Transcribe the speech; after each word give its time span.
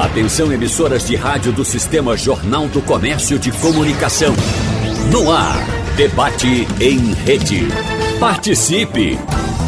Atenção 0.00 0.50
emissoras 0.50 1.06
de 1.06 1.14
rádio 1.14 1.52
do 1.52 1.62
Sistema 1.62 2.16
Jornal 2.16 2.66
do 2.68 2.80
Comércio 2.80 3.38
de 3.38 3.52
Comunicação. 3.52 4.34
No 5.12 5.30
ar, 5.30 5.58
debate 5.94 6.66
em 6.80 7.12
rede. 7.12 7.68
Participe! 8.18 9.18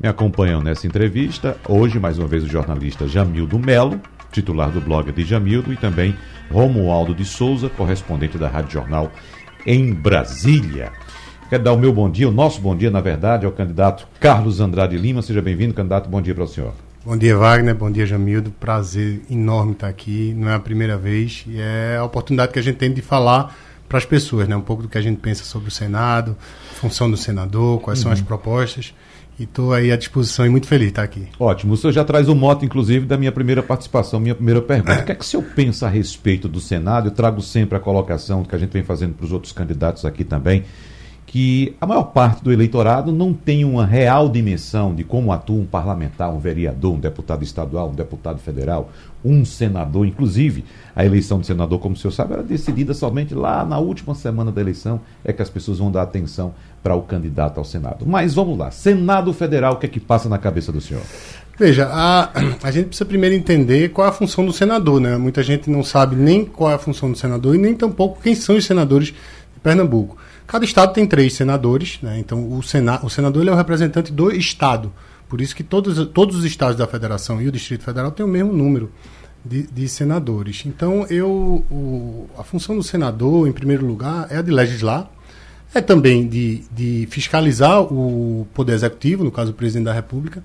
Me 0.00 0.08
acompanham 0.08 0.60
nessa 0.60 0.86
entrevista 0.86 1.56
hoje, 1.68 1.98
mais 1.98 2.18
uma 2.18 2.26
vez, 2.26 2.42
o 2.42 2.48
jornalista 2.48 3.06
Jamildo 3.06 3.58
Melo, 3.58 4.00
titular 4.32 4.70
do 4.70 4.80
blog 4.80 5.12
de 5.12 5.24
Jamildo, 5.24 5.72
e 5.72 5.76
também 5.76 6.16
Romualdo 6.50 7.14
de 7.14 7.24
Souza, 7.24 7.68
correspondente 7.68 8.36
da 8.36 8.48
Rádio 8.48 8.72
Jornal 8.72 9.10
em 9.66 9.92
Brasília. 9.92 10.92
Quero 11.48 11.62
dar 11.62 11.72
o 11.72 11.78
meu 11.78 11.92
bom 11.92 12.10
dia, 12.10 12.28
o 12.28 12.32
nosso 12.32 12.60
bom 12.60 12.76
dia, 12.76 12.90
na 12.90 13.00
verdade, 13.00 13.46
ao 13.46 13.52
candidato 13.52 14.06
Carlos 14.18 14.60
Andrade 14.60 14.96
Lima. 14.96 15.22
Seja 15.22 15.40
bem-vindo, 15.40 15.74
candidato. 15.74 16.08
Bom 16.08 16.20
dia 16.20 16.34
para 16.34 16.44
o 16.44 16.48
senhor. 16.48 16.72
Bom 17.04 17.16
dia, 17.16 17.36
Wagner. 17.36 17.74
Bom 17.74 17.90
dia, 17.90 18.06
Jamildo. 18.06 18.50
Prazer 18.50 19.20
enorme 19.30 19.72
estar 19.72 19.88
aqui. 19.88 20.34
Não 20.36 20.48
é 20.48 20.54
a 20.54 20.58
primeira 20.58 20.96
vez 20.96 21.44
e 21.46 21.60
é 21.60 21.98
a 21.98 22.04
oportunidade 22.04 22.52
que 22.52 22.58
a 22.58 22.62
gente 22.62 22.76
tem 22.76 22.92
de 22.92 23.02
falar 23.02 23.54
para 23.88 23.98
as 23.98 24.04
pessoas, 24.04 24.48
né? 24.48 24.56
Um 24.56 24.62
pouco 24.62 24.82
do 24.82 24.88
que 24.88 24.98
a 24.98 25.02
gente 25.02 25.20
pensa 25.20 25.44
sobre 25.44 25.68
o 25.68 25.70
Senado, 25.70 26.36
função 26.74 27.10
do 27.10 27.16
senador, 27.16 27.80
quais 27.80 27.98
uhum. 27.98 28.04
são 28.04 28.12
as 28.12 28.18
uhum. 28.20 28.24
propostas. 28.24 28.94
E 29.38 29.42
estou 29.42 29.72
aí 29.72 29.90
à 29.90 29.96
disposição 29.96 30.46
e 30.46 30.48
muito 30.48 30.68
feliz 30.68 30.86
de 30.86 30.92
estar 30.92 31.02
aqui. 31.02 31.26
Ótimo. 31.40 31.74
O 31.74 31.76
senhor 31.76 31.92
já 31.92 32.04
traz 32.04 32.28
o 32.28 32.36
mote, 32.36 32.64
inclusive, 32.64 33.04
da 33.04 33.16
minha 33.16 33.32
primeira 33.32 33.64
participação, 33.64 34.20
minha 34.20 34.34
primeira 34.34 34.62
pergunta. 34.62 35.00
O 35.00 35.04
que 35.04 35.10
é 35.10 35.14
que 35.14 35.24
o 35.24 35.26
senhor 35.26 35.42
pensa 35.56 35.86
a 35.86 35.88
respeito 35.90 36.48
do 36.48 36.60
Senado? 36.60 37.08
Eu 37.08 37.10
trago 37.10 37.42
sempre 37.42 37.76
a 37.76 37.80
colocação 37.80 38.44
que 38.44 38.54
a 38.54 38.58
gente 38.58 38.70
vem 38.70 38.84
fazendo 38.84 39.14
para 39.14 39.26
os 39.26 39.32
outros 39.32 39.52
candidatos 39.52 40.04
aqui 40.04 40.22
também 40.22 40.64
que 41.34 41.74
a 41.80 41.86
maior 41.86 42.04
parte 42.04 42.44
do 42.44 42.52
eleitorado 42.52 43.10
não 43.10 43.32
tem 43.34 43.64
uma 43.64 43.84
real 43.84 44.28
dimensão 44.28 44.94
de 44.94 45.02
como 45.02 45.32
atua 45.32 45.60
um 45.60 45.66
parlamentar, 45.66 46.32
um 46.32 46.38
vereador, 46.38 46.94
um 46.94 47.00
deputado 47.00 47.42
estadual, 47.42 47.90
um 47.90 47.94
deputado 47.94 48.38
federal, 48.38 48.88
um 49.24 49.44
senador. 49.44 50.06
Inclusive, 50.06 50.64
a 50.94 51.04
eleição 51.04 51.40
de 51.40 51.46
senador, 51.46 51.78
como 51.78 51.94
o 51.94 51.98
senhor 51.98 52.12
sabe, 52.12 52.34
era 52.34 52.42
decidida 52.42 52.92
somente 52.92 53.34
lá 53.34 53.64
na 53.64 53.78
última 53.78 54.14
semana 54.14 54.52
da 54.52 54.60
eleição, 54.60 55.00
é 55.24 55.32
que 55.32 55.42
as 55.42 55.48
pessoas 55.48 55.78
vão 55.78 55.90
dar 55.90 56.02
atenção 56.02 56.54
para 56.82 56.94
o 56.94 57.02
candidato 57.02 57.58
ao 57.58 57.64
Senado. 57.64 58.04
Mas 58.06 58.34
vamos 58.34 58.58
lá, 58.58 58.70
Senado 58.70 59.32
Federal, 59.32 59.74
o 59.74 59.76
que 59.76 59.86
é 59.86 59.88
que 59.88 60.00
passa 60.00 60.28
na 60.28 60.38
cabeça 60.38 60.70
do 60.70 60.80
senhor? 60.80 61.02
Veja, 61.58 61.88
a, 61.90 62.30
a 62.62 62.70
gente 62.70 62.88
precisa 62.88 63.06
primeiro 63.06 63.34
entender 63.34 63.90
qual 63.90 64.06
é 64.06 64.10
a 64.10 64.12
função 64.12 64.44
do 64.44 64.52
senador, 64.52 65.00
né? 65.00 65.16
Muita 65.16 65.42
gente 65.42 65.70
não 65.70 65.84
sabe 65.84 66.16
nem 66.16 66.44
qual 66.44 66.70
é 66.70 66.74
a 66.74 66.78
função 66.78 67.10
do 67.10 67.16
senador 67.16 67.54
e 67.54 67.58
nem 67.58 67.74
tampouco 67.74 68.20
quem 68.20 68.34
são 68.34 68.56
os 68.56 68.64
senadores 68.64 69.08
de 69.08 69.60
Pernambuco. 69.62 70.18
Cada 70.46 70.64
estado 70.64 70.92
tem 70.92 71.06
três 71.06 71.32
senadores, 71.32 71.98
né? 72.02 72.18
então 72.18 72.52
o, 72.52 72.62
sena, 72.62 73.00
o 73.02 73.08
senador 73.08 73.46
é 73.46 73.50
o 73.50 73.54
representante 73.54 74.12
do 74.12 74.30
estado. 74.30 74.92
Por 75.34 75.40
isso 75.40 75.56
que 75.56 75.64
todos, 75.64 76.06
todos 76.10 76.36
os 76.36 76.44
estados 76.44 76.76
da 76.76 76.86
federação 76.86 77.42
e 77.42 77.48
o 77.48 77.50
Distrito 77.50 77.82
Federal 77.82 78.12
têm 78.12 78.24
o 78.24 78.28
mesmo 78.28 78.52
número 78.52 78.88
de, 79.44 79.64
de 79.64 79.88
senadores. 79.88 80.62
Então, 80.64 81.04
eu, 81.10 81.64
o, 81.68 82.28
a 82.38 82.44
função 82.44 82.76
do 82.76 82.84
senador, 82.84 83.48
em 83.48 83.52
primeiro 83.52 83.84
lugar, 83.84 84.28
é 84.30 84.36
a 84.36 84.42
de 84.42 84.52
legislar, 84.52 85.10
é 85.74 85.80
também 85.80 86.28
de, 86.28 86.62
de 86.70 87.08
fiscalizar 87.10 87.80
o 87.82 88.46
poder 88.54 88.74
executivo, 88.74 89.24
no 89.24 89.32
caso 89.32 89.50
o 89.50 89.54
presidente 89.54 89.86
da 89.86 89.92
República, 89.92 90.40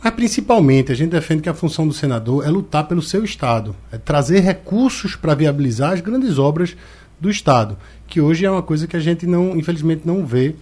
mas 0.00 0.14
principalmente 0.14 0.92
a 0.92 0.94
gente 0.94 1.10
defende 1.10 1.42
que 1.42 1.48
a 1.48 1.54
função 1.54 1.88
do 1.88 1.92
senador 1.92 2.46
é 2.46 2.48
lutar 2.48 2.86
pelo 2.86 3.02
seu 3.02 3.24
Estado, 3.24 3.74
é 3.90 3.98
trazer 3.98 4.38
recursos 4.38 5.16
para 5.16 5.34
viabilizar 5.34 5.94
as 5.94 6.00
grandes 6.00 6.38
obras 6.38 6.76
do 7.20 7.28
Estado, 7.28 7.76
que 8.06 8.20
hoje 8.20 8.46
é 8.46 8.50
uma 8.52 8.62
coisa 8.62 8.86
que 8.86 8.96
a 8.96 9.00
gente 9.00 9.26
não, 9.26 9.56
infelizmente, 9.56 10.02
não 10.04 10.24
vê, 10.24 10.54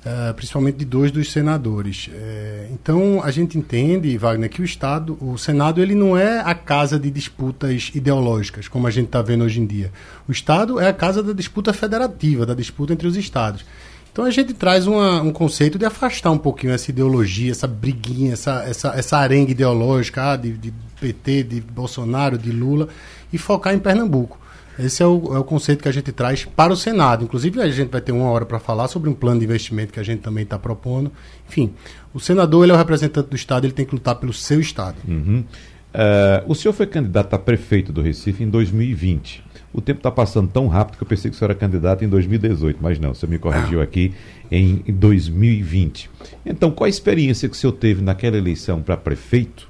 uh, 0.00 0.34
principalmente 0.34 0.76
de 0.76 0.84
dois 0.84 1.10
dos 1.10 1.30
senadores. 1.30 2.08
Uh, 2.08 2.72
então 2.72 3.20
a 3.22 3.30
gente 3.30 3.58
entende, 3.58 4.16
Wagner, 4.16 4.50
que 4.50 4.62
o 4.62 4.64
Estado, 4.64 5.16
o 5.20 5.36
Senado, 5.36 5.80
ele 5.80 5.94
não 5.94 6.16
é 6.16 6.40
a 6.40 6.54
casa 6.54 6.98
de 6.98 7.10
disputas 7.10 7.90
ideológicas, 7.94 8.68
como 8.68 8.86
a 8.86 8.90
gente 8.90 9.06
está 9.06 9.22
vendo 9.22 9.44
hoje 9.44 9.60
em 9.60 9.66
dia. 9.66 9.92
O 10.28 10.32
Estado 10.32 10.80
é 10.80 10.88
a 10.88 10.92
casa 10.92 11.22
da 11.22 11.32
disputa 11.32 11.72
federativa, 11.72 12.46
da 12.46 12.54
disputa 12.54 12.92
entre 12.92 13.06
os 13.06 13.16
Estados. 13.16 13.64
Então 14.12 14.24
a 14.24 14.30
gente 14.30 14.52
traz 14.52 14.88
uma, 14.88 15.22
um 15.22 15.32
conceito 15.32 15.78
de 15.78 15.84
afastar 15.84 16.32
um 16.32 16.38
pouquinho 16.38 16.72
essa 16.72 16.90
ideologia, 16.90 17.52
essa 17.52 17.68
briguinha, 17.68 18.32
essa, 18.32 18.64
essa, 18.64 18.88
essa 18.88 19.18
arenga 19.18 19.52
ideológica 19.52 20.32
ah, 20.32 20.36
de, 20.36 20.52
de 20.52 20.74
PT, 21.00 21.44
de 21.44 21.60
Bolsonaro, 21.60 22.36
de 22.36 22.50
Lula, 22.50 22.88
e 23.32 23.38
focar 23.38 23.72
em 23.72 23.78
Pernambuco. 23.78 24.40
Esse 24.78 25.02
é 25.02 25.06
o, 25.06 25.34
é 25.34 25.38
o, 25.38 25.44
conceito 25.44 25.82
que 25.82 25.88
a 25.88 25.92
gente 25.92 26.10
traz 26.12 26.44
para 26.44 26.72
o 26.72 26.76
Senado. 26.76 27.24
Inclusive, 27.24 27.60
a 27.60 27.68
gente 27.70 27.90
vai 27.90 28.00
ter 28.00 28.12
uma 28.12 28.30
hora 28.30 28.46
para 28.46 28.58
falar 28.58 28.88
sobre 28.88 29.10
um 29.10 29.14
plano 29.14 29.40
de 29.40 29.44
investimento 29.44 29.92
que 29.92 30.00
a 30.00 30.02
gente 30.02 30.20
também 30.20 30.44
está 30.44 30.58
propondo. 30.58 31.12
Enfim, 31.48 31.72
o 32.14 32.20
senador 32.20 32.64
ele 32.64 32.72
é 32.72 32.74
o 32.74 32.78
representante 32.78 33.28
do 33.28 33.36
Estado, 33.36 33.66
ele 33.66 33.72
tem 33.72 33.84
que 33.84 33.94
lutar 33.94 34.14
pelo 34.16 34.32
seu 34.32 34.60
Estado. 34.60 34.96
Uhum. 35.06 35.44
Uh, 35.92 36.46
o 36.46 36.54
senhor 36.54 36.72
foi 36.72 36.86
candidato 36.86 37.34
a 37.34 37.38
prefeito 37.38 37.92
do 37.92 38.00
Recife 38.00 38.44
em 38.44 38.48
2020. 38.48 39.42
O 39.72 39.80
tempo 39.80 39.98
está 39.98 40.10
passando 40.10 40.48
tão 40.48 40.66
rápido 40.66 40.96
que 40.96 41.04
eu 41.04 41.06
pensei 41.06 41.30
que 41.30 41.36
o 41.36 41.38
senhor 41.38 41.50
era 41.50 41.58
candidato 41.58 42.04
em 42.04 42.08
2018, 42.08 42.78
mas 42.80 42.98
não, 42.98 43.10
o 43.10 43.14
senhor 43.14 43.30
me 43.30 43.38
corrigiu 43.38 43.80
aqui 43.80 44.12
em 44.50 44.82
2020. 44.88 46.10
Então, 46.44 46.72
qual 46.72 46.86
a 46.86 46.88
experiência 46.88 47.48
que 47.48 47.54
o 47.54 47.58
senhor 47.58 47.72
teve 47.72 48.02
naquela 48.02 48.36
eleição 48.36 48.82
para 48.82 48.96
prefeito 48.96 49.69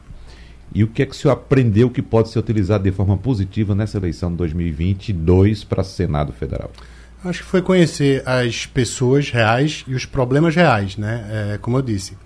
e 0.74 0.84
o 0.84 0.88
que 0.88 1.02
é 1.02 1.06
que 1.06 1.12
o 1.12 1.14
senhor 1.14 1.34
aprendeu 1.34 1.90
que 1.90 2.00
pode 2.00 2.30
ser 2.30 2.38
utilizado 2.38 2.84
de 2.84 2.92
forma 2.92 3.16
positiva 3.16 3.74
nessa 3.74 3.98
eleição 3.98 4.30
de 4.30 4.36
2022 4.36 5.64
para 5.64 5.82
Senado 5.82 6.32
Federal? 6.32 6.70
Acho 7.22 7.42
que 7.42 7.48
foi 7.48 7.60
conhecer 7.60 8.22
as 8.26 8.64
pessoas 8.64 9.30
reais 9.30 9.84
e 9.86 9.94
os 9.94 10.06
problemas 10.06 10.54
reais, 10.54 10.96
né? 10.96 11.52
É, 11.54 11.58
como 11.58 11.76
eu 11.76 11.82
disse. 11.82 12.16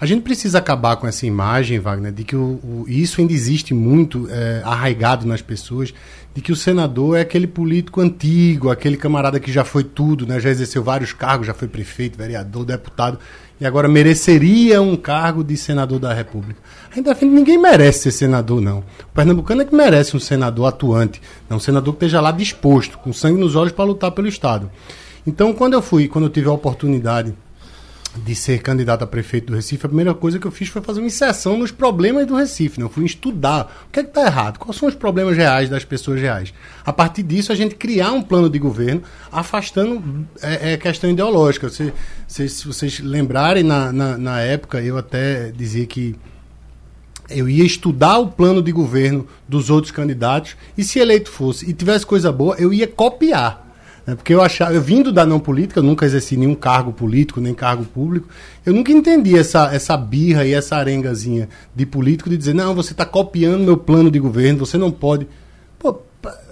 A 0.00 0.06
gente 0.06 0.22
precisa 0.22 0.58
acabar 0.58 0.96
com 0.96 1.08
essa 1.08 1.26
imagem, 1.26 1.80
Wagner, 1.80 2.12
de 2.12 2.22
que 2.22 2.36
o, 2.36 2.60
o 2.62 2.84
isso 2.86 3.20
ainda 3.20 3.32
existe 3.32 3.74
muito 3.74 4.28
é, 4.30 4.60
arraigado 4.64 5.26
nas 5.26 5.42
pessoas, 5.42 5.92
de 6.32 6.40
que 6.40 6.52
o 6.52 6.56
senador 6.56 7.16
é 7.16 7.22
aquele 7.22 7.46
político 7.46 8.00
antigo, 8.00 8.70
aquele 8.70 8.96
camarada 8.96 9.40
que 9.40 9.50
já 9.50 9.64
foi 9.64 9.82
tudo, 9.82 10.26
né? 10.26 10.38
já 10.38 10.50
exerceu 10.50 10.84
vários 10.84 11.12
cargos, 11.12 11.46
já 11.46 11.54
foi 11.54 11.66
prefeito, 11.66 12.16
vereador, 12.18 12.64
deputado 12.64 13.18
e 13.64 13.66
agora 13.66 13.88
mereceria 13.88 14.82
um 14.82 14.94
cargo 14.94 15.42
de 15.42 15.56
senador 15.56 15.98
da 15.98 16.12
República. 16.12 16.60
A 16.92 16.94
gente 16.94 17.06
defende 17.06 17.32
que 17.32 17.38
ninguém 17.38 17.56
merece 17.56 18.00
ser 18.00 18.10
senador, 18.10 18.60
não. 18.60 18.80
O 18.80 19.14
pernambucano 19.14 19.62
é 19.62 19.64
que 19.64 19.74
merece 19.74 20.14
um 20.14 20.20
senador 20.20 20.66
atuante, 20.66 21.18
não 21.48 21.56
um 21.56 21.60
senador 21.60 21.94
que 21.94 22.04
esteja 22.04 22.20
lá 22.20 22.30
disposto, 22.30 22.98
com 22.98 23.10
sangue 23.10 23.40
nos 23.40 23.56
olhos 23.56 23.72
para 23.72 23.86
lutar 23.86 24.10
pelo 24.10 24.28
Estado. 24.28 24.70
Então, 25.26 25.54
quando 25.54 25.72
eu 25.72 25.80
fui, 25.80 26.08
quando 26.08 26.26
eu 26.26 26.30
tive 26.30 26.46
a 26.46 26.52
oportunidade 26.52 27.34
de 28.16 28.34
ser 28.34 28.60
candidato 28.60 29.02
a 29.02 29.06
prefeito 29.06 29.48
do 29.48 29.56
Recife, 29.56 29.86
a 29.86 29.88
primeira 29.88 30.14
coisa 30.14 30.38
que 30.38 30.46
eu 30.46 30.50
fiz 30.50 30.68
foi 30.68 30.80
fazer 30.80 31.00
uma 31.00 31.06
inserção 31.06 31.58
nos 31.58 31.70
problemas 31.70 32.26
do 32.26 32.36
Recife. 32.36 32.78
Né? 32.78 32.84
Eu 32.84 32.90
fui 32.90 33.04
estudar 33.04 33.84
o 33.88 33.92
que 33.92 34.00
é 34.00 34.02
está 34.02 34.22
errado, 34.22 34.58
quais 34.58 34.76
são 34.76 34.88
os 34.88 34.94
problemas 34.94 35.36
reais 35.36 35.68
das 35.68 35.84
pessoas 35.84 36.20
reais. 36.20 36.54
A 36.84 36.92
partir 36.92 37.22
disso, 37.22 37.50
a 37.50 37.54
gente 37.54 37.74
criar 37.74 38.12
um 38.12 38.22
plano 38.22 38.48
de 38.48 38.58
governo 38.58 39.02
afastando 39.32 40.26
é, 40.40 40.74
é 40.74 40.76
questão 40.76 41.10
ideológica. 41.10 41.68
Se, 41.68 41.92
se, 42.28 42.48
se 42.48 42.66
vocês 42.66 43.00
lembrarem, 43.00 43.62
na, 43.64 43.92
na, 43.92 44.16
na 44.16 44.40
época, 44.40 44.80
eu 44.80 44.96
até 44.96 45.50
dizia 45.50 45.86
que 45.86 46.14
eu 47.28 47.48
ia 47.48 47.64
estudar 47.64 48.18
o 48.18 48.28
plano 48.28 48.62
de 48.62 48.70
governo 48.70 49.26
dos 49.48 49.70
outros 49.70 49.90
candidatos 49.90 50.56
e 50.76 50.84
se 50.84 50.98
eleito 50.98 51.30
fosse 51.30 51.68
e 51.68 51.72
tivesse 51.72 52.04
coisa 52.04 52.30
boa, 52.30 52.54
eu 52.58 52.72
ia 52.72 52.86
copiar. 52.86 53.63
Né? 54.06 54.14
Porque 54.14 54.34
eu 54.34 54.42
achava, 54.42 54.72
eu 54.72 54.82
vindo 54.82 55.12
da 55.12 55.24
não 55.24 55.40
política, 55.40 55.80
eu 55.80 55.84
nunca 55.84 56.06
exerci 56.06 56.36
nenhum 56.36 56.54
cargo 56.54 56.92
político, 56.92 57.40
nem 57.40 57.54
cargo 57.54 57.84
público, 57.84 58.28
eu 58.64 58.72
nunca 58.72 58.92
entendi 58.92 59.36
essa, 59.36 59.74
essa 59.74 59.96
birra 59.96 60.44
e 60.44 60.52
essa 60.52 60.76
arengazinha 60.76 61.48
de 61.74 61.86
político 61.86 62.28
de 62.28 62.36
dizer, 62.36 62.54
não, 62.54 62.74
você 62.74 62.92
está 62.92 63.04
copiando 63.04 63.64
meu 63.64 63.76
plano 63.76 64.10
de 64.10 64.18
governo, 64.18 64.64
você 64.64 64.78
não 64.78 64.90
pode. 64.90 65.26
Pô, 65.78 65.98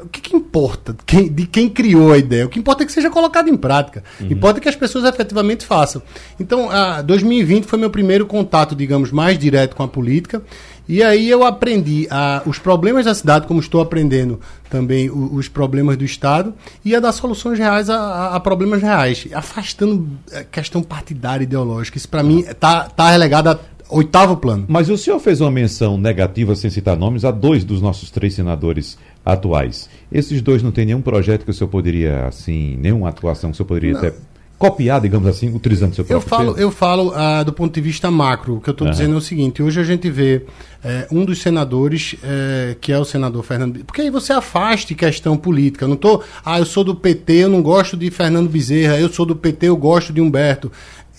o 0.03 0.09
que, 0.09 0.21
que 0.21 0.37
importa 0.37 0.95
quem, 1.07 1.33
de 1.33 1.47
quem 1.47 1.69
criou 1.69 2.13
a 2.13 2.19
ideia? 2.19 2.45
O 2.45 2.49
que 2.49 2.59
importa 2.59 2.83
é 2.83 2.87
que 2.87 2.93
seja 2.93 3.09
colocado 3.09 3.49
em 3.49 3.57
prática. 3.57 4.03
Uhum. 4.21 4.29
Importa 4.31 4.61
que 4.61 4.69
as 4.69 4.77
pessoas 4.77 5.05
efetivamente 5.05 5.65
façam. 5.65 6.03
Então, 6.39 6.71
a 6.71 7.01
2020 7.01 7.65
foi 7.65 7.79
meu 7.79 7.91
primeiro 7.91 8.27
contato, 8.27 8.75
digamos, 8.75 9.11
mais 9.11 9.39
direto 9.39 9.77
com 9.77 9.83
a 9.83 9.89
política. 9.89 10.43
E 10.89 11.03
aí 11.03 11.29
eu 11.29 11.45
aprendi 11.45 12.07
a, 12.11 12.43
os 12.45 12.59
problemas 12.59 13.05
da 13.05 13.15
cidade, 13.15 13.47
como 13.47 13.61
estou 13.61 13.81
aprendendo 13.81 14.41
também 14.69 15.09
o, 15.11 15.35
os 15.35 15.49
problemas 15.49 15.97
do 15.97 16.05
Estado, 16.05 16.55
e 16.85 16.95
a 16.95 17.01
dar 17.01 17.13
soluções 17.13 17.59
reais 17.59 17.89
a, 17.89 17.97
a, 17.97 18.37
a 18.37 18.41
problemas 18.41 18.83
reais, 18.83 19.27
afastando 19.33 20.09
a 20.33 20.39
é, 20.39 20.45
questão 20.45 20.83
partidária 20.83 21.45
ideológica. 21.45 21.99
Isso, 21.99 22.09
para 22.09 22.23
mim, 22.23 22.41
está 22.41 22.89
tá 22.89 23.11
relegado 23.11 23.51
a 23.51 23.59
oitavo 23.93 24.37
plano. 24.37 24.65
Mas 24.69 24.89
o 24.89 24.97
senhor 24.97 25.21
fez 25.21 25.41
uma 25.41 25.51
menção 25.51 25.99
negativa, 25.99 26.55
sem 26.55 26.71
citar 26.71 26.97
nomes, 26.97 27.25
a 27.25 27.31
dois 27.31 27.65
dos 27.65 27.81
nossos 27.81 28.11
três 28.11 28.35
senadores 28.35 28.99
atuais. 29.25 29.89
Esses 30.11 30.41
dois 30.43 30.63
não 30.63 30.73
têm 30.73 30.87
nenhum 30.87 31.03
projeto 31.03 31.45
que 31.45 31.51
o 31.51 31.55
senhor 31.55 31.69
poderia, 31.69 32.27
assim, 32.27 32.77
nenhuma 32.81 33.11
atuação 33.11 33.51
que 33.51 33.55
o 33.55 33.57
senhor 33.57 33.69
poderia 33.69 33.93
não. 33.93 34.01
ter 34.01 34.15
copiar, 34.63 35.01
digamos 35.01 35.29
assim, 35.29 35.53
utilizando 35.53 35.93
seu 35.95 36.05
próprio 36.05 36.25
eu 36.25 36.29
falo, 36.29 36.59
Eu 36.59 36.71
falo 36.71 37.13
ah, 37.15 37.43
do 37.43 37.53
ponto 37.53 37.75
de 37.75 37.81
vista 37.81 38.11
macro. 38.11 38.57
O 38.57 38.61
que 38.61 38.71
eu 38.71 38.73
estou 38.73 38.87
uhum. 38.87 38.93
dizendo 38.93 39.15
é 39.15 39.19
o 39.19 39.21
seguinte: 39.21 39.61
hoje 39.61 39.81
a 39.81 39.83
gente 39.83 40.09
vê 40.09 40.43
é, 40.85 41.09
um 41.11 41.25
dos 41.25 41.43
senadores, 41.43 42.15
é, 42.23 42.77
que 42.81 42.93
é 42.93 42.99
o 42.99 43.05
senador 43.05 43.43
Fernando. 43.43 43.85
Porque 43.85 44.03
aí 44.03 44.11
você 44.11 44.33
afaste 44.33 44.95
questão 44.95 45.37
política. 45.37 45.85
Eu 45.85 45.89
não 45.89 45.97
estou. 45.97 46.23
Ah, 46.45 46.61
eu 46.61 46.65
sou 46.65 46.85
do 46.85 46.95
PT, 46.95 47.33
eu 47.33 47.49
não 47.49 47.61
gosto 47.61 47.97
de 47.97 48.09
Fernando 48.11 48.49
Bezerra, 48.49 49.01
eu 49.01 49.09
sou 49.09 49.27
do 49.27 49.35
PT, 49.35 49.67
eu 49.67 49.77
gosto 49.77 50.13
de 50.13 50.21
Humberto 50.21 50.71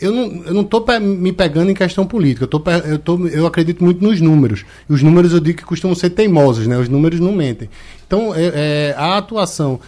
eu 0.01 0.11
não, 0.11 0.43
eu 0.45 0.53
não 0.53 0.63
tô 0.63 0.83
me 0.99 1.31
pegando 1.31 1.71
em 1.71 1.73
questão 1.73 2.05
política, 2.05 2.43
eu, 2.43 2.47
tô, 2.47 2.61
eu, 2.85 2.99
tô, 2.99 3.27
eu 3.27 3.45
acredito 3.45 3.83
muito 3.83 4.03
nos 4.03 4.19
números. 4.19 4.65
E 4.89 4.93
os 4.93 5.01
números 5.01 5.31
eu 5.31 5.39
digo 5.39 5.59
que 5.59 5.63
costumam 5.63 5.95
ser 5.95 6.09
teimosos, 6.09 6.67
né? 6.67 6.77
Os 6.77 6.89
números 6.89 7.19
não 7.19 7.31
mentem. 7.31 7.69
Então, 8.05 8.35
é, 8.35 8.51
é, 8.53 8.95
a 8.97 9.17
atuação 9.17 9.79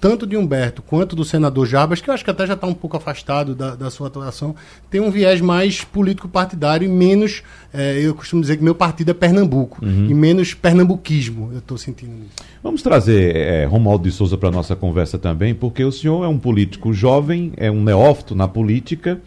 tanto 0.00 0.26
de 0.26 0.36
Humberto 0.36 0.80
quanto 0.80 1.14
do 1.14 1.24
senador 1.24 1.66
Jarbas, 1.66 2.00
que 2.00 2.08
eu 2.08 2.14
acho 2.14 2.24
que 2.24 2.30
até 2.30 2.46
já 2.46 2.54
está 2.54 2.66
um 2.66 2.74
pouco 2.74 2.96
afastado 2.96 3.54
da, 3.54 3.74
da, 3.74 3.90
sua 3.90 4.06
atuação, 4.06 4.56
tem 4.90 5.00
um 5.00 5.10
viés 5.10 5.40
mais 5.40 5.84
político-partidário 5.84 6.86
e 6.86 6.88
menos, 6.88 7.42
é, 7.72 7.98
eu 8.00 8.14
costumo 8.14 8.40
dizer 8.40 8.56
que 8.56 8.64
meu 8.64 8.74
partido 8.74 9.10
é 9.10 9.14
Pernambuco, 9.14 9.84
uhum. 9.84 10.06
e 10.08 10.14
menos 10.14 10.54
pernambuquismo, 10.54 11.50
eu 11.52 11.58
estou 11.58 11.76
sentindo 11.76 12.12
isso. 12.12 12.48
Vamos 12.62 12.82
trazer 12.82 13.36
é, 13.36 13.64
Romualdo 13.66 14.04
de 14.04 14.12
Souza 14.12 14.38
para 14.38 14.48
a 14.48 14.52
nossa 14.52 14.74
conversa 14.74 15.18
também, 15.18 15.54
porque 15.54 15.84
o 15.84 15.92
senhor 15.92 16.24
é 16.24 16.28
um 16.28 16.38
político 16.38 16.92
jovem, 16.94 17.52
é 17.56 17.70
um 17.70 17.82
neófito 17.82 18.34
na 18.34 18.48
política, 18.48 19.20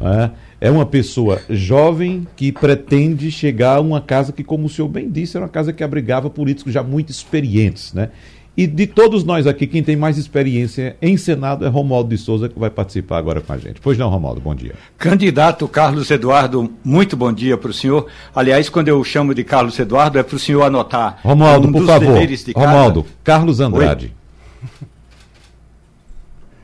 é, 0.00 0.30
é 0.60 0.70
uma 0.70 0.86
pessoa 0.86 1.40
jovem 1.48 2.26
que 2.34 2.50
pretende 2.50 3.30
chegar 3.30 3.76
a 3.76 3.80
uma 3.80 4.00
casa 4.00 4.32
que, 4.32 4.42
como 4.42 4.66
o 4.66 4.68
senhor 4.68 4.88
bem 4.88 5.08
disse, 5.08 5.36
era 5.36 5.44
uma 5.44 5.50
casa 5.50 5.72
que 5.72 5.84
abrigava 5.84 6.28
políticos 6.28 6.72
já 6.72 6.82
muito 6.82 7.10
experientes, 7.10 7.92
né? 7.92 8.10
E 8.56 8.66
de 8.66 8.86
todos 8.86 9.22
nós 9.22 9.46
aqui, 9.46 9.66
quem 9.66 9.82
tem 9.82 9.96
mais 9.96 10.16
experiência 10.16 10.96
em 11.02 11.16
Senado 11.18 11.66
é 11.66 11.68
Romualdo 11.68 12.08
de 12.08 12.16
Souza, 12.16 12.48
que 12.48 12.58
vai 12.58 12.70
participar 12.70 13.18
agora 13.18 13.42
com 13.42 13.52
a 13.52 13.58
gente. 13.58 13.80
Pois 13.82 13.98
não, 13.98 14.08
Romualdo, 14.08 14.40
bom 14.40 14.54
dia. 14.54 14.74
Candidato 14.96 15.68
Carlos 15.68 16.10
Eduardo, 16.10 16.72
muito 16.82 17.16
bom 17.18 17.30
dia 17.30 17.58
para 17.58 17.70
o 17.70 17.74
senhor. 17.74 18.06
Aliás, 18.34 18.70
quando 18.70 18.88
eu 18.88 19.04
chamo 19.04 19.34
de 19.34 19.44
Carlos 19.44 19.78
Eduardo, 19.78 20.18
é 20.18 20.22
para 20.22 20.36
o 20.36 20.38
senhor 20.38 20.62
anotar. 20.62 21.18
Romualdo, 21.22 21.68
um 21.68 21.72
por 21.72 21.84
favor. 21.84 22.18
Romualdo, 22.54 23.06
Carlos 23.22 23.60
Andrade. 23.60 24.06
Oi? 24.06 24.26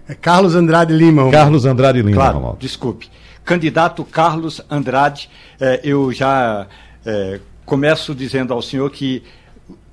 É 0.09 0.15
Carlos 0.15 0.55
Andrade 0.55 0.93
Lima. 0.93 1.31
Carlos 1.31 1.65
Andrade 1.65 2.03
Lima, 2.03 2.13
claro, 2.13 2.35
Romualdo. 2.35 2.59
Desculpe. 2.61 3.09
Candidato 3.45 4.05
Carlos 4.05 4.61
Andrade, 4.71 5.31
eh, 5.61 5.81
eu 5.85 6.13
já 6.13 6.67
eh, 7.05 7.41
começo 7.65 8.15
dizendo 8.15 8.53
ao 8.53 8.61
senhor 8.61 8.91
que 8.91 9.23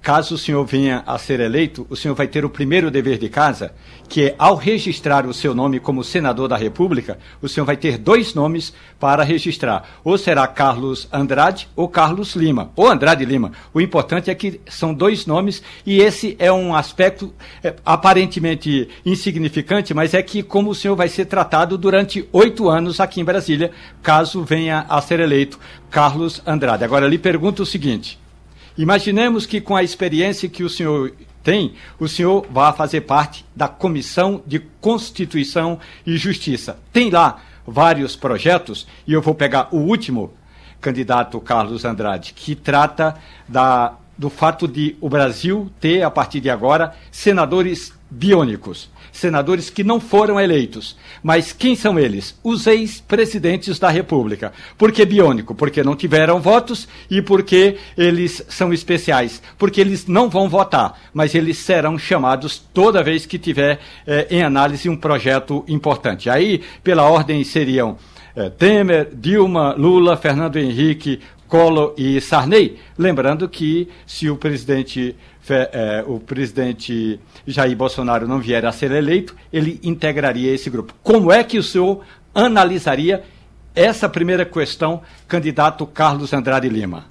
caso 0.02 0.36
o 0.36 0.38
senhor 0.38 0.66
venha 0.66 1.04
a 1.06 1.18
ser 1.18 1.40
eleito, 1.40 1.86
o 1.90 1.96
senhor 1.96 2.16
vai 2.16 2.28
ter 2.28 2.46
o 2.46 2.50
primeiro 2.50 2.90
dever 2.90 3.18
de 3.18 3.28
casa, 3.28 3.74
que 4.08 4.24
é, 4.24 4.36
ao 4.40 4.56
registrar 4.56 5.26
o 5.26 5.34
seu 5.34 5.54
nome 5.54 5.80
como 5.80 6.04
senador 6.04 6.48
da 6.48 6.58
República, 6.58 7.20
o 7.42 7.50
senhor 7.50 7.66
vai 7.66 7.78
ter 7.78 7.98
dois 7.98 8.34
nomes 8.34 8.74
para 9.00 9.24
registrar. 9.24 9.88
Ou 10.04 10.18
será 10.18 10.48
Carlos 10.48 11.08
Andrade 11.12 11.68
ou 11.76 11.88
Carlos 11.88 12.36
Lima, 12.36 12.72
ou 12.76 12.88
Andrade 12.88 13.26
Lima. 13.26 13.52
O 13.74 13.82
importante 13.82 14.32
é 14.32 14.36
que 14.36 14.62
são 14.68 14.94
dois 14.94 15.26
nomes 15.26 15.62
e 15.86 16.00
esse 16.00 16.36
é 16.40 16.52
um 16.52 16.74
aspecto 16.74 17.34
é, 17.64 17.76
aparentemente 17.86 18.90
insignificante, 19.06 19.94
mas 19.94 20.14
é 20.14 20.24
que 20.24 20.42
como 20.42 20.72
o 20.72 20.76
senhor 20.76 20.96
vai 20.96 21.10
ser 21.10 21.26
tratado 21.26 21.78
durante 21.78 22.28
oito 22.32 22.70
anos 22.70 23.00
aqui 23.00 23.22
em 23.22 23.26
Brasília, 23.26 23.72
caso 24.02 24.44
venha 24.44 24.86
a 24.90 25.02
ser 25.02 25.20
eleito 25.20 25.60
Carlos 25.92 26.42
Andrade. 26.46 26.84
Agora, 26.84 27.08
lhe 27.08 27.18
pergunto 27.18 27.64
o 27.64 27.66
seguinte. 27.66 28.18
Imaginemos 28.80 29.46
que 29.46 29.60
com 29.60 29.76
a 29.76 29.84
experiência 29.84 30.48
que 30.48 30.64
o 30.64 30.70
senhor 30.70 31.12
tem, 31.44 31.74
o 32.00 32.08
senhor 32.08 32.48
vá 32.50 32.72
fazer 32.72 33.02
parte 33.02 33.46
da 33.54 33.68
Comissão 33.68 34.42
de 34.48 34.58
Constituição 34.80 35.78
e 36.08 36.16
Justiça. 36.16 36.80
Tem 36.94 37.10
lá 37.10 37.42
vários 37.68 38.16
projetos, 38.16 38.88
e 39.06 39.12
eu 39.12 39.22
vou 39.22 39.36
pegar 39.36 39.68
o 39.74 39.80
último, 39.80 40.32
candidato 40.80 41.42
Carlos 41.42 41.84
Andrade, 41.84 42.32
que 42.34 42.56
trata 42.56 43.18
da, 43.46 43.96
do 44.18 44.30
fato 44.30 44.66
de 44.66 44.96
o 45.02 45.10
Brasil 45.10 45.70
ter, 45.82 46.02
a 46.02 46.10
partir 46.10 46.40
de 46.40 46.50
agora, 46.50 46.96
senadores 47.12 47.92
biônicos 48.10 48.90
senadores 49.20 49.70
que 49.70 49.84
não 49.84 50.00
foram 50.00 50.40
eleitos. 50.40 50.98
Mas 51.22 51.52
quem 51.54 51.76
são 51.76 52.00
eles? 52.00 52.38
Os 52.44 52.66
ex-presidentes 52.66 53.78
da 53.78 53.90
República. 53.90 54.52
Por 54.78 54.92
que 54.92 55.06
biônico? 55.06 55.54
Porque 55.54 55.84
não 55.84 55.96
tiveram 55.96 56.40
votos 56.40 56.88
e 57.10 57.22
porque 57.22 57.78
eles 57.98 58.44
são 58.50 58.74
especiais. 58.74 59.42
Porque 59.58 59.82
eles 59.82 60.08
não 60.08 60.30
vão 60.30 60.50
votar, 60.50 61.00
mas 61.14 61.36
eles 61.36 61.58
serão 61.58 61.98
chamados 61.98 62.58
toda 62.74 63.04
vez 63.04 63.26
que 63.26 63.38
tiver 63.38 63.80
eh, 64.08 64.28
em 64.32 64.42
análise 64.42 64.90
um 64.90 64.98
projeto 64.98 65.64
importante. 65.68 66.30
Aí, 66.30 66.62
pela 66.84 67.04
ordem, 67.04 67.44
seriam 67.44 67.98
eh, 68.36 68.50
Temer, 68.50 69.10
Dilma, 69.14 69.74
Lula, 69.78 70.16
Fernando 70.16 70.58
Henrique, 70.58 71.20
Collor 71.50 71.94
e 71.98 72.22
Sarney. 72.22 72.78
Lembrando 72.98 73.50
que 73.50 73.90
se 74.06 74.30
o 74.30 74.38
presidente 74.38 75.16
é, 75.50 76.04
o 76.06 76.20
presidente 76.20 77.20
Jair 77.46 77.76
Bolsonaro 77.76 78.28
não 78.28 78.40
vier 78.40 78.66
a 78.66 78.72
ser 78.72 78.92
eleito, 78.92 79.36
ele 79.52 79.80
integraria 79.84 80.54
esse 80.54 80.70
grupo. 80.70 80.94
Como 81.02 81.32
é 81.32 81.44
que 81.44 81.58
o 81.58 81.64
senhor 81.64 82.02
analisaria 82.36 83.24
essa 83.76 84.08
primeira 84.08 84.46
questão, 84.46 85.02
candidato 85.28 85.86
Carlos 85.88 86.34
Andrade 86.34 86.70
Lima? 86.70 87.06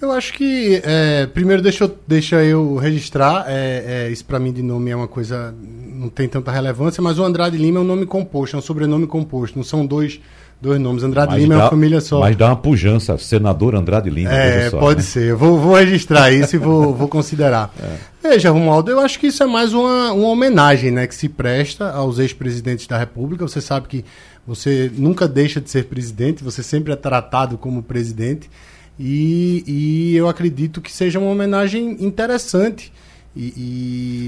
Eu 0.00 0.12
acho 0.12 0.34
que, 0.34 0.80
é, 0.84 1.26
primeiro, 1.26 1.62
deixa 1.62 1.84
eu, 1.84 1.98
deixa 2.06 2.44
eu 2.44 2.76
registrar, 2.76 3.46
é, 3.48 4.06
é, 4.06 4.10
isso 4.10 4.24
para 4.26 4.38
mim 4.38 4.52
de 4.52 4.62
nome 4.62 4.90
é 4.90 4.96
uma 4.96 5.08
coisa, 5.08 5.54
não 5.58 6.10
tem 6.10 6.28
tanta 6.28 6.50
relevância, 6.50 7.02
mas 7.02 7.18
o 7.18 7.24
Andrade 7.24 7.56
Lima 7.56 7.78
é 7.78 7.80
um 7.80 7.84
nome 7.84 8.04
composto, 8.04 8.56
é 8.56 8.58
um 8.58 8.62
sobrenome 8.62 9.06
composto, 9.06 9.56
não 9.56 9.64
são 9.64 9.86
dois 9.86 10.20
Dois 10.60 10.80
nomes. 10.80 11.02
Andrade 11.02 11.32
mas 11.32 11.42
Lima 11.42 11.54
dá, 11.54 11.60
é 11.60 11.64
uma 11.64 11.70
família 11.70 12.00
só. 12.00 12.20
Mas 12.20 12.36
dá 12.36 12.46
uma 12.46 12.56
pujança. 12.56 13.18
Senador 13.18 13.74
Andrade 13.74 14.08
Lima. 14.08 14.32
É, 14.32 14.70
só, 14.70 14.78
pode 14.78 15.00
né? 15.00 15.02
ser. 15.02 15.30
Eu 15.30 15.38
vou, 15.38 15.58
vou 15.58 15.74
registrar 15.74 16.32
isso 16.32 16.56
e 16.56 16.58
vou, 16.58 16.94
vou 16.94 17.08
considerar. 17.08 17.72
É. 18.22 18.30
Veja, 18.30 18.50
Romualdo, 18.50 18.90
eu 18.90 18.98
acho 18.98 19.20
que 19.20 19.28
isso 19.28 19.40
é 19.42 19.46
mais 19.46 19.72
uma, 19.72 20.12
uma 20.12 20.28
homenagem 20.28 20.90
né, 20.90 21.06
que 21.06 21.14
se 21.14 21.28
presta 21.28 21.90
aos 21.90 22.18
ex-presidentes 22.18 22.86
da 22.88 22.98
República. 22.98 23.46
Você 23.46 23.60
sabe 23.60 23.86
que 23.86 24.04
você 24.44 24.90
nunca 24.96 25.28
deixa 25.28 25.60
de 25.60 25.70
ser 25.70 25.84
presidente, 25.84 26.42
você 26.42 26.60
sempre 26.60 26.92
é 26.92 26.96
tratado 26.96 27.56
como 27.56 27.84
presidente. 27.84 28.50
E, 28.98 29.62
e 29.64 30.16
eu 30.16 30.28
acredito 30.28 30.80
que 30.80 30.90
seja 30.90 31.20
uma 31.20 31.30
homenagem 31.30 32.04
interessante. 32.04 32.92
E, 33.36 33.52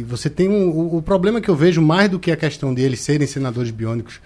e 0.00 0.06
você 0.06 0.30
tem 0.30 0.48
um, 0.48 0.68
o, 0.68 0.98
o 0.98 1.02
problema 1.02 1.40
que 1.40 1.48
eu 1.48 1.56
vejo 1.56 1.82
mais 1.82 2.08
do 2.08 2.20
que 2.20 2.30
a 2.30 2.36
questão 2.36 2.72
de 2.72 2.82
eles 2.82 3.00
serem 3.00 3.26
senadores 3.26 3.72
biônicos 3.72 4.20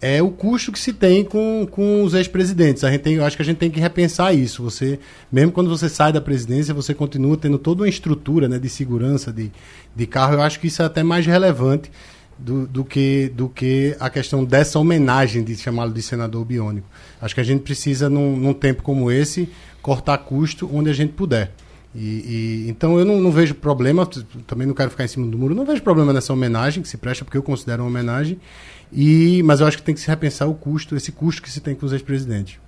é 0.00 0.22
o 0.22 0.30
custo 0.30 0.70
que 0.70 0.78
se 0.78 0.92
tem 0.92 1.24
com, 1.24 1.66
com 1.70 2.02
os 2.02 2.14
ex-presidentes. 2.14 2.84
A 2.84 2.90
gente 2.90 3.00
tem, 3.00 3.14
eu 3.14 3.24
acho 3.24 3.36
que 3.36 3.42
a 3.42 3.44
gente 3.44 3.58
tem 3.58 3.70
que 3.70 3.80
repensar 3.80 4.32
isso. 4.32 4.62
Você, 4.62 4.98
mesmo 5.30 5.50
quando 5.50 5.68
você 5.68 5.88
sai 5.88 6.12
da 6.12 6.20
presidência, 6.20 6.72
você 6.72 6.94
continua 6.94 7.36
tendo 7.36 7.58
toda 7.58 7.82
uma 7.82 7.88
estrutura 7.88 8.48
né, 8.48 8.58
de 8.58 8.68
segurança 8.68 9.32
de, 9.32 9.50
de 9.94 10.06
carro. 10.06 10.34
Eu 10.34 10.42
acho 10.42 10.60
que 10.60 10.68
isso 10.68 10.82
é 10.82 10.84
até 10.84 11.02
mais 11.02 11.26
relevante 11.26 11.90
do, 12.38 12.66
do, 12.66 12.84
que, 12.84 13.32
do 13.34 13.48
que 13.48 13.96
a 13.98 14.08
questão 14.08 14.44
dessa 14.44 14.78
homenagem 14.78 15.42
de 15.42 15.56
chamá-lo 15.56 15.92
de 15.92 16.00
senador 16.00 16.44
biônico. 16.44 16.86
Acho 17.20 17.34
que 17.34 17.40
a 17.40 17.44
gente 17.44 17.62
precisa, 17.62 18.08
num, 18.08 18.36
num 18.36 18.54
tempo 18.54 18.82
como 18.82 19.10
esse, 19.10 19.48
cortar 19.82 20.18
custo 20.18 20.70
onde 20.72 20.88
a 20.88 20.92
gente 20.92 21.12
puder. 21.12 21.52
E, 21.94 21.98
e, 22.66 22.66
então 22.68 22.98
eu 22.98 23.04
não, 23.04 23.20
não, 23.20 23.32
vejo 23.32 23.54
problema, 23.54 24.06
também 24.46 24.66
não 24.66 24.74
quero 24.74 24.90
ficar 24.90 25.04
em 25.04 25.08
cima 25.08 25.26
do 25.26 25.36
muro, 25.36 25.54
não 25.54 25.64
vejo 25.64 25.82
problema 25.82 26.12
nessa 26.12 26.32
homenagem 26.32 26.82
que 26.82 26.88
se 26.88 26.96
presta, 26.96 27.24
porque 27.24 27.36
eu 27.36 27.42
considero 27.42 27.82
uma 27.82 27.88
homenagem. 27.88 28.38
E, 28.92 29.42
mas 29.44 29.60
eu 29.60 29.66
acho 29.66 29.76
que 29.76 29.82
tem 29.82 29.94
que 29.94 30.00
se 30.00 30.08
repensar 30.08 30.46
o 30.46 30.54
custo, 30.54 30.96
esse 30.96 31.12
custo 31.12 31.42
que 31.42 31.50
se 31.50 31.60
tem 31.60 31.74
com 31.74 31.84
os 31.84 31.92
ex-presidentes. 31.92 32.58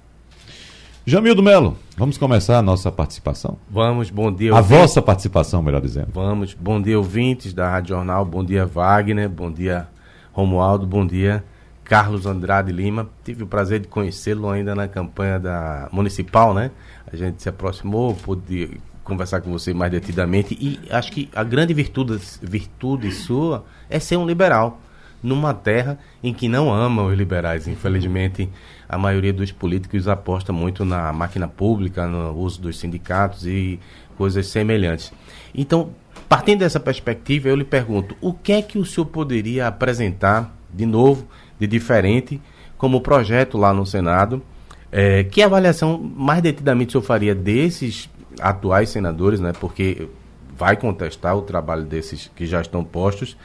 Jamildo 1.06 1.42
Melo, 1.42 1.76
vamos 1.96 2.18
começar 2.18 2.58
a 2.58 2.62
nossa 2.62 2.92
participação? 2.92 3.56
Vamos, 3.70 4.10
bom 4.10 4.30
dia. 4.30 4.52
A 4.52 4.56
ouvintes. 4.56 4.78
vossa 4.78 5.00
participação, 5.00 5.62
melhor 5.62 5.80
dizendo. 5.80 6.08
Vamos, 6.12 6.52
bom 6.52 6.80
dia, 6.80 6.98
ouvintes 6.98 7.54
da 7.54 7.70
Rádio 7.70 7.96
Jornal, 7.96 8.24
bom 8.24 8.44
dia, 8.44 8.66
Wagner, 8.66 9.28
bom 9.28 9.50
dia, 9.50 9.88
Romualdo, 10.30 10.86
bom 10.86 11.06
dia, 11.06 11.42
Carlos 11.82 12.26
Andrade 12.26 12.70
Lima. 12.70 13.08
Tive 13.24 13.44
o 13.44 13.46
prazer 13.46 13.80
de 13.80 13.88
conhecê-lo 13.88 14.48
ainda 14.48 14.74
na 14.74 14.86
campanha 14.86 15.38
da 15.40 15.88
municipal, 15.90 16.52
né? 16.52 16.70
A 17.10 17.16
gente 17.16 17.42
se 17.42 17.48
aproximou, 17.48 18.14
pude 18.14 18.78
conversar 19.02 19.40
com 19.40 19.50
você 19.50 19.72
mais 19.72 19.90
detidamente 19.90 20.56
e 20.60 20.78
acho 20.90 21.10
que 21.10 21.30
a 21.34 21.42
grande 21.42 21.72
virtude, 21.74 22.20
virtude 22.42 23.10
sua 23.10 23.64
é 23.88 23.98
ser 23.98 24.16
um 24.18 24.26
liberal 24.26 24.78
numa 25.22 25.52
terra 25.52 25.98
em 26.22 26.32
que 26.32 26.48
não 26.48 26.72
amam 26.72 27.06
os 27.06 27.16
liberais. 27.16 27.68
Infelizmente, 27.68 28.48
a 28.88 28.98
maioria 28.98 29.32
dos 29.32 29.52
políticos 29.52 30.08
aposta 30.08 30.52
muito 30.52 30.84
na 30.84 31.12
máquina 31.12 31.46
pública, 31.46 32.06
no 32.06 32.32
uso 32.32 32.60
dos 32.60 32.78
sindicatos 32.78 33.46
e 33.46 33.78
coisas 34.16 34.46
semelhantes. 34.46 35.12
Então, 35.54 35.90
partindo 36.28 36.60
dessa 36.60 36.80
perspectiva, 36.80 37.48
eu 37.48 37.56
lhe 37.56 37.64
pergunto: 37.64 38.16
o 38.20 38.32
que 38.32 38.52
é 38.52 38.62
que 38.62 38.78
o 38.78 38.84
senhor 38.84 39.06
poderia 39.06 39.66
apresentar 39.66 40.54
de 40.72 40.86
novo, 40.86 41.26
de 41.58 41.66
diferente, 41.66 42.40
como 42.78 43.00
projeto 43.00 43.58
lá 43.58 43.72
no 43.72 43.84
Senado? 43.84 44.42
É, 44.92 45.22
que 45.24 45.40
avaliação 45.40 45.98
mais 45.98 46.42
detidamente 46.42 46.88
o 46.88 46.92
senhor 46.92 47.02
faria 47.02 47.34
desses 47.34 48.10
atuais 48.40 48.88
senadores, 48.88 49.38
né? 49.38 49.52
Porque 49.52 50.08
vai 50.56 50.76
contestar 50.76 51.36
o 51.36 51.42
trabalho 51.42 51.84
desses 51.84 52.30
que 52.34 52.44
já 52.44 52.60
estão 52.60 52.84
postos 52.84 53.36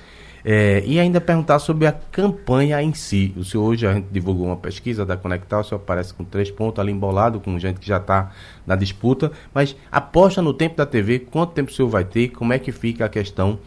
É, 0.47 0.83
e 0.85 0.99
ainda 0.99 1.19
perguntar 1.19 1.57
sobre 1.57 1.87
a 1.87 1.91
campanha 1.91 2.79
em 2.79 2.93
si. 2.93 3.33
O 3.35 3.43
senhor 3.43 3.63
hoje 3.63 3.87
a 3.87 3.95
gente 3.95 4.05
divulgou 4.11 4.45
uma 4.45 4.55
pesquisa 4.55 5.03
da 5.03 5.17
Conectar, 5.17 5.61
o 5.61 5.63
senhor 5.63 5.81
aparece 5.81 6.13
com 6.13 6.23
três 6.23 6.51
pontos 6.51 6.79
ali 6.79 6.91
embolado, 6.91 7.39
com 7.39 7.57
gente 7.57 7.79
que 7.79 7.87
já 7.87 7.97
está 7.97 8.31
na 8.63 8.75
disputa, 8.75 9.31
mas 9.51 9.75
aposta 9.91 10.43
no 10.43 10.53
tempo 10.53 10.77
da 10.77 10.85
TV, 10.85 11.17
quanto 11.17 11.53
tempo 11.53 11.71
o 11.71 11.73
senhor 11.73 11.89
vai 11.89 12.05
ter, 12.05 12.27
como 12.27 12.53
é 12.53 12.59
que 12.59 12.71
fica 12.71 13.05
a 13.05 13.09
questão 13.09 13.57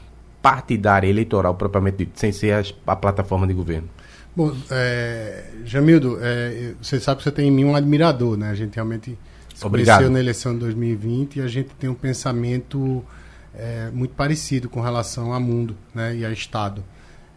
partidária, 0.41 1.09
eleitoral, 1.09 1.53
propriamente 1.57 1.97
dito, 1.97 2.21
sem 2.21 2.31
ser 2.31 2.53
a, 2.53 2.63
a 2.93 2.95
plataforma 2.95 3.45
de 3.45 3.55
governo? 3.55 3.89
Bom, 4.37 4.55
é, 4.71 5.47
Jamildo, 5.65 6.17
é, 6.23 6.75
você 6.81 7.01
sabe 7.01 7.19
que 7.19 7.25
você 7.25 7.33
tem 7.33 7.49
em 7.49 7.51
mim 7.51 7.65
um 7.65 7.75
admirador, 7.75 8.37
né? 8.37 8.51
A 8.51 8.55
gente 8.55 8.77
realmente 8.77 9.19
se 9.53 9.67
Obrigado. 9.67 9.97
conheceu 9.97 10.13
na 10.13 10.21
eleição 10.21 10.53
de 10.53 10.61
2020 10.61 11.41
e 11.41 11.43
a 11.43 11.49
gente 11.49 11.71
tem 11.71 11.91
um 11.91 11.95
pensamento 11.95 13.05
é, 13.59 13.91
muito 13.91 14.15
parecido 14.15 14.69
com 14.71 14.81
relação 14.81 15.33
ao 15.35 15.41
mundo 15.41 15.77
né, 15.95 16.17
e 16.17 16.25
ao 16.25 16.33
Estado. 16.33 16.83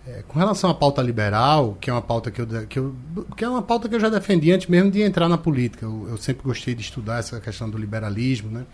É, 0.08 0.24
com 0.28 0.40
relação 0.40 0.70
à 0.70 0.74
pauta 0.74 1.02
liberal, 1.02 1.78
que 1.80 1.90
é 1.90 1.94
uma 1.94 2.02
pauta 2.02 2.32
que 2.32 2.42
eu, 2.42 2.48
que 2.68 2.80
eu, 2.80 2.96
que 3.36 3.44
é 3.44 3.50
uma 3.50 3.62
pauta 3.62 3.90
que 3.90 3.96
eu 3.96 4.00
já 4.00 4.10
defendi 4.10 4.52
antes 4.52 4.68
mesmo 4.68 4.90
de 4.90 5.02
entrar 5.02 5.28
na 5.28 5.38
política. 5.38 5.86
Eu, 5.86 6.08
eu 6.10 6.18
sempre 6.18 6.44
gostei 6.44 6.74
de 6.74 6.82
estudar 6.82 7.20
essa 7.20 7.40
questão 7.40 7.70
do 7.70 7.78
liberalismo, 7.78 8.50
né? 8.50 8.66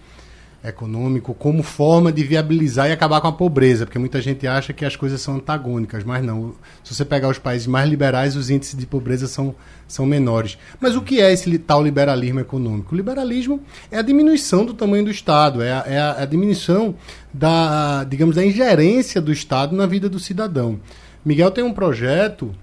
Econômico 0.64 1.34
como 1.34 1.62
forma 1.64 2.12
de 2.12 2.24
viabilizar 2.24 2.90
e 2.90 2.92
acabar 2.92 3.22
com 3.22 3.28
a 3.28 3.32
pobreza, 3.32 3.86
porque 3.86 4.00
muita 4.00 4.20
gente 4.22 4.46
acha 4.48 4.74
que 4.74 4.84
as 4.84 4.96
coisas 4.96 5.22
são 5.22 5.36
antagônicas, 5.36 6.04
mas 6.04 6.24
não. 6.24 6.54
Se 6.84 6.94
você 6.94 7.06
pegar 7.06 7.30
os 7.30 7.38
países 7.38 7.68
mais 7.68 7.90
liberais, 7.90 8.36
os 8.36 8.50
índices 8.50 8.78
de 8.78 8.86
pobreza 8.86 9.28
são, 9.28 9.56
são 9.88 10.06
menores. 10.06 10.58
Mas 10.80 10.96
o 10.96 11.02
que 11.02 11.22
é 11.22 11.32
esse 11.32 11.58
tal 11.60 11.84
liberalismo 11.84 12.40
econômico? 12.40 12.94
O 12.94 12.98
liberalismo 12.98 13.62
é 13.92 13.98
a 13.98 14.02
diminuição 14.02 14.66
do 14.66 14.74
tamanho 14.74 15.06
do 15.06 15.12
Estado, 15.12 15.62
é 15.62 15.72
a, 15.72 15.84
é 15.88 16.00
a, 16.00 16.22
a 16.24 16.26
diminuição 16.26 16.96
da, 17.34 18.04
digamos, 18.04 18.36
da 18.36 18.46
ingerência 18.46 19.22
do 19.22 19.32
Estado 19.32 19.76
na 19.76 19.86
vida 19.86 20.10
do 20.10 20.20
cidadão. 20.20 20.80
Miguel 21.24 21.52
tem 21.52 21.64
um 21.64 21.74
projeto, 21.74 22.54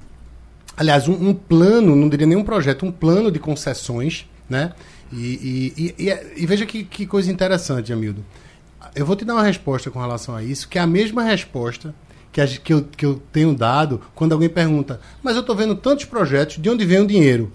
aliás, 0.76 1.06
um, 1.06 1.30
um 1.30 1.34
plano, 1.34 1.94
não 1.94 2.08
diria 2.08 2.26
nem 2.26 2.36
um 2.36 2.44
projeto, 2.44 2.84
um 2.84 2.92
plano 2.92 3.30
de 3.30 3.38
concessões, 3.38 4.26
né? 4.48 4.72
E, 5.16 5.72
e, 5.96 6.06
e, 6.06 6.42
e 6.42 6.46
veja 6.46 6.66
que, 6.66 6.82
que, 6.82 7.06
coisa 7.06 7.30
interessante, 7.30 7.92
Amildo. 7.92 8.24
Eu 8.94 9.06
vou 9.06 9.14
te 9.14 9.24
dar 9.24 9.34
uma 9.34 9.44
resposta 9.44 9.90
com 9.90 10.00
relação 10.00 10.34
a 10.34 10.42
isso, 10.42 10.68
que 10.68 10.78
é 10.78 10.80
a 10.80 10.86
mesma 10.86 11.22
resposta 11.22 11.94
que, 12.32 12.40
a, 12.40 12.46
que, 12.46 12.72
eu, 12.72 12.82
que 12.84 13.06
eu 13.06 13.22
tenho 13.32 13.54
dado 13.54 14.00
quando 14.14 14.32
alguém 14.32 14.48
pergunta: 14.48 15.00
Mas 15.22 15.36
eu 15.36 15.40
estou 15.40 15.54
vendo 15.54 15.76
tantos 15.76 16.04
projetos, 16.04 16.60
de 16.60 16.68
onde 16.68 16.84
vem 16.84 16.98
o 16.98 17.06
dinheiro? 17.06 17.52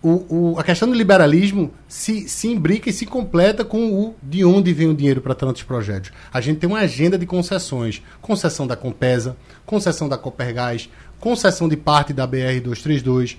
O, 0.00 0.52
o, 0.52 0.58
a 0.58 0.64
questão 0.64 0.88
do 0.88 0.94
liberalismo 0.94 1.72
se, 1.86 2.28
se 2.28 2.48
imbrica 2.48 2.90
e 2.90 2.92
se 2.92 3.06
completa 3.06 3.64
com 3.64 3.92
o 3.92 4.16
de 4.20 4.44
onde 4.44 4.72
vem 4.72 4.88
o 4.88 4.94
dinheiro 4.94 5.20
para 5.20 5.32
tantos 5.32 5.62
projetos. 5.62 6.10
A 6.32 6.40
gente 6.40 6.58
tem 6.58 6.68
uma 6.68 6.80
agenda 6.80 7.18
de 7.18 7.26
concessões: 7.26 8.02
concessão 8.20 8.66
da 8.66 8.76
Compesa, 8.76 9.36
concessão 9.66 10.08
da 10.08 10.18
Copergás, 10.18 10.88
concessão 11.20 11.68
de 11.68 11.76
parte 11.76 12.12
da 12.12 12.26
BR-232, 12.26 13.36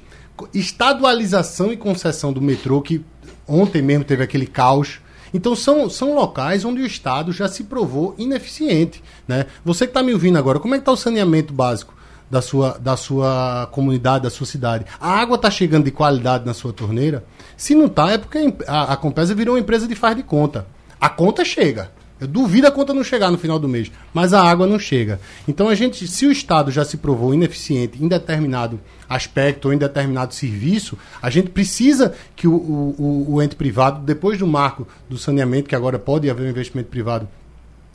estadualização 0.54 1.72
e 1.72 1.78
concessão 1.78 2.32
do 2.32 2.42
metrô, 2.42 2.82
que 2.82 3.04
ontem 3.48 3.82
mesmo 3.82 4.04
teve 4.04 4.24
aquele 4.24 4.46
caos. 4.46 5.00
Então 5.34 5.56
são, 5.56 5.90
são 5.90 6.14
locais 6.14 6.64
onde 6.64 6.82
o 6.82 6.86
Estado 6.86 7.32
já 7.32 7.48
se 7.48 7.64
provou 7.64 8.14
ineficiente. 8.18 9.04
Né? 9.28 9.48
Você 9.66 9.86
que 9.86 9.92
está 9.92 10.04
me 10.04 10.14
ouvindo 10.14 10.38
agora, 10.38 10.60
como 10.60 10.76
é 10.76 10.78
que 10.78 10.82
está 10.82 10.92
o 10.92 10.98
saneamento 10.98 11.54
básico 11.54 11.94
da 12.30 12.42
sua, 12.42 12.78
da 12.80 12.96
sua 12.96 13.68
comunidade, 13.72 14.24
da 14.24 14.30
sua 14.30 14.46
cidade? 14.46 14.86
A 15.00 15.10
água 15.10 15.36
está 15.36 15.50
chegando 15.50 15.86
de 15.86 15.92
qualidade 15.92 16.46
na 16.46 16.54
sua 16.54 16.72
torneira? 16.72 17.24
Se 17.58 17.74
não 17.74 17.88
está, 17.88 18.12
é 18.12 18.18
porque 18.18 18.54
a, 18.68 18.94
a 18.94 18.98
Compesa 18.98 19.34
virou 19.34 19.56
uma 19.56 19.62
empresa 19.62 19.88
de 19.88 19.96
faz 19.96 20.16
de 20.16 20.24
conta. 20.24 20.68
A 21.02 21.10
conta 21.10 21.44
chega. 21.44 21.92
Eu 22.20 22.28
duvido 22.28 22.68
a 22.68 22.72
conta 22.72 22.94
não 22.94 23.04
chegar 23.04 23.32
no 23.32 23.38
final 23.38 23.60
do 23.60 23.68
mês, 23.68 23.92
mas 24.14 24.34
a 24.34 24.42
água 24.42 24.66
não 24.66 24.80
chega. 24.80 25.20
Então 25.48 25.68
a 25.68 25.76
gente, 25.76 26.08
se 26.08 26.26
o 26.26 26.32
Estado 26.32 26.72
já 26.72 26.86
se 26.86 26.98
provou 26.98 27.34
ineficiente 27.34 28.02
em 28.04 28.08
determinado 28.08 28.80
aspecto 29.10 29.68
ou 29.68 29.74
em 29.74 29.78
determinado 29.78 30.34
serviço, 30.34 30.98
a 31.22 31.30
gente 31.30 31.50
precisa 31.50 32.14
que 32.36 32.48
o, 32.48 32.54
o, 32.54 33.26
o 33.34 33.42
ente 33.42 33.56
privado, 33.56 34.00
depois 34.06 34.38
do 34.38 34.48
marco 34.48 34.88
do 35.10 35.18
saneamento, 35.18 35.68
que 35.68 35.76
agora 35.76 36.00
pode 36.00 36.30
haver 36.30 36.46
um 36.46 36.50
investimento 36.50 36.90
privado 36.90 37.28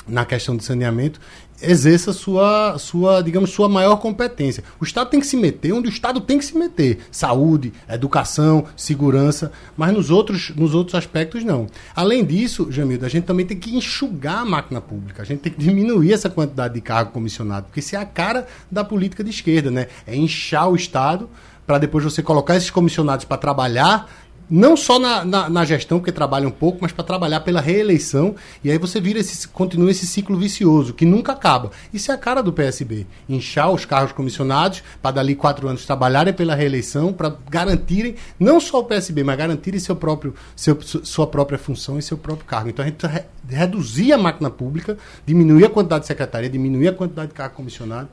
na 0.09 0.25
questão 0.25 0.57
de 0.57 0.65
saneamento, 0.65 1.21
exerça 1.61 2.13
sua, 2.13 2.79
sua, 2.79 3.21
digamos, 3.21 3.51
sua 3.51 3.69
maior 3.69 3.97
competência. 3.97 4.63
O 4.81 4.85
Estado 4.85 5.11
tem 5.11 5.21
que 5.21 5.27
se 5.27 5.37
meter 5.37 5.73
onde 5.73 5.89
o 5.89 5.91
Estado 5.91 6.21
tem 6.21 6.39
que 6.39 6.45
se 6.45 6.57
meter. 6.57 7.01
Saúde, 7.11 7.73
educação, 7.89 8.65
segurança, 8.77 9.53
mas 9.77 9.93
nos 9.93 10.11
outros, 10.11 10.51
nos 10.55 10.75
outros 10.75 10.95
aspectos 10.95 11.45
não. 11.45 11.67
Além 11.95 12.25
disso, 12.25 12.69
Jamildo, 12.71 13.05
a 13.05 13.09
gente 13.09 13.25
também 13.25 13.45
tem 13.45 13.59
que 13.59 13.77
enxugar 13.77 14.39
a 14.39 14.45
máquina 14.45 14.81
pública. 14.81 15.23
A 15.23 15.25
gente 15.25 15.41
tem 15.41 15.53
que 15.53 15.59
diminuir 15.59 16.13
essa 16.13 16.31
quantidade 16.31 16.75
de 16.75 16.81
cargo 16.81 17.13
comissionado, 17.13 17.67
porque 17.67 17.81
isso 17.81 17.97
é 17.97 17.99
a 17.99 18.07
cara 18.07 18.47
da 18.71 18.85
política 18.85 19.25
de 19.25 19.31
esquerda, 19.31 19.71
né? 19.71 19.89
É 20.07 20.15
inchar 20.17 20.69
o 20.69 20.77
Estado 20.77 21.29
para 21.67 21.79
depois 21.79 22.03
você 22.03 22.23
colocar 22.23 22.57
esses 22.57 22.71
comissionados 22.71 23.27
para 23.27 23.37
trabalhar 23.37 24.09
não 24.51 24.77
só 24.77 24.99
na, 24.99 25.25
na, 25.25 25.49
na, 25.49 25.65
gestão, 25.65 25.99
porque 25.99 26.13
trabalha 26.13 26.49
um 26.49 26.51
pouco, 26.51 26.79
mas 26.81 26.93
para 26.93 27.05
trabalhar 27.05 27.41
pela 27.41 27.61
reeleição. 27.61 28.35
E 28.63 28.71
aí 28.71 28.79
você 28.79 29.01
vira 29.01 29.19
esse, 29.19 29.47
continua 29.49 29.91
esse 29.91 30.07
ciclo 30.07 30.37
vicioso, 30.37 30.95
que 30.95 31.05
nunca 31.05 31.33
acaba. 31.33 31.71
Isso 31.93 32.11
é 32.11 32.15
a 32.15 32.19
cara 32.19 32.43
do 32.43 32.53
PSB. 32.53 33.07
Inchar 33.29 33.71
os 33.71 33.85
carros 33.85 34.13
comissionados 34.13 34.83
para 35.03 35.13
dali 35.13 35.35
quatro 35.35 35.69
anos 35.69 35.85
trabalharem 35.85 36.33
pela 36.33 36.55
reeleição, 36.55 37.13
para 37.13 37.37
garantirem, 37.51 38.15
não 38.39 38.61
só 38.61 38.81
o 38.81 38.85
PSB, 38.85 39.23
mas 39.23 39.37
garantirem 39.37 39.81
seu 39.81 39.97
próprio, 39.97 40.35
seu, 40.57 40.79
sua 40.83 41.27
própria 41.27 41.59
função 41.59 41.99
e 41.99 42.03
seu 42.03 42.17
próprio 42.17 42.47
cargo. 42.47 42.71
Então 42.71 42.85
a 42.85 42.89
gente 42.89 43.07
re, 43.07 43.25
reduzir 43.49 44.13
a 44.13 44.19
máquina 44.19 44.51
pública, 44.51 44.97
diminuir 45.27 45.67
a 45.67 45.71
quantidade 45.71 46.03
de 46.03 46.07
secretaria, 46.07 46.49
diminuir 46.49 46.89
a 46.89 46.93
quantidade 46.93 47.29
de 47.29 47.35
carro 47.35 47.53
comissionado 47.53 48.09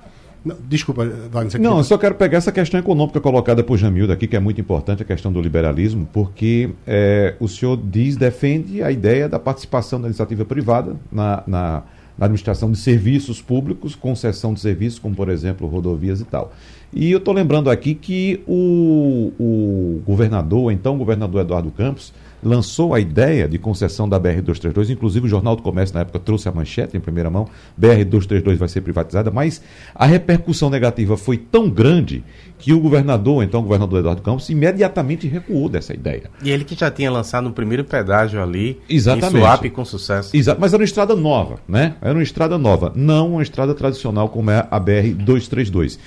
não, 0.45 0.55
desculpa, 0.69 1.03
Wagner. 1.31 1.59
Não, 1.59 1.79
eu 1.79 1.83
só 1.83 1.97
quero 1.97 2.13
pegar 2.13 2.37
essa 2.37 2.51
questão 2.51 2.79
econômica 2.79 3.19
colocada 3.19 3.63
por 3.63 3.77
Jamildo 3.77 4.13
aqui, 4.13 4.27
que 4.27 4.35
é 4.35 4.39
muito 4.39 4.61
importante, 4.61 5.01
a 5.01 5.05
questão 5.05 5.33
do 5.33 5.41
liberalismo, 5.41 6.07
porque 6.13 6.69
é, 6.85 7.33
o 7.39 7.47
senhor 7.47 7.75
diz, 7.83 8.15
defende 8.15 8.83
a 8.83 8.91
ideia 8.91 9.27
da 9.27 9.39
participação 9.39 9.99
da 9.99 10.07
iniciativa 10.07 10.45
privada 10.45 10.95
na, 11.11 11.43
na, 11.47 11.83
na 12.15 12.25
administração 12.25 12.71
de 12.71 12.77
serviços 12.77 13.41
públicos, 13.41 13.95
concessão 13.95 14.53
de 14.53 14.59
serviços, 14.59 14.99
como 14.99 15.15
por 15.15 15.29
exemplo 15.29 15.67
rodovias 15.67 16.21
e 16.21 16.25
tal. 16.25 16.53
E 16.93 17.11
eu 17.11 17.17
estou 17.17 17.33
lembrando 17.33 17.71
aqui 17.71 17.95
que 17.95 18.43
o, 18.47 19.33
o 19.39 20.01
governador, 20.05 20.71
então 20.71 20.95
governador 20.95 21.41
Eduardo 21.41 21.71
Campos, 21.71 22.13
lançou 22.43 22.93
a 22.93 22.99
ideia 22.99 23.47
de 23.47 23.57
concessão 23.57 24.07
da 24.07 24.19
BR-232, 24.19 24.89
inclusive 24.89 25.25
o 25.25 25.29
Jornal 25.29 25.55
do 25.55 25.61
Comércio 25.61 25.95
na 25.95 26.01
época 26.01 26.19
trouxe 26.19 26.47
a 26.47 26.51
manchete 26.51 26.95
em 26.95 26.99
primeira 26.99 27.29
mão, 27.29 27.47
BR-232 27.79 28.57
vai 28.57 28.67
ser 28.67 28.81
privatizada, 28.81 29.31
mas 29.31 29.61
a 29.93 30.05
repercussão 30.05 30.69
negativa 30.69 31.17
foi 31.17 31.37
tão 31.37 31.69
grande 31.69 32.23
que 32.57 32.73
o 32.73 32.79
governador, 32.79 33.43
então 33.43 33.59
o 33.59 33.63
governador 33.63 33.99
Eduardo 33.99 34.21
Campos, 34.21 34.49
imediatamente 34.49 35.27
recuou 35.27 35.67
dessa 35.67 35.93
ideia. 35.93 36.29
E 36.41 36.49
ele 36.49 36.63
que 36.63 36.75
já 36.75 36.89
tinha 36.89 37.11
lançado 37.11 37.45
no 37.45 37.51
primeiro 37.51 37.83
pedágio 37.83 38.41
ali, 38.41 38.79
Exatamente. 38.89 39.37
em 39.37 39.39
Suape 39.39 39.69
com 39.69 39.83
sucesso. 39.85 40.35
Exato, 40.35 40.59
mas 40.59 40.73
era 40.73 40.81
uma 40.81 40.85
estrada 40.85 41.15
nova, 41.15 41.59
né? 41.67 41.95
Era 42.01 42.13
uma 42.13 42.23
estrada 42.23 42.57
nova, 42.57 42.91
não 42.95 43.33
uma 43.33 43.43
estrada 43.43 43.73
tradicional 43.73 44.29
como 44.29 44.51
é 44.51 44.65
a 44.69 44.79
BR-232. 44.79 45.99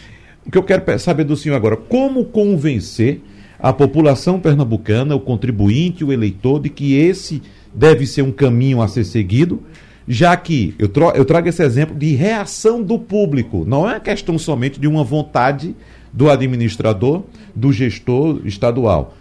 O 0.47 0.51
que 0.51 0.57
eu 0.57 0.63
quero 0.63 0.99
saber 0.99 1.25
do 1.25 1.37
senhor 1.37 1.57
agora, 1.57 1.77
como 1.77 2.25
convencer 2.25 3.21
a 3.59 3.73
população 3.73 4.39
pernambucana, 4.39 5.15
o 5.15 5.21
contribuinte, 5.21 6.05
o 6.05 6.13
eleitor, 6.13 6.61
de 6.61 6.69
que 6.69 6.95
esse 6.95 7.43
deve 7.75 8.07
ser 8.07 8.23
um 8.23 8.33
caminho 8.33 8.81
a 8.81 8.89
ser 8.89 9.05
seguido, 9.05 9.63
já 10.07 10.37
que 10.37 10.75
eu, 10.79 10.91
eu 11.15 11.25
trago 11.25 11.49
esse 11.49 11.63
exemplo 11.63 11.95
de 11.95 12.15
reação 12.15 12.83
do 12.83 12.99
público, 12.99 13.65
não 13.67 13.89
é 13.89 14.01
questão 14.01 14.39
somente 14.39 14.81
de 14.81 14.87
uma 14.89 15.05
vontade 15.05 15.75
do 16.13 16.31
administrador, 16.31 17.25
do 17.55 17.73
gestor 17.73 18.41
estadual. 18.45 19.15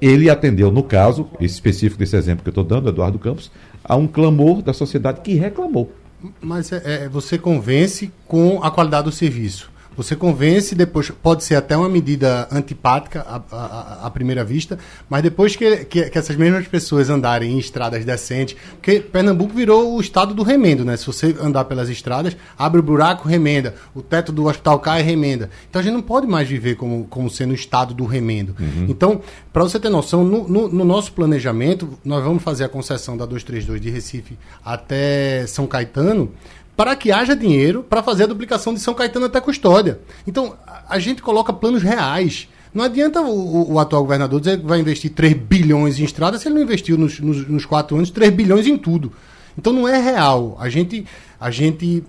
Ele 0.00 0.28
atendeu, 0.28 0.70
no 0.70 0.82
caso 0.82 1.28
específico 1.40 1.98
desse 1.98 2.16
exemplo 2.16 2.42
que 2.42 2.48
eu 2.48 2.52
estou 2.52 2.64
dando, 2.64 2.88
Eduardo 2.88 3.18
Campos, 3.18 3.50
a 3.82 3.96
um 3.96 4.06
clamor 4.06 4.60
da 4.60 4.72
sociedade 4.72 5.20
que 5.20 5.34
reclamou. 5.34 5.92
Mas 6.40 6.72
é, 6.72 6.82
é, 6.84 7.08
você 7.08 7.38
convence 7.38 8.12
com 8.26 8.62
a 8.62 8.70
qualidade 8.70 9.04
do 9.04 9.12
serviço. 9.12 9.71
Você 9.96 10.16
convence, 10.16 10.74
depois 10.74 11.10
pode 11.10 11.44
ser 11.44 11.54
até 11.54 11.76
uma 11.76 11.88
medida 11.88 12.48
antipática 12.50 13.20
à, 13.20 13.42
à, 13.50 14.06
à 14.06 14.10
primeira 14.10 14.44
vista, 14.44 14.78
mas 15.08 15.22
depois 15.22 15.56
que, 15.56 15.84
que, 15.84 16.10
que, 16.10 16.18
essas 16.18 16.36
mesmas 16.36 16.66
pessoas 16.66 17.10
andarem 17.10 17.52
em 17.52 17.58
estradas 17.58 18.04
decentes, 18.04 18.56
porque 18.72 19.00
Pernambuco 19.00 19.54
virou 19.54 19.94
o 19.94 20.00
estado 20.00 20.34
do 20.34 20.42
remendo, 20.42 20.84
né? 20.84 20.96
Se 20.96 21.06
você 21.06 21.36
andar 21.40 21.64
pelas 21.64 21.88
estradas, 21.88 22.36
abre 22.58 22.80
o 22.80 22.82
buraco, 22.82 23.28
remenda, 23.28 23.74
o 23.94 24.02
teto 24.02 24.32
do 24.32 24.46
hospital 24.46 24.78
cai, 24.78 25.02
remenda. 25.02 25.50
Então 25.68 25.80
a 25.80 25.82
gente 25.82 25.94
não 25.94 26.02
pode 26.02 26.26
mais 26.26 26.48
viver 26.48 26.76
como, 26.76 27.04
como 27.04 27.28
sendo 27.30 27.50
o 27.50 27.54
estado 27.54 27.94
do 27.94 28.04
remendo. 28.04 28.54
Uhum. 28.58 28.86
Então, 28.88 29.20
para 29.52 29.62
você 29.62 29.78
ter 29.78 29.88
noção, 29.88 30.24
no, 30.24 30.48
no, 30.48 30.68
no 30.68 30.84
nosso 30.84 31.12
planejamento, 31.12 31.98
nós 32.04 32.24
vamos 32.24 32.42
fazer 32.42 32.64
a 32.64 32.68
concessão 32.68 33.16
da 33.16 33.26
232 33.26 33.80
de 33.80 33.90
Recife 33.90 34.38
até 34.64 35.46
São 35.46 35.66
Caetano 35.66 36.32
para 36.76 36.96
que 36.96 37.12
haja 37.12 37.36
dinheiro 37.36 37.82
para 37.82 38.02
fazer 38.02 38.24
a 38.24 38.26
duplicação 38.26 38.72
de 38.72 38.80
São 38.80 38.94
Caetano 38.94 39.26
até 39.26 39.40
Custódia. 39.40 40.00
Então, 40.26 40.56
a 40.88 40.98
gente 40.98 41.22
coloca 41.22 41.52
planos 41.52 41.82
reais. 41.82 42.48
Não 42.72 42.82
adianta 42.82 43.20
o, 43.20 43.30
o, 43.30 43.72
o, 43.74 43.78
atual 43.78 44.02
governador 44.02 44.40
dizer 44.40 44.58
que 44.58 44.66
vai 44.66 44.80
investir 44.80 45.10
3 45.12 45.34
bilhões 45.34 45.98
em 45.98 46.04
estradas 46.04 46.40
se 46.40 46.48
ele 46.48 46.54
não 46.54 46.62
investiu 46.62 46.96
nos, 46.96 47.20
nos, 47.20 47.46
nos 47.46 47.66
quatro 47.66 47.96
anos 47.96 48.10
3 48.10 48.32
bilhões 48.32 48.66
em 48.66 48.78
tudo. 48.78 49.12
Então 49.56 49.72
não 49.72 49.86
é 49.86 50.00
real. 50.00 50.56
A 50.58 50.70
gente, 50.70 51.06
a 51.38 51.50
gente 51.50 52.02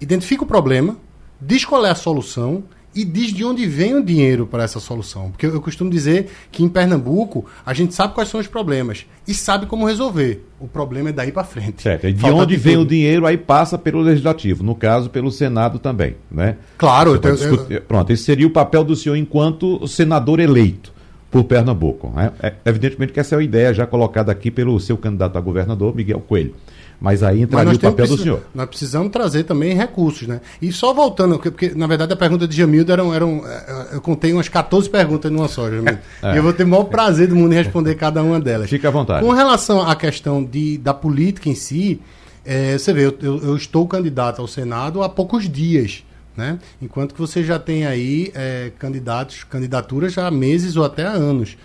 identifica 0.00 0.44
o 0.44 0.46
problema, 0.46 0.96
diz 1.40 1.64
qual 1.64 1.84
é 1.84 1.90
a 1.90 1.94
solução 1.94 2.64
e 2.94 3.04
diz 3.04 3.32
de 3.32 3.44
onde 3.44 3.66
vem 3.66 3.94
o 3.94 4.04
dinheiro 4.04 4.46
para 4.46 4.64
essa 4.64 4.80
solução. 4.80 5.30
Porque 5.30 5.46
eu, 5.46 5.60
costumo 5.60 5.90
dizer 5.90 6.28
que 6.50 6.62
em 6.62 6.68
Pernambuco 6.68 7.46
a 7.64 7.72
gente 7.72 7.94
sabe 7.94 8.14
quais 8.14 8.28
são 8.28 8.40
os 8.40 8.46
problemas 8.46 9.06
e 9.26 9.34
sabe 9.34 9.66
como 9.66 9.86
resolver. 9.86 10.44
O 10.58 10.66
problema 10.66 11.10
é 11.10 11.12
daí 11.12 11.30
para 11.30 11.44
frente. 11.44 11.82
Certo. 11.82 12.06
E 12.06 12.12
de 12.12 12.20
Falta 12.20 12.36
onde 12.36 12.56
de 12.56 12.62
vem 12.62 12.74
tudo. 12.74 12.86
o 12.86 12.88
dinheiro 12.88 13.26
aí 13.26 13.36
passa 13.36 13.78
pelo 13.78 14.00
legislativo, 14.00 14.64
no 14.64 14.74
caso 14.74 15.10
pelo 15.10 15.30
Senado 15.30 15.78
também, 15.78 16.16
né? 16.30 16.56
Claro. 16.76 17.20
Eu, 17.22 17.68
eu, 17.70 17.80
Pronto, 17.82 18.12
esse 18.12 18.24
seria 18.24 18.46
o 18.46 18.50
papel 18.50 18.82
do 18.82 18.96
senhor 18.96 19.16
enquanto 19.16 19.86
senador 19.86 20.40
eleito 20.40 20.97
por 21.30 21.44
Pernambuco. 21.44 22.12
Né? 22.14 22.32
É, 22.42 22.54
evidentemente 22.64 23.12
que 23.12 23.20
essa 23.20 23.34
é 23.34 23.38
a 23.38 23.42
ideia 23.42 23.74
já 23.74 23.86
colocada 23.86 24.32
aqui 24.32 24.50
pelo 24.50 24.78
seu 24.80 24.96
candidato 24.96 25.36
a 25.36 25.40
governador, 25.40 25.94
Miguel 25.94 26.20
Coelho. 26.20 26.54
Mas 27.00 27.22
aí 27.22 27.42
entraria 27.42 27.68
Mas 27.68 27.76
o 27.76 27.80
papel 27.80 28.08
do 28.08 28.18
senhor. 28.18 28.42
Nós 28.52 28.66
precisamos 28.66 29.12
trazer 29.12 29.44
também 29.44 29.72
recursos, 29.72 30.26
né? 30.26 30.40
E 30.60 30.72
só 30.72 30.92
voltando, 30.92 31.38
porque, 31.38 31.72
na 31.74 31.86
verdade 31.86 32.12
a 32.12 32.16
pergunta 32.16 32.46
de 32.46 32.56
Jamildo 32.56 32.90
eram, 32.90 33.14
eram. 33.14 33.42
É, 33.46 33.88
eu 33.92 34.00
contei 34.00 34.32
umas 34.32 34.48
14 34.48 34.90
perguntas 34.90 35.30
numa 35.30 35.46
só, 35.46 35.70
Jamildo. 35.70 35.98
É. 36.20 36.34
E 36.34 36.36
eu 36.38 36.42
vou 36.42 36.52
ter 36.52 36.64
o 36.64 36.68
maior 36.68 36.84
prazer 36.84 37.28
do 37.28 37.36
mundo 37.36 37.52
em 37.52 37.56
responder 37.56 37.94
cada 37.94 38.20
uma 38.22 38.40
delas. 38.40 38.68
Fique 38.68 38.86
à 38.86 38.90
vontade. 38.90 39.24
Com 39.24 39.30
relação 39.30 39.80
à 39.80 39.94
questão 39.94 40.42
de, 40.42 40.76
da 40.78 40.92
política 40.92 41.48
em 41.48 41.54
si, 41.54 42.00
é, 42.44 42.76
você 42.76 42.92
vê, 42.92 43.06
eu, 43.06 43.16
eu, 43.22 43.38
eu 43.44 43.56
estou 43.56 43.86
candidato 43.86 44.40
ao 44.40 44.48
Senado 44.48 45.02
há 45.02 45.08
poucos 45.08 45.48
dias. 45.48 46.02
Né? 46.38 46.56
Enquanto 46.80 47.14
que 47.14 47.20
você 47.20 47.42
já 47.42 47.58
tem 47.58 47.84
aí 47.84 48.30
é, 48.32 48.70
candidatos, 48.78 49.42
candidaturas 49.42 50.12
já 50.12 50.28
há 50.28 50.30
meses 50.30 50.76
ou 50.76 50.84
até 50.84 51.04
há 51.04 51.10
anos. 51.10 51.56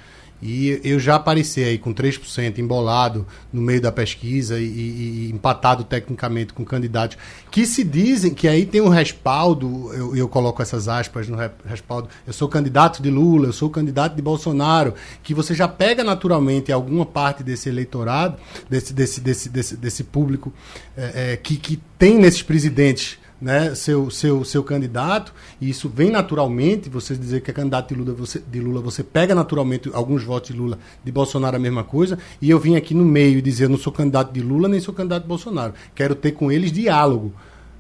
E 0.41 0.81
eu 0.83 0.99
já 0.99 1.15
apareci 1.15 1.63
aí 1.63 1.77
com 1.77 1.93
3% 1.93 2.57
embolado 2.57 3.25
no 3.53 3.61
meio 3.61 3.79
da 3.79 3.91
pesquisa 3.91 4.59
e, 4.59 4.63
e, 4.63 5.27
e, 5.27 5.31
empatado 5.31 5.83
tecnicamente 5.83 6.53
com 6.53 6.65
candidatos 6.65 7.17
que 7.49 7.65
se 7.65 7.81
dizem 7.83 8.33
que 8.33 8.47
aí 8.47 8.65
tem 8.65 8.81
um 8.81 8.89
respaldo, 8.89 9.93
eu, 9.93 10.15
eu 10.17 10.27
coloco 10.27 10.61
essas 10.61 10.89
aspas 10.89 11.29
no 11.29 11.37
respaldo, 11.63 12.09
eu 12.27 12.33
sou 12.33 12.49
candidato 12.49 13.01
de 13.01 13.09
Lula, 13.09 13.47
eu 13.47 13.53
sou 13.53 13.69
candidato 13.69 14.15
de 14.15 14.21
Bolsonaro, 14.21 14.95
que 15.21 15.33
você 15.33 15.53
já 15.53 15.67
pega 15.67 16.03
naturalmente 16.03 16.73
alguma 16.73 17.05
parte 17.05 17.41
desse 17.41 17.69
eleitorado, 17.69 18.37
desse, 18.69 18.91
desse, 18.91 19.21
desse, 19.21 19.47
desse, 19.47 19.77
desse 19.77 20.03
público 20.03 20.51
é, 20.97 21.33
é, 21.33 21.37
que, 21.37 21.55
que 21.55 21.79
tem 21.97 22.17
nesses 22.17 22.41
presidentes 22.41 23.22
né, 23.43 23.75
seu, 23.75 24.09
seu, 24.09 24.45
seu 24.45 24.63
candidato, 24.63 25.33
e 25.59 25.69
isso 25.69 25.91
vem 25.93 26.09
naturalmente, 26.09 26.89
você 26.89 27.13
dizer 27.13 27.41
que 27.41 27.51
é 27.51 27.53
candidato 27.53 27.93
de 27.93 27.99
Lula, 27.99 28.13
você, 28.13 28.41
de 28.49 28.59
Lula, 28.61 28.79
você 28.79 29.03
pega 29.03 29.35
naturalmente 29.35 29.89
alguns 29.93 30.23
votos 30.23 30.51
de 30.51 30.57
Lula, 30.57 30.79
de 31.03 31.11
Bolsonaro 31.11 31.57
a 31.57 31.59
mesma 31.59 31.83
coisa, 31.83 32.17
e 32.41 32.49
eu 32.49 32.57
vim 32.57 32.77
aqui 32.77 32.93
no 32.93 33.03
meio 33.03 33.41
dizer, 33.41 33.65
eu 33.65 33.69
não 33.69 33.77
sou 33.77 33.91
candidato 33.91 34.31
de 34.31 34.39
Lula, 34.39 34.69
nem 34.69 34.79
sou 34.79 34.93
candidato 34.93 35.23
de 35.23 35.27
Bolsonaro. 35.27 35.73
Quero 35.93 36.15
ter 36.15 36.31
com 36.31 36.49
eles 36.49 36.71
diálogo, 36.71 37.33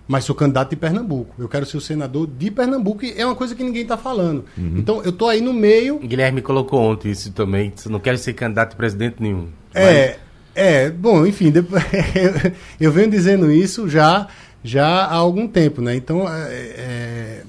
mas 0.05 0.25
sou 0.25 0.35
candidato 0.35 0.71
de 0.71 0.75
Pernambuco. 0.75 1.33
Eu 1.39 1.47
quero 1.47 1.65
ser 1.65 1.77
o 1.77 1.81
senador 1.81 2.27
de 2.27 2.51
Pernambuco, 2.51 3.05
e 3.05 3.13
é 3.17 3.25
uma 3.25 3.35
coisa 3.35 3.55
que 3.55 3.63
ninguém 3.63 3.83
está 3.83 3.95
falando. 3.95 4.43
Uhum. 4.57 4.75
Então, 4.77 5.01
eu 5.01 5.11
estou 5.11 5.29
aí 5.29 5.39
no 5.39 5.53
meio... 5.53 5.97
Guilherme 5.99 6.41
colocou 6.41 6.81
ontem 6.81 7.09
isso 7.09 7.31
também, 7.31 7.71
você 7.73 7.87
não 7.87 8.01
quer 8.01 8.17
ser 8.17 8.33
candidato 8.33 8.71
de 8.71 8.75
presidente 8.75 9.15
nenhum. 9.19 9.47
É, 9.73 10.07
mas... 10.07 10.17
é, 10.55 10.89
bom, 10.89 11.25
enfim, 11.25 11.51
depois, 11.51 11.81
eu 12.81 12.91
venho 12.91 13.09
dizendo 13.09 13.49
isso 13.49 13.87
já 13.87 14.27
já 14.63 14.87
há 14.87 15.15
algum 15.15 15.47
tempo, 15.47 15.81
né? 15.81 15.95
Então, 15.95 16.27
é, 16.27 16.51
é, 16.51 17.43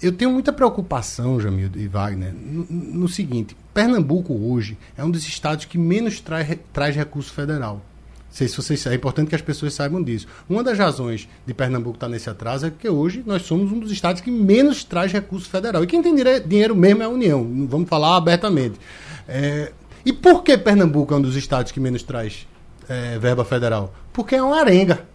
eu 0.00 0.12
tenho 0.12 0.30
muita 0.30 0.52
preocupação, 0.52 1.40
Jamil 1.40 1.70
e 1.74 1.88
Wagner, 1.88 2.32
no, 2.32 2.66
no, 2.68 3.08
seguinte: 3.08 3.56
Pernambuco 3.72 4.34
hoje 4.34 4.78
é 4.96 5.04
um 5.04 5.10
dos 5.10 5.26
estados 5.26 5.64
que 5.64 5.76
menos 5.76 6.20
traz, 6.20 6.56
traz 6.72 6.94
recurso 6.94 7.32
federal. 7.32 7.82
Sei 8.30 8.48
se 8.48 8.56
vocês, 8.56 8.84
é 8.86 8.94
importante 8.94 9.28
que 9.28 9.34
as 9.36 9.42
pessoas 9.42 9.74
saibam 9.74 10.02
disso. 10.02 10.26
Uma 10.48 10.64
das 10.64 10.76
razões 10.76 11.28
de 11.46 11.54
Pernambuco 11.54 11.96
estar 11.96 12.08
nesse 12.08 12.28
atraso 12.28 12.66
é 12.66 12.70
que 12.70 12.88
hoje 12.88 13.22
nós 13.24 13.42
somos 13.42 13.70
um 13.70 13.78
dos 13.78 13.92
estados 13.92 14.20
que 14.20 14.30
menos 14.30 14.82
traz 14.82 15.12
recurso 15.12 15.48
federal. 15.48 15.84
E 15.84 15.86
quem 15.86 16.02
tem 16.02 16.14
dinheiro 16.44 16.74
mesmo 16.74 17.02
é 17.02 17.06
a 17.06 17.08
União. 17.08 17.48
Vamos 17.68 17.88
falar 17.88 18.16
abertamente. 18.16 18.74
É, 19.28 19.70
e 20.04 20.12
por 20.12 20.42
que 20.42 20.58
Pernambuco 20.58 21.14
é 21.14 21.16
um 21.16 21.22
dos 21.22 21.36
estados 21.36 21.70
que 21.70 21.78
menos 21.78 22.02
traz 22.02 22.44
é, 22.88 23.20
verba 23.20 23.44
federal? 23.44 23.94
Porque 24.12 24.34
é 24.34 24.42
uma 24.42 24.58
arenga 24.58 25.06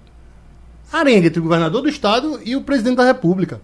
arenga 0.91 1.27
entre 1.27 1.39
o 1.39 1.43
governador 1.43 1.81
do 1.81 1.89
estado 1.89 2.39
e 2.43 2.55
o 2.55 2.61
presidente 2.61 2.97
da 2.97 3.05
república. 3.05 3.61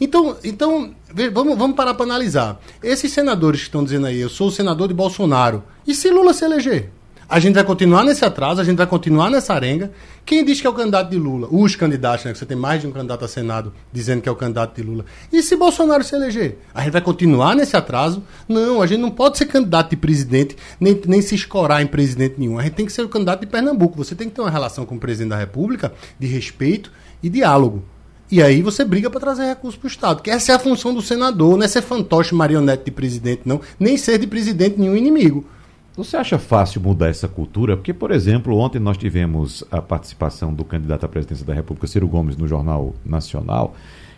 Então, 0.00 0.36
então 0.44 0.94
vamos, 1.32 1.56
vamos 1.56 1.76
parar 1.76 1.94
para 1.94 2.04
analisar. 2.04 2.60
Esses 2.82 3.12
senadores 3.12 3.60
que 3.60 3.66
estão 3.66 3.82
dizendo 3.82 4.06
aí, 4.06 4.18
eu 4.18 4.28
sou 4.28 4.48
o 4.48 4.52
senador 4.52 4.88
de 4.88 4.94
Bolsonaro. 4.94 5.62
E 5.86 5.94
se 5.94 6.10
Lula 6.10 6.34
se 6.34 6.44
eleger? 6.44 6.90
A 7.28 7.40
gente 7.40 7.54
vai 7.54 7.64
continuar 7.64 8.04
nesse 8.04 8.24
atraso, 8.24 8.60
a 8.60 8.64
gente 8.64 8.76
vai 8.76 8.86
continuar 8.86 9.28
nessa 9.30 9.52
arenga. 9.52 9.90
Quem 10.24 10.44
diz 10.44 10.60
que 10.60 10.66
é 10.66 10.70
o 10.70 10.72
candidato 10.72 11.10
de 11.10 11.18
Lula? 11.18 11.48
Os 11.50 11.74
candidatos, 11.74 12.24
né? 12.24 12.32
Que 12.32 12.38
você 12.38 12.46
tem 12.46 12.56
mais 12.56 12.80
de 12.80 12.86
um 12.86 12.92
candidato 12.92 13.24
a 13.24 13.28
Senado 13.28 13.72
dizendo 13.92 14.22
que 14.22 14.28
é 14.28 14.32
o 14.32 14.36
candidato 14.36 14.76
de 14.76 14.82
Lula. 14.82 15.04
E 15.32 15.42
se 15.42 15.56
Bolsonaro 15.56 16.04
se 16.04 16.14
eleger? 16.14 16.58
A 16.72 16.82
gente 16.82 16.92
vai 16.92 17.00
continuar 17.00 17.56
nesse 17.56 17.76
atraso? 17.76 18.22
Não, 18.48 18.80
a 18.80 18.86
gente 18.86 19.00
não 19.00 19.10
pode 19.10 19.38
ser 19.38 19.46
candidato 19.46 19.90
de 19.90 19.96
presidente, 19.96 20.56
nem, 20.78 21.00
nem 21.04 21.20
se 21.20 21.34
escorar 21.34 21.82
em 21.82 21.86
presidente 21.88 22.36
nenhum. 22.38 22.60
A 22.60 22.62
gente 22.62 22.74
tem 22.74 22.86
que 22.86 22.92
ser 22.92 23.02
o 23.02 23.08
candidato 23.08 23.40
de 23.40 23.46
Pernambuco. 23.46 23.96
Você 23.96 24.14
tem 24.14 24.28
que 24.28 24.34
ter 24.36 24.42
uma 24.42 24.50
relação 24.50 24.86
com 24.86 24.94
o 24.94 25.00
presidente 25.00 25.30
da 25.30 25.36
República 25.36 25.92
de 26.20 26.28
respeito 26.28 26.92
e 27.20 27.28
diálogo. 27.28 27.82
E 28.30 28.40
aí 28.40 28.62
você 28.62 28.84
briga 28.84 29.10
para 29.10 29.20
trazer 29.20 29.46
recursos 29.46 29.78
para 29.78 29.86
o 29.86 29.90
Estado. 29.90 30.22
Que 30.22 30.30
essa 30.30 30.52
é 30.52 30.54
a 30.54 30.60
função 30.60 30.94
do 30.94 31.02
senador, 31.02 31.56
não 31.56 31.64
é 31.64 31.68
ser 31.68 31.82
fantoche 31.82 32.36
marionete 32.36 32.84
de 32.84 32.92
presidente, 32.92 33.42
não, 33.44 33.60
nem 33.80 33.96
ser 33.96 34.16
de 34.16 34.28
presidente 34.28 34.78
nenhum 34.78 34.96
inimigo. 34.96 35.44
Você 35.96 36.14
acha 36.16 36.38
fácil 36.38 36.82
mudar 36.82 37.08
essa 37.08 37.26
cultura? 37.26 37.74
Porque, 37.74 37.94
por 37.94 38.10
exemplo, 38.10 38.54
ontem 38.58 38.78
nós 38.78 38.98
tivemos 38.98 39.64
a 39.70 39.80
participação 39.80 40.52
do 40.52 40.62
candidato 40.62 41.06
à 41.06 41.08
presidência 41.08 41.46
da 41.46 41.54
República, 41.54 41.86
Ciro 41.86 42.06
Gomes, 42.06 42.36
no 42.36 42.46
Jornal 42.46 42.94
Nacional, 43.02 43.74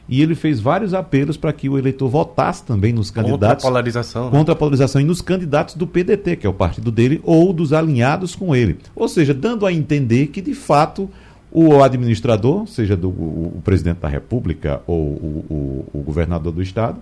e 0.08 0.20
ele 0.20 0.34
fez 0.34 0.58
vários 0.58 0.92
apelos 0.92 1.36
para 1.36 1.52
que 1.52 1.68
o 1.68 1.78
eleitor 1.78 2.08
votasse 2.08 2.64
também 2.64 2.92
nos 2.92 3.12
candidatos. 3.12 3.62
Contra 3.62 3.68
a 3.68 3.70
polarização. 3.70 4.24
Né? 4.24 4.30
Contra 4.32 4.54
a 4.54 4.56
polarização 4.56 5.00
e 5.00 5.04
nos 5.04 5.20
candidatos 5.20 5.76
do 5.76 5.86
PDT, 5.86 6.36
que 6.36 6.46
é 6.46 6.50
o 6.50 6.54
partido 6.54 6.90
dele, 6.90 7.20
ou 7.22 7.52
dos 7.52 7.72
alinhados 7.72 8.34
com 8.34 8.56
ele. 8.56 8.78
Ou 8.96 9.06
seja, 9.06 9.32
dando 9.32 9.64
a 9.64 9.72
entender 9.72 10.28
que, 10.28 10.40
de 10.40 10.54
fato, 10.54 11.08
o 11.48 11.80
administrador, 11.80 12.66
seja 12.66 12.96
do, 12.96 13.08
o, 13.08 13.52
o 13.58 13.62
presidente 13.62 13.98
da 13.98 14.08
República 14.08 14.82
ou 14.84 14.98
o, 14.98 15.44
o, 15.94 16.00
o 16.00 16.02
governador 16.02 16.52
do 16.52 16.60
Estado, 16.60 16.98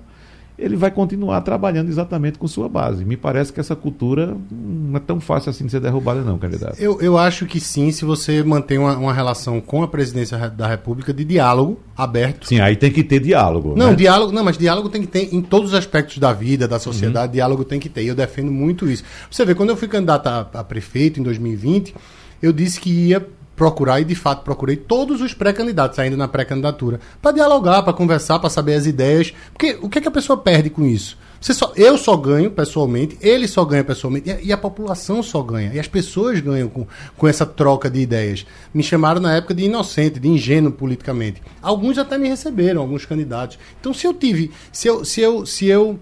ele 0.59 0.75
vai 0.75 0.91
continuar 0.91 1.41
trabalhando 1.43 1.89
exatamente 1.89 2.39
com 2.39 2.49
sua 2.49 2.69
base. 2.69 3.05
Me 3.05 3.17
parece 3.17 3.53
que 3.53 3.61
essa 3.61 3.77
cultura 3.77 4.37
não 4.51 4.97
é 4.97 5.01
tão 5.01 5.21
fácil 5.21 5.51
assim 5.51 5.67
de 5.67 5.71
ser 5.71 5.81
derrubada, 5.81 6.23
não, 6.23 6.39
candidato. 6.39 6.81
Eu, 6.81 7.01
eu 7.01 7.19
acho 7.19 7.45
que 7.45 7.61
sim, 7.61 7.91
se 7.93 8.05
você 8.05 8.43
mantém 8.43 8.79
uma, 8.79 8.97
uma 8.97 9.13
relação 9.13 9.61
com 9.61 9.83
a 9.83 9.89
presidência 9.89 10.39
da 10.49 10.67
República 10.67 11.13
de 11.13 11.25
diálogo 11.25 11.79
aberto. 11.95 12.47
Sim, 12.47 12.61
aí 12.61 12.75
tem 12.75 12.91
que 12.91 13.05
ter 13.05 13.21
diálogo. 13.21 13.75
Não, 13.77 13.91
né? 13.91 13.95
diálogo, 13.95 14.33
não, 14.33 14.43
mas 14.43 14.57
diálogo 14.57 14.89
tem 14.89 15.03
que 15.03 15.09
ter 15.09 15.35
em 15.35 15.43
todos 15.43 15.71
os 15.71 15.75
aspectos 15.75 16.19
da 16.19 16.33
vida, 16.33 16.67
da 16.67 16.79
sociedade, 16.79 17.27
uhum. 17.27 17.33
diálogo 17.33 17.65
tem 17.65 17.79
que 17.79 17.91
ter. 17.91 18.05
E 18.05 18.09
eu 18.09 18.15
defendo 18.15 18.51
muito 18.51 18.89
isso. 18.89 19.05
Você 19.31 19.45
vê, 19.45 19.55
quando 19.55 19.71
eu 19.71 19.77
fui 19.77 19.89
candidato 19.89 20.27
a, 20.27 20.49
a 20.55 20.65
prefeito 20.65 21.21
em 21.21 21.23
2020, 21.23 21.95
eu 22.43 22.53
disse 22.53 22.81
que 22.81 22.91
ia 22.91 23.27
procurar, 23.57 24.01
e 24.01 24.05
de 24.05 24.15
fato 24.15 24.45
procurei 24.45 24.77
todos 24.77 25.21
os 25.21 25.33
pré-candidatos 25.33 25.99
ainda 25.99 26.17
na 26.17 26.29
pré-candidatura, 26.29 27.01
para 27.21 27.33
dialogar, 27.33 27.83
para 27.83 27.95
conversar, 27.95 28.39
para 28.39 28.51
saber 28.51 28.75
as 28.75 28.87
ideias. 28.87 29.33
Porque 29.53 29.79
o 29.81 29.89
que, 29.89 29.99
é 29.99 30.03
que 30.03 30.09
a 30.09 30.13
pessoa 30.13 30.37
perde 30.37 30.69
com 30.69 30.85
isso? 30.85 31.19
Você 31.41 31.55
só, 31.55 31.73
eu 31.77 31.97
só 31.97 32.17
ganho 32.17 32.51
pessoalmente, 32.51 33.17
ele 33.21 33.47
só 33.47 33.65
ganha 33.65 33.85
pessoalmente, 33.85 34.29
e 34.29 34.33
a, 34.33 34.41
e 34.41 34.53
a, 34.53 34.57
população 34.57 35.23
só 35.23 35.43
ganha, 35.43 35.73
e 35.73 35.79
as 35.79 35.87
pessoas 35.87 36.41
ganham 36.41 36.69
com, 36.69 36.87
com 37.17 37.29
essa 37.29 37.47
troca 37.47 37.91
de 37.91 38.01
ideias. 38.01 38.47
Me 38.73 38.83
chamaram 38.83 39.21
na 39.21 39.35
época 39.35 39.55
de 39.55 39.65
inocente, 39.65 40.19
de 40.19 40.29
ingênuo 40.29 40.73
politicamente. 40.73 41.43
Alguns 41.63 41.99
até 41.99 42.19
me 42.19 42.29
receberam, 42.29 42.81
alguns 42.81 43.05
candidatos. 43.05 43.59
Então, 43.81 43.93
se 43.93 44.07
eu 44.07 44.15
tive, 44.15 44.51
se 44.73 44.89
eu, 44.89 45.05
se 45.05 45.21
eu, 45.21 45.47
se 45.47 45.67
eu 45.67 45.99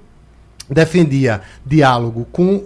defendia 0.69 1.43
diálogo 1.65 2.27
com 2.33 2.65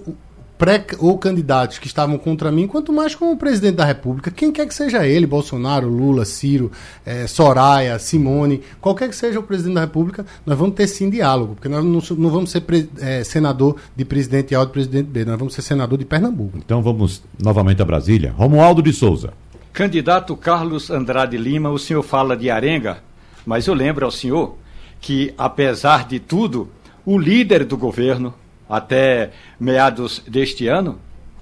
pré 0.58 0.84
ou 0.98 1.16
candidatos 1.16 1.78
que 1.78 1.86
estavam 1.86 2.18
contra 2.18 2.50
mim, 2.50 2.66
quanto 2.66 2.92
mais 2.92 3.14
com 3.14 3.32
o 3.32 3.36
presidente 3.36 3.76
da 3.76 3.84
República, 3.84 4.30
quem 4.30 4.50
quer 4.50 4.66
que 4.66 4.74
seja 4.74 5.06
ele, 5.06 5.24
Bolsonaro, 5.24 5.88
Lula, 5.88 6.24
Ciro, 6.24 6.70
é, 7.06 7.28
Soraya, 7.28 7.98
Simone, 7.98 8.60
qualquer 8.80 9.08
que 9.08 9.14
seja 9.16 9.38
o 9.38 9.42
presidente 9.42 9.74
da 9.74 9.82
República, 9.82 10.26
nós 10.44 10.58
vamos 10.58 10.74
ter 10.74 10.88
sim 10.88 11.08
diálogo, 11.08 11.54
porque 11.54 11.68
nós 11.68 11.84
não, 11.84 12.02
não 12.16 12.30
vamos 12.30 12.50
ser 12.50 12.64
é, 13.00 13.22
senador 13.22 13.76
de 13.94 14.04
presidente 14.04 14.54
A 14.54 14.60
ou 14.60 14.66
de 14.66 14.72
presidente 14.72 15.06
B, 15.06 15.24
nós 15.24 15.38
vamos 15.38 15.54
ser 15.54 15.62
senador 15.62 15.96
de 15.96 16.04
Pernambuco. 16.04 16.58
Então 16.58 16.82
vamos 16.82 17.22
novamente 17.40 17.80
a 17.80 17.84
Brasília. 17.84 18.34
Romualdo 18.36 18.82
de 18.82 18.92
Souza. 18.92 19.32
Candidato 19.72 20.36
Carlos 20.36 20.90
Andrade 20.90 21.36
Lima, 21.36 21.70
o 21.70 21.78
senhor 21.78 22.02
fala 22.02 22.36
de 22.36 22.50
arenga, 22.50 22.98
mas 23.46 23.68
eu 23.68 23.74
lembro 23.74 24.04
ao 24.04 24.10
senhor 24.10 24.56
que, 25.00 25.32
apesar 25.38 26.08
de 26.08 26.18
tudo, 26.18 26.68
o 27.06 27.16
líder 27.16 27.64
do 27.64 27.76
governo, 27.76 28.34
até 28.68 29.31
meados 29.59 30.22
deste 30.26 30.66
ano, 30.68 30.98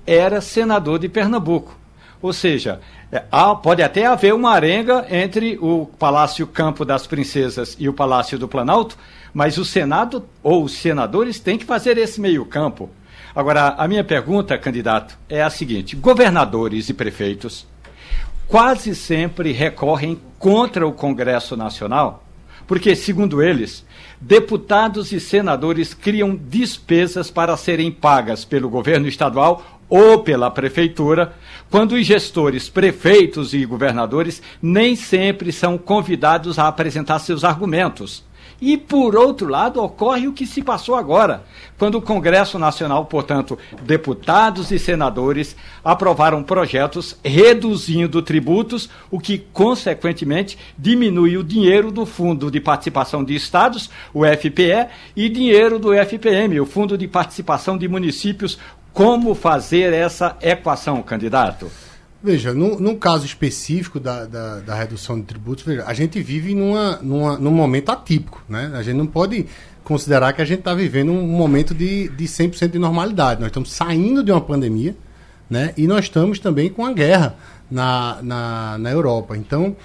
era 0.06 0.40
senador 0.40 0.98
de 0.98 1.08
Pernambuco. 1.08 1.76
Ou 2.22 2.32
seja, 2.32 2.80
é, 3.12 3.22
pode 3.62 3.82
até 3.82 4.06
haver 4.06 4.34
uma 4.34 4.50
arenga 4.50 5.06
entre 5.10 5.58
o 5.60 5.86
Palácio 5.98 6.46
Campo 6.46 6.84
das 6.84 7.06
Princesas 7.06 7.76
e 7.78 7.88
o 7.88 7.92
Palácio 7.92 8.38
do 8.38 8.48
Planalto, 8.48 8.96
mas 9.34 9.58
o 9.58 9.64
Senado 9.64 10.24
ou 10.42 10.64
os 10.64 10.72
senadores 10.72 11.38
têm 11.38 11.58
que 11.58 11.64
fazer 11.64 11.98
esse 11.98 12.20
meio-campo. 12.20 12.90
Agora, 13.34 13.74
a 13.76 13.86
minha 13.86 14.02
pergunta, 14.02 14.56
candidato, 14.56 15.18
é 15.28 15.42
a 15.42 15.50
seguinte: 15.50 15.94
governadores 15.94 16.88
e 16.88 16.94
prefeitos 16.94 17.66
quase 18.48 18.94
sempre 18.94 19.52
recorrem 19.52 20.20
contra 20.38 20.86
o 20.86 20.92
Congresso 20.92 21.56
Nacional 21.56 22.25
porque, 22.66 22.94
segundo 22.96 23.42
eles, 23.42 23.84
deputados 24.20 25.12
e 25.12 25.20
senadores 25.20 25.94
criam 25.94 26.34
despesas 26.34 27.30
para 27.30 27.56
serem 27.56 27.90
pagas 27.90 28.44
pelo 28.44 28.68
governo 28.68 29.06
estadual 29.06 29.76
ou 29.88 30.22
pela 30.22 30.50
prefeitura, 30.50 31.34
quando 31.70 31.92
os 31.92 32.04
gestores, 32.04 32.68
prefeitos 32.68 33.54
e 33.54 33.64
governadores 33.64 34.42
nem 34.60 34.96
sempre 34.96 35.52
são 35.52 35.78
convidados 35.78 36.58
a 36.58 36.66
apresentar 36.66 37.18
seus 37.20 37.44
argumentos. 37.44 38.24
E, 38.60 38.76
por 38.76 39.14
outro 39.14 39.48
lado, 39.48 39.82
ocorre 39.82 40.26
o 40.26 40.32
que 40.32 40.46
se 40.46 40.62
passou 40.62 40.94
agora, 40.94 41.44
quando 41.78 41.96
o 41.96 42.02
Congresso 42.02 42.58
Nacional, 42.58 43.04
portanto, 43.04 43.58
deputados 43.82 44.70
e 44.70 44.78
senadores, 44.78 45.54
aprovaram 45.84 46.42
projetos 46.42 47.18
reduzindo 47.22 48.22
tributos, 48.22 48.88
o 49.10 49.20
que, 49.20 49.38
consequentemente, 49.52 50.58
diminui 50.78 51.36
o 51.36 51.44
dinheiro 51.44 51.90
do 51.90 52.06
Fundo 52.06 52.50
de 52.50 52.60
Participação 52.60 53.22
de 53.22 53.34
Estados, 53.34 53.90
o 54.14 54.24
FPE, 54.24 54.88
e 55.14 55.28
dinheiro 55.28 55.78
do 55.78 55.92
FPM, 55.92 56.58
o 56.58 56.66
Fundo 56.66 56.96
de 56.96 57.06
Participação 57.06 57.76
de 57.76 57.86
Municípios. 57.86 58.58
Como 58.92 59.34
fazer 59.34 59.92
essa 59.92 60.34
equação, 60.40 61.02
candidato? 61.02 61.70
Veja, 62.26 62.52
no, 62.52 62.96
caso 62.96 63.24
específico 63.24 64.00
da, 64.00 64.24
da, 64.24 64.58
da, 64.58 64.74
redução 64.74 65.20
de 65.20 65.26
tributos, 65.26 65.64
veja, 65.64 65.84
a 65.86 65.94
gente 65.94 66.20
vive 66.20 66.56
numa, 66.56 66.96
numa, 66.96 67.38
num 67.38 67.52
momento 67.52 67.90
atípico. 67.90 68.42
Né? 68.48 68.72
A 68.74 68.82
gente 68.82 68.96
não 68.96 69.06
pode 69.06 69.46
considerar 69.84 70.32
que 70.32 70.42
a 70.42 70.44
gente 70.44 70.58
está 70.58 70.74
vivendo 70.74 71.12
um 71.12 71.24
momento 71.24 71.72
de, 71.72 72.08
de 72.08 72.24
100% 72.24 72.72
de 72.72 72.80
normalidade. 72.80 73.38
Nós 73.38 73.50
estamos 73.50 73.70
saindo 73.70 74.24
de 74.24 74.32
uma 74.32 74.40
pandemia 74.40 74.96
né? 75.48 75.72
e 75.76 75.86
nós 75.86 76.06
estamos 76.06 76.40
também 76.40 76.68
com 76.68 76.84
a 76.84 76.92
guerra 76.92 77.36
na, 77.70 78.18
na, 78.20 78.76
na 78.78 78.90
Europa. 78.90 79.36
Então, 79.36 79.76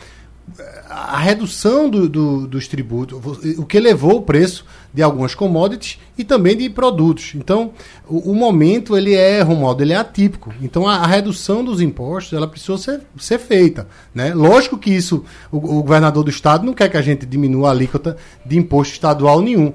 a 0.89 1.17
redução 1.17 1.89
do, 1.89 2.09
do, 2.09 2.47
dos 2.47 2.67
tributos, 2.67 3.17
o 3.57 3.65
que 3.65 3.77
elevou 3.77 4.17
o 4.17 4.21
preço 4.21 4.65
de 4.93 5.01
algumas 5.01 5.33
commodities 5.33 5.99
e 6.17 6.23
também 6.23 6.57
de 6.57 6.69
produtos. 6.69 7.33
Então, 7.35 7.71
o, 8.07 8.31
o 8.31 8.35
momento 8.35 8.97
ele 8.97 9.13
é, 9.13 9.41
Romualdo, 9.41 9.83
ele 9.83 9.93
é 9.93 9.95
atípico. 9.95 10.53
Então, 10.61 10.87
a, 10.87 10.97
a, 10.97 11.07
redução 11.07 11.63
dos 11.63 11.79
impostos 11.79 12.33
ela 12.33 12.47
precisou 12.47 12.77
ser, 12.77 13.01
ser 13.17 13.39
feita. 13.39 13.87
Né? 14.13 14.33
Lógico 14.33 14.77
que 14.77 14.91
isso, 14.91 15.23
o, 15.51 15.57
o 15.57 15.81
governador 15.83 16.23
do 16.23 16.29
estado 16.29 16.65
não 16.65 16.73
quer 16.73 16.89
que 16.89 16.97
a 16.97 17.01
gente 17.01 17.25
diminua 17.25 17.69
a 17.69 17.71
alíquota 17.71 18.17
de 18.45 18.57
imposto 18.57 18.93
estadual 18.93 19.41
nenhum. 19.41 19.73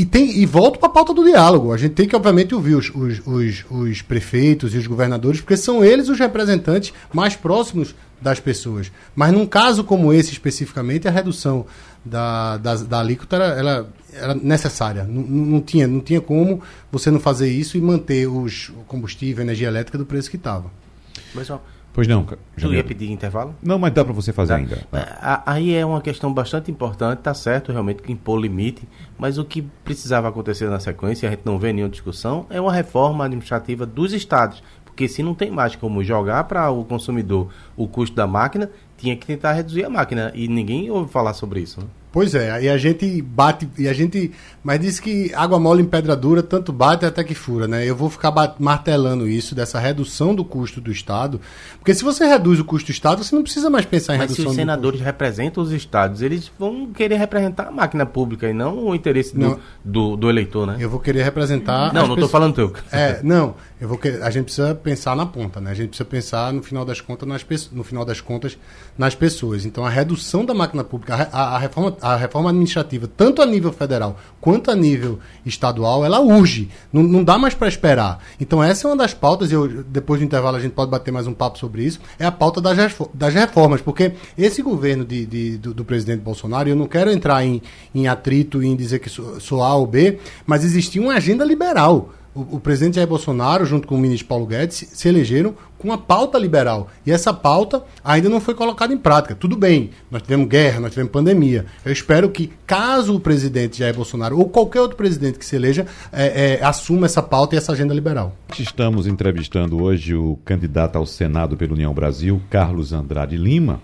E, 0.00 0.04
tem, 0.06 0.38
e 0.38 0.46
volto 0.46 0.78
para 0.78 0.88
a 0.88 0.92
pauta 0.92 1.12
do 1.12 1.22
diálogo. 1.22 1.74
A 1.74 1.76
gente 1.76 1.92
tem 1.92 2.08
que, 2.08 2.16
obviamente, 2.16 2.54
ouvir 2.54 2.74
os, 2.74 2.90
os, 2.94 3.20
os, 3.26 3.64
os, 3.70 4.00
prefeitos 4.00 4.74
e 4.74 4.78
os 4.78 4.86
governadores, 4.86 5.42
porque 5.42 5.58
são 5.58 5.84
eles 5.84 6.08
os 6.08 6.18
representantes 6.18 6.94
mais 7.12 7.36
próximos 7.36 7.94
das 8.18 8.40
pessoas. 8.40 8.90
Mas 9.14 9.30
num 9.30 9.44
caso 9.44 9.84
como 9.84 10.10
esse 10.10 10.32
especificamente, 10.32 11.06
a 11.06 11.10
redução 11.10 11.66
da, 12.02 12.56
da, 12.56 12.76
da 12.76 12.98
alíquota 12.98 13.36
era, 13.36 13.44
ela, 13.58 13.92
era 14.14 14.34
necessária. 14.34 15.04
Não, 15.04 15.20
não, 15.20 15.60
tinha, 15.60 15.86
não 15.86 16.00
tinha 16.00 16.22
como 16.22 16.62
você 16.90 17.10
não 17.10 17.20
fazer 17.20 17.50
isso 17.50 17.76
e 17.76 17.80
manter 17.82 18.26
os, 18.26 18.70
o 18.70 18.84
combustível, 18.86 19.42
a 19.42 19.44
energia 19.44 19.68
elétrica 19.68 19.98
do 19.98 20.06
preço 20.06 20.30
que 20.30 20.36
estava. 20.36 20.70
Mas, 21.34 21.50
ó, 21.50 21.60
Pois 21.92 22.06
não, 22.06 22.24
Tu 22.58 22.72
ia 22.72 22.84
pedir 22.84 23.10
intervalo? 23.10 23.54
Não, 23.62 23.78
mas 23.78 23.92
dá 23.92 24.04
para 24.04 24.12
você 24.12 24.32
fazer 24.32 24.54
tá. 24.54 24.58
ainda. 24.58 24.78
É, 24.92 25.40
aí 25.44 25.74
é 25.74 25.84
uma 25.84 26.00
questão 26.00 26.32
bastante 26.32 26.70
importante, 26.70 27.18
tá 27.18 27.34
certo 27.34 27.72
realmente 27.72 28.02
que 28.02 28.12
impor 28.12 28.40
limite, 28.40 28.88
mas 29.18 29.38
o 29.38 29.44
que 29.44 29.62
precisava 29.84 30.28
acontecer 30.28 30.68
na 30.70 30.78
sequência, 30.78 31.28
a 31.28 31.32
gente 31.32 31.42
não 31.44 31.58
vê 31.58 31.72
nenhuma 31.72 31.90
discussão, 31.90 32.46
é 32.48 32.60
uma 32.60 32.72
reforma 32.72 33.24
administrativa 33.24 33.84
dos 33.84 34.12
estados. 34.12 34.62
Porque 34.84 35.08
se 35.08 35.22
não 35.22 35.34
tem 35.34 35.50
mais 35.50 35.74
como 35.74 36.04
jogar 36.04 36.44
para 36.44 36.70
o 36.70 36.84
consumidor 36.84 37.48
o 37.76 37.88
custo 37.88 38.14
da 38.14 38.26
máquina, 38.26 38.70
tinha 38.96 39.16
que 39.16 39.26
tentar 39.26 39.52
reduzir 39.52 39.84
a 39.84 39.90
máquina. 39.90 40.30
E 40.34 40.46
ninguém 40.46 40.90
ouve 40.90 41.10
falar 41.10 41.32
sobre 41.32 41.60
isso. 41.60 41.80
Né? 41.80 41.86
Pois 42.12 42.34
é, 42.34 42.64
e 42.64 42.68
a 42.68 42.76
gente 42.76 43.22
bate, 43.22 43.68
e 43.78 43.86
a 43.86 43.92
gente. 43.92 44.32
Mas 44.64 44.80
diz 44.80 44.98
que 44.98 45.32
água 45.32 45.60
mole 45.60 45.80
em 45.80 45.86
pedra 45.86 46.16
dura, 46.16 46.42
tanto 46.42 46.72
bate 46.72 47.06
até 47.06 47.22
que 47.22 47.34
fura, 47.34 47.68
né? 47.68 47.86
Eu 47.86 47.94
vou 47.94 48.10
ficar 48.10 48.32
martelando 48.58 49.28
isso, 49.28 49.54
dessa 49.54 49.78
redução 49.78 50.34
do 50.34 50.44
custo 50.44 50.80
do 50.80 50.90
Estado. 50.90 51.40
Porque 51.78 51.94
se 51.94 52.02
você 52.02 52.26
reduz 52.26 52.58
o 52.58 52.64
custo 52.64 52.88
do 52.88 52.92
Estado, 52.92 53.22
você 53.22 53.34
não 53.34 53.42
precisa 53.42 53.70
mais 53.70 53.86
pensar 53.86 54.16
em 54.16 54.18
mas 54.18 54.30
redução 54.30 54.46
Mas 54.46 54.54
se 54.54 54.58
os 54.58 54.60
senadores 54.60 55.00
representam 55.00 55.62
os 55.62 55.70
Estados, 55.70 56.20
eles 56.20 56.50
vão 56.58 56.88
querer 56.92 57.16
representar 57.16 57.68
a 57.68 57.70
máquina 57.70 58.04
pública 58.04 58.50
e 58.50 58.52
não 58.52 58.86
o 58.86 58.94
interesse 58.94 59.36
do, 59.36 59.60
do, 59.84 60.16
do, 60.16 60.28
eleitor, 60.28 60.66
né? 60.66 60.76
Eu 60.80 60.90
vou 60.90 60.98
querer 60.98 61.22
representar. 61.22 61.94
Não, 61.94 62.08
não 62.08 62.14
estou 62.14 62.28
falando 62.28 62.54
teu. 62.54 62.72
É, 62.90 63.20
não. 63.22 63.54
Eu 63.80 63.88
vou 63.88 63.96
querer, 63.96 64.22
a 64.22 64.30
gente 64.30 64.44
precisa 64.44 64.74
pensar 64.74 65.16
na 65.16 65.24
ponta, 65.24 65.58
né? 65.58 65.70
A 65.70 65.74
gente 65.74 65.88
precisa 65.88 66.04
pensar 66.04 66.52
no 66.52 66.62
final 66.62 66.84
das 66.84 67.00
contas 67.00 67.26
nas 67.26 67.46
no 67.72 67.82
final 67.82 68.04
das 68.04 68.20
contas 68.20 68.58
nas 68.98 69.14
pessoas. 69.14 69.64
Então 69.64 69.86
a 69.86 69.88
redução 69.88 70.44
da 70.44 70.52
máquina 70.52 70.84
pública, 70.84 71.30
a, 71.32 71.56
a 71.56 71.58
reforma, 71.58 71.96
a 72.00 72.16
reforma 72.16 72.50
administrativa 72.50 73.08
tanto 73.16 73.42
a 73.42 73.46
nível 73.46 73.72
federal 73.72 74.18
quanto 74.40 74.70
a 74.70 74.74
nível 74.74 75.18
estadual, 75.44 76.04
ela 76.04 76.20
urge. 76.20 76.68
Não, 76.92 77.02
não 77.02 77.22
dá 77.22 77.38
mais 77.38 77.54
para 77.54 77.68
esperar. 77.68 78.22
Então, 78.40 78.62
essa 78.62 78.86
é 78.86 78.90
uma 78.90 78.96
das 78.96 79.12
pautas, 79.12 79.50
e 79.50 79.54
eu, 79.54 79.68
depois 79.84 80.20
do 80.20 80.24
intervalo 80.24 80.56
a 80.56 80.60
gente 80.60 80.72
pode 80.72 80.90
bater 80.90 81.10
mais 81.10 81.26
um 81.26 81.34
papo 81.34 81.58
sobre 81.58 81.84
isso, 81.84 82.00
é 82.18 82.24
a 82.24 82.32
pauta 82.32 82.60
das, 82.60 82.76
das 83.12 83.34
reformas. 83.34 83.80
Porque 83.80 84.12
esse 84.36 84.62
governo 84.62 85.04
de, 85.04 85.26
de 85.26 85.58
do, 85.58 85.74
do, 85.74 85.84
presidente 85.84 86.20
Bolsonaro, 86.20 86.68
eu 86.68 86.76
não 86.76 86.86
quero 86.86 87.10
entrar 87.10 87.44
em, 87.44 87.60
em 87.94 88.08
atrito 88.08 88.62
e 88.62 88.66
em 88.66 88.76
dizer 88.76 88.98
que 88.98 89.10
sou, 89.10 89.40
sou 89.40 89.62
A 89.62 89.74
ou 89.74 89.86
B, 89.86 90.18
mas 90.46 90.64
existia 90.64 91.02
uma 91.02 91.14
agenda 91.14 91.44
liberal 91.44 92.10
o, 92.34 92.56
o, 92.56 92.60
presidente 92.60 92.96
Jair 92.96 93.08
Bolsonaro, 93.08 93.64
junto 93.64 93.88
com 93.88 93.96
o 93.96 93.98
ministro 93.98 94.28
Paulo 94.28 94.46
Guedes, 94.46 94.88
se 94.92 95.08
elegeram 95.08 95.54
com 95.76 95.88
uma 95.88 95.98
pauta 95.98 96.38
liberal. 96.38 96.88
E 97.04 97.10
essa 97.10 97.32
pauta 97.32 97.82
ainda 98.04 98.28
não 98.28 98.40
foi 98.40 98.54
colocada 98.54 98.92
em 98.92 98.98
prática. 98.98 99.34
Tudo 99.34 99.56
bem, 99.56 99.90
nós 100.10 100.22
tivemos 100.22 100.46
guerra, 100.48 100.80
nós 100.80 100.90
tivemos 100.90 101.10
pandemia. 101.10 101.66
Eu 101.84 101.92
espero 101.92 102.30
que, 102.30 102.52
caso 102.66 103.16
o 103.16 103.20
presidente 103.20 103.78
Jair 103.78 103.94
Bolsonaro 103.94 104.38
ou 104.38 104.48
qualquer 104.48 104.80
outro 104.80 104.96
presidente 104.96 105.38
que 105.38 105.44
se 105.44 105.56
eleja, 105.56 105.86
é, 106.12 106.58
é, 106.60 106.64
assuma 106.64 107.06
essa 107.06 107.22
pauta 107.22 107.54
e 107.54 107.58
essa 107.58 107.72
agenda 107.72 107.92
liberal. 107.92 108.36
Estamos 108.58 109.06
entrevistando 109.06 109.82
hoje 109.82 110.14
o 110.14 110.38
candidato 110.44 110.96
ao 110.96 111.06
Senado 111.06 111.56
pela 111.56 111.72
União 111.72 111.92
Brasil, 111.92 112.40
Carlos 112.48 112.92
Andrade 112.92 113.36
Lima. 113.36 113.80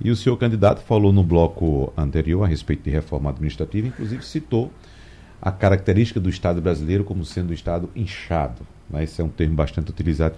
E 0.00 0.12
o 0.12 0.16
senhor 0.16 0.36
candidato 0.36 0.80
falou 0.82 1.12
no 1.12 1.24
bloco 1.24 1.92
anterior 1.96 2.44
a 2.44 2.46
respeito 2.46 2.84
de 2.84 2.90
reforma 2.90 3.30
administrativa, 3.30 3.88
inclusive 3.88 4.24
citou 4.24 4.70
a 5.40 5.50
característica 5.50 6.18
do 6.18 6.28
Estado 6.28 6.60
brasileiro 6.60 7.04
como 7.04 7.24
sendo 7.24 7.50
um 7.50 7.54
Estado 7.54 7.88
inchado. 7.94 8.66
Né? 8.90 9.04
Esse 9.04 9.20
é 9.20 9.24
um 9.24 9.28
termo 9.28 9.54
bastante 9.54 9.90
utilizado, 9.90 10.34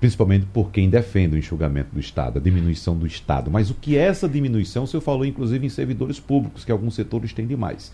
principalmente 0.00 0.46
por 0.46 0.70
quem 0.70 0.90
defende 0.90 1.34
o 1.34 1.38
enxugamento 1.38 1.90
do 1.92 2.00
Estado, 2.00 2.38
a 2.38 2.42
diminuição 2.42 2.96
do 2.96 3.06
Estado. 3.06 3.50
Mas 3.50 3.70
o 3.70 3.74
que 3.74 3.96
é 3.96 4.02
essa 4.02 4.28
diminuição? 4.28 4.84
O 4.84 4.86
senhor 4.86 5.00
falou, 5.00 5.24
inclusive, 5.24 5.66
em 5.66 5.70
servidores 5.70 6.20
públicos, 6.20 6.64
que 6.64 6.72
alguns 6.72 6.94
setores 6.94 7.32
têm 7.32 7.46
demais. 7.46 7.92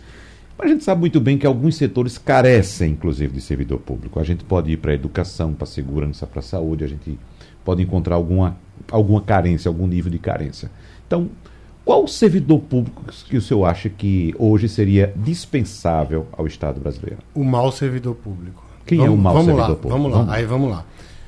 Mas 0.56 0.68
a 0.68 0.70
gente 0.72 0.84
sabe 0.84 1.00
muito 1.00 1.20
bem 1.20 1.36
que 1.36 1.46
alguns 1.46 1.76
setores 1.76 2.16
carecem, 2.16 2.92
inclusive, 2.92 3.34
de 3.34 3.40
servidor 3.40 3.80
público. 3.80 4.20
A 4.20 4.24
gente 4.24 4.44
pode 4.44 4.70
ir 4.70 4.76
para 4.76 4.92
a 4.92 4.94
educação, 4.94 5.52
para 5.52 5.64
a 5.64 5.66
segurança, 5.66 6.26
para 6.26 6.38
a 6.40 6.42
saúde, 6.42 6.84
a 6.84 6.86
gente 6.86 7.18
pode 7.64 7.82
encontrar 7.82 8.14
alguma, 8.14 8.56
alguma 8.90 9.20
carência, 9.20 9.68
algum 9.68 9.86
nível 9.86 10.12
de 10.12 10.18
carência. 10.18 10.70
Então, 11.06 11.28
qual 11.84 12.06
servidor 12.08 12.60
público 12.60 13.04
que 13.28 13.36
o 13.36 13.42
senhor 13.42 13.64
acha 13.66 13.88
que 13.88 14.34
hoje 14.38 14.68
seria 14.68 15.12
dispensável 15.14 16.26
ao 16.32 16.46
Estado 16.46 16.80
brasileiro? 16.80 17.18
O 17.34 17.44
mau 17.44 17.70
servidor 17.70 18.14
público. 18.14 18.64
Quem 18.86 18.98
vamos, 18.98 19.12
é 19.12 19.14
o 19.14 19.20
mau 19.20 19.36
servidor 19.36 19.60
lá, 19.60 19.66
público? 19.68 19.88
Vamos 19.88 20.10
lá, 20.10 20.18
vamos. 20.18 20.32
aí 20.32 20.44
vamos 20.44 20.70
lá. 20.70 20.84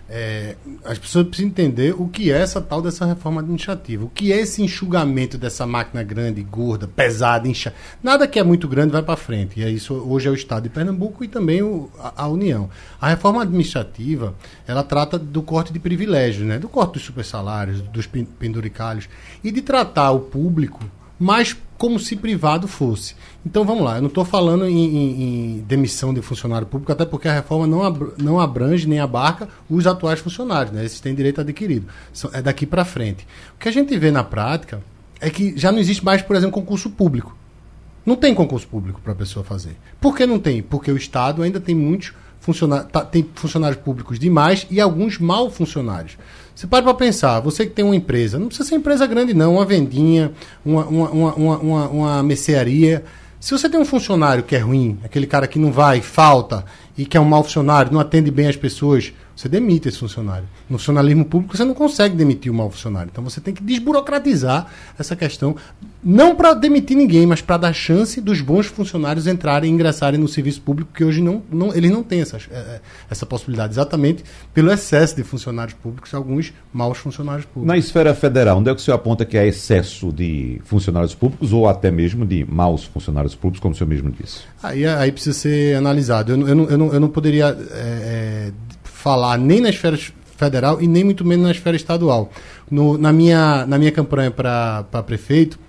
É, 0.09 0.55
as 0.85 0.99
pessoas 0.99 1.27
precisam 1.27 1.51
entender 1.51 1.93
o 1.99 2.07
que 2.07 2.31
é 2.31 2.41
essa 2.41 2.61
tal 2.61 2.81
dessa 2.81 3.05
reforma 3.05 3.41
administrativa. 3.41 4.05
O 4.05 4.09
que 4.09 4.33
é 4.33 4.41
esse 4.41 4.63
enxugamento 4.63 5.37
dessa 5.37 5.67
máquina 5.67 6.03
grande, 6.03 6.43
gorda, 6.43 6.87
pesada, 6.87 7.49
incha. 7.49 7.75
Nada 8.03 8.29
que 8.29 8.39
é 8.39 8.45
muito 8.45 8.69
grande 8.69 8.93
vai 8.93 9.03
para 9.03 9.17
frente. 9.17 9.59
E 9.59 9.65
é 9.65 9.71
isso 9.71 9.95
hoje 9.95 10.29
é 10.29 10.31
o 10.31 10.35
Estado 10.35 10.65
de 10.65 10.69
Pernambuco 10.69 11.25
e 11.25 11.29
também 11.29 11.61
o, 11.63 11.91
a, 11.99 12.25
a, 12.25 12.29
União. 12.29 12.71
A 13.01 13.09
reforma 13.09 13.43
administrativa, 13.43 14.35
ela 14.67 14.85
trata 14.85 15.19
do 15.19 15.43
corte 15.43 15.73
de 15.73 15.81
privilégios, 15.81 16.47
né? 16.47 16.59
do 16.59 16.69
corte 16.69 16.95
dos 16.95 17.03
supersalários, 17.03 17.81
dos 17.81 18.07
penduricalhos, 18.07 19.09
e 19.43 19.51
de 19.51 19.61
tratar 19.61 20.13
o 20.13 20.21
público 20.21 20.81
mais 21.19 21.57
como 21.79 21.99
se 21.99 22.17
privado 22.17 22.67
fosse. 22.67 23.15
Então 23.45 23.65
vamos 23.65 23.85
lá, 23.85 23.97
eu 23.97 24.03
não 24.03 24.09
estou 24.09 24.25
falando 24.25 24.67
em, 24.67 24.77
em, 24.77 25.23
em, 25.23 25.61
demissão 25.61 26.13
de 26.13 26.23
funcionário 26.23 26.67
público, 26.67 26.91
até 26.91 27.05
porque 27.05 27.29
a 27.29 27.33
reforma 27.33 27.67
não, 27.67 27.83
ab 27.83 28.13
não 28.19 28.41
abrange 28.41 28.89
nem 28.89 28.99
abarca 28.99 29.49
os 29.69 29.87
atuais 29.87 30.21
funcionários, 30.21 30.73
né? 30.73 30.85
esses 30.85 31.01
têm 31.01 31.15
direito 31.15 31.41
adquirido. 31.41 31.87
É 32.33 32.43
daqui 32.43 32.67
para 32.67 32.85
frente. 32.85 33.27
O 33.55 33.59
que 33.59 33.69
a 33.69 33.73
gente 33.73 33.97
vê 33.97 34.11
na 34.11 34.25
prática 34.25 34.83
é 35.21 35.31
que 35.31 35.57
já 35.57 35.71
não 35.71 35.79
existe 35.79 36.05
mais, 36.05 36.23
por 36.23 36.37
exemplo, 36.37 36.53
concurso 36.53 36.91
público. 36.91 37.37
Não 38.05 38.17
tem 38.17 38.35
concurso 38.35 38.69
público 38.69 39.01
para 39.01 39.13
a 39.13 39.17
pessoa 39.17 39.45
fazer. 39.45 39.77
Por 40.01 40.17
que 40.17 40.27
não 40.27 40.39
tem? 40.39 40.63
Porque 40.63 40.91
o 40.91 40.97
Estado 40.97 41.43
ainda 41.43 41.61
tem 41.61 41.75
muitos 41.75 42.13
funcionários, 42.41 42.91
tá, 42.93 43.05
tem 43.05 43.29
funcionários 43.35 43.81
públicos 43.83 44.19
demais 44.19 44.67
e 44.71 44.81
alguns 44.81 45.19
mal 45.19 45.51
funcionários. 45.51 46.17
Você 46.57 46.67
para 46.67 46.83
para 46.83 46.95
pensar, 46.95 47.39
você 47.41 47.67
que 47.67 47.73
tem 47.73 47.85
uma 47.85 47.95
empresa, 47.95 48.39
não 48.39 48.47
precisa 48.47 48.67
ser 48.67 48.77
empresa 48.77 49.07
grande 49.07 49.35
não, 49.35 49.57
uma 49.57 49.65
vendinha, 49.67 50.33
uma, 50.65 50.87
uma, 50.87 51.11
uma, 51.11 51.59
uma, 51.59 51.89
uma 51.89 52.23
mercearia. 52.23 53.05
Se 53.39 53.51
você 53.51 53.69
tem 53.69 53.79
um 53.79 53.85
funcionário 53.85 54.43
que 54.43 54.57
é 54.57 54.59
ruim, 54.59 54.99
aquele 55.05 55.27
cara 55.27 55.47
que 55.47 55.59
não 55.59 55.71
vai, 55.71 56.01
falta, 56.01 56.65
e 56.97 57.05
que 57.05 57.15
é 57.15 57.21
um 57.21 57.27
mau 57.27 57.45
funcionário, 57.45 57.93
não 57.93 58.01
atende 58.01 58.31
bem 58.31 58.49
as 58.49 58.57
pessoas, 58.57 59.13
Você 59.37 59.51
demite 59.51 59.87
esse 59.87 59.99
funcionário. 59.99 60.49
No 60.69 60.79
funcionalismo 60.79 61.23
público, 61.27 61.55
você 61.55 61.63
não 61.63 61.75
consegue 61.75 62.17
demitir 62.17 62.51
o 62.51 62.55
mau 62.55 62.71
funcionário. 62.71 63.11
Então, 63.13 63.23
você 63.23 63.39
tem 63.39 63.53
que 63.53 63.63
desburocratizar 63.63 64.67
essa 64.99 65.15
questão, 65.15 65.55
não 66.03 66.35
para 66.35 66.55
demitir 66.55 66.97
ninguém, 66.97 67.27
mas 67.27 67.43
para 67.43 67.59
dar 67.59 67.73
chance 67.75 68.19
dos 68.19 68.41
bons 68.41 68.65
funcionários 68.65 69.27
entrarem 69.27 69.71
e 69.71 69.75
ingressarem 69.75 70.19
no 70.19 70.27
serviço 70.27 70.63
público, 70.63 70.91
que 70.95 71.05
hoje 71.05 71.21
não, 71.21 71.43
não, 71.53 71.75
eles 71.75 71.91
não 71.91 72.03
têm 72.03 72.23
essa, 72.23 72.39
é, 72.51 72.81
essa 73.11 73.27
possibilidade, 73.27 73.75
exatamente 73.75 74.25
pelo 74.55 74.73
excesso 74.73 75.15
de 75.15 75.23
funcionários 75.23 75.75
públicos 75.75 76.11
e 76.11 76.17
alguns 76.17 76.55
maus 76.73 76.97
funcionários 76.97 77.45
públicos. 77.45 77.67
Na 77.67 77.77
esfera 77.77 78.15
federal, 78.15 78.57
onde 78.57 78.71
é 78.71 78.75
que 78.75 78.81
o 78.81 78.83
senhor 78.83 78.97
aponta 78.97 79.27
que 79.27 79.37
há 79.37 79.45
excesso 79.45 80.11
de 80.11 80.63
funcionários 80.65 81.15
públicos 81.15 81.53
ou 81.53 81.69
até 81.69 81.91
mesmo 81.91 82.25
de 82.25 82.43
maus 82.45 82.85
funcionários 82.85 83.35
públicos, 83.35 83.61
como 83.61 83.75
o 83.75 83.77
senhor 83.77 83.89
mesmo 83.89 84.11
disse? 84.11 84.41
Aí, 84.63 84.87
aí 84.87 85.13
precisa 85.13 85.39
ser 85.39 85.77
analisado. 85.77 86.33
Eu, 86.33 86.49
eu, 86.49 86.55
não, 86.55 86.65
eu, 86.65 86.79
não, 86.79 86.93
eu 86.95 87.01
não 87.01 87.09
poderia 87.09 87.47
é, 87.71 88.51
falar 89.07 89.39
nem 89.39 89.61
na 89.61 89.71
esfera 89.71 89.97
federal 90.37 90.83
e 90.83 90.89
nem 90.89 91.05
muito 91.05 91.25
menos 91.25 91.45
na 91.45 91.53
esfera 91.53 91.77
estadual. 91.77 92.29
No, 92.69 92.99
na, 92.99 93.13
minha, 93.13 93.65
na 93.65 93.79
minha 93.79 93.93
campanha 93.93 94.33
para 94.33 94.83
prefeito, 95.07 95.61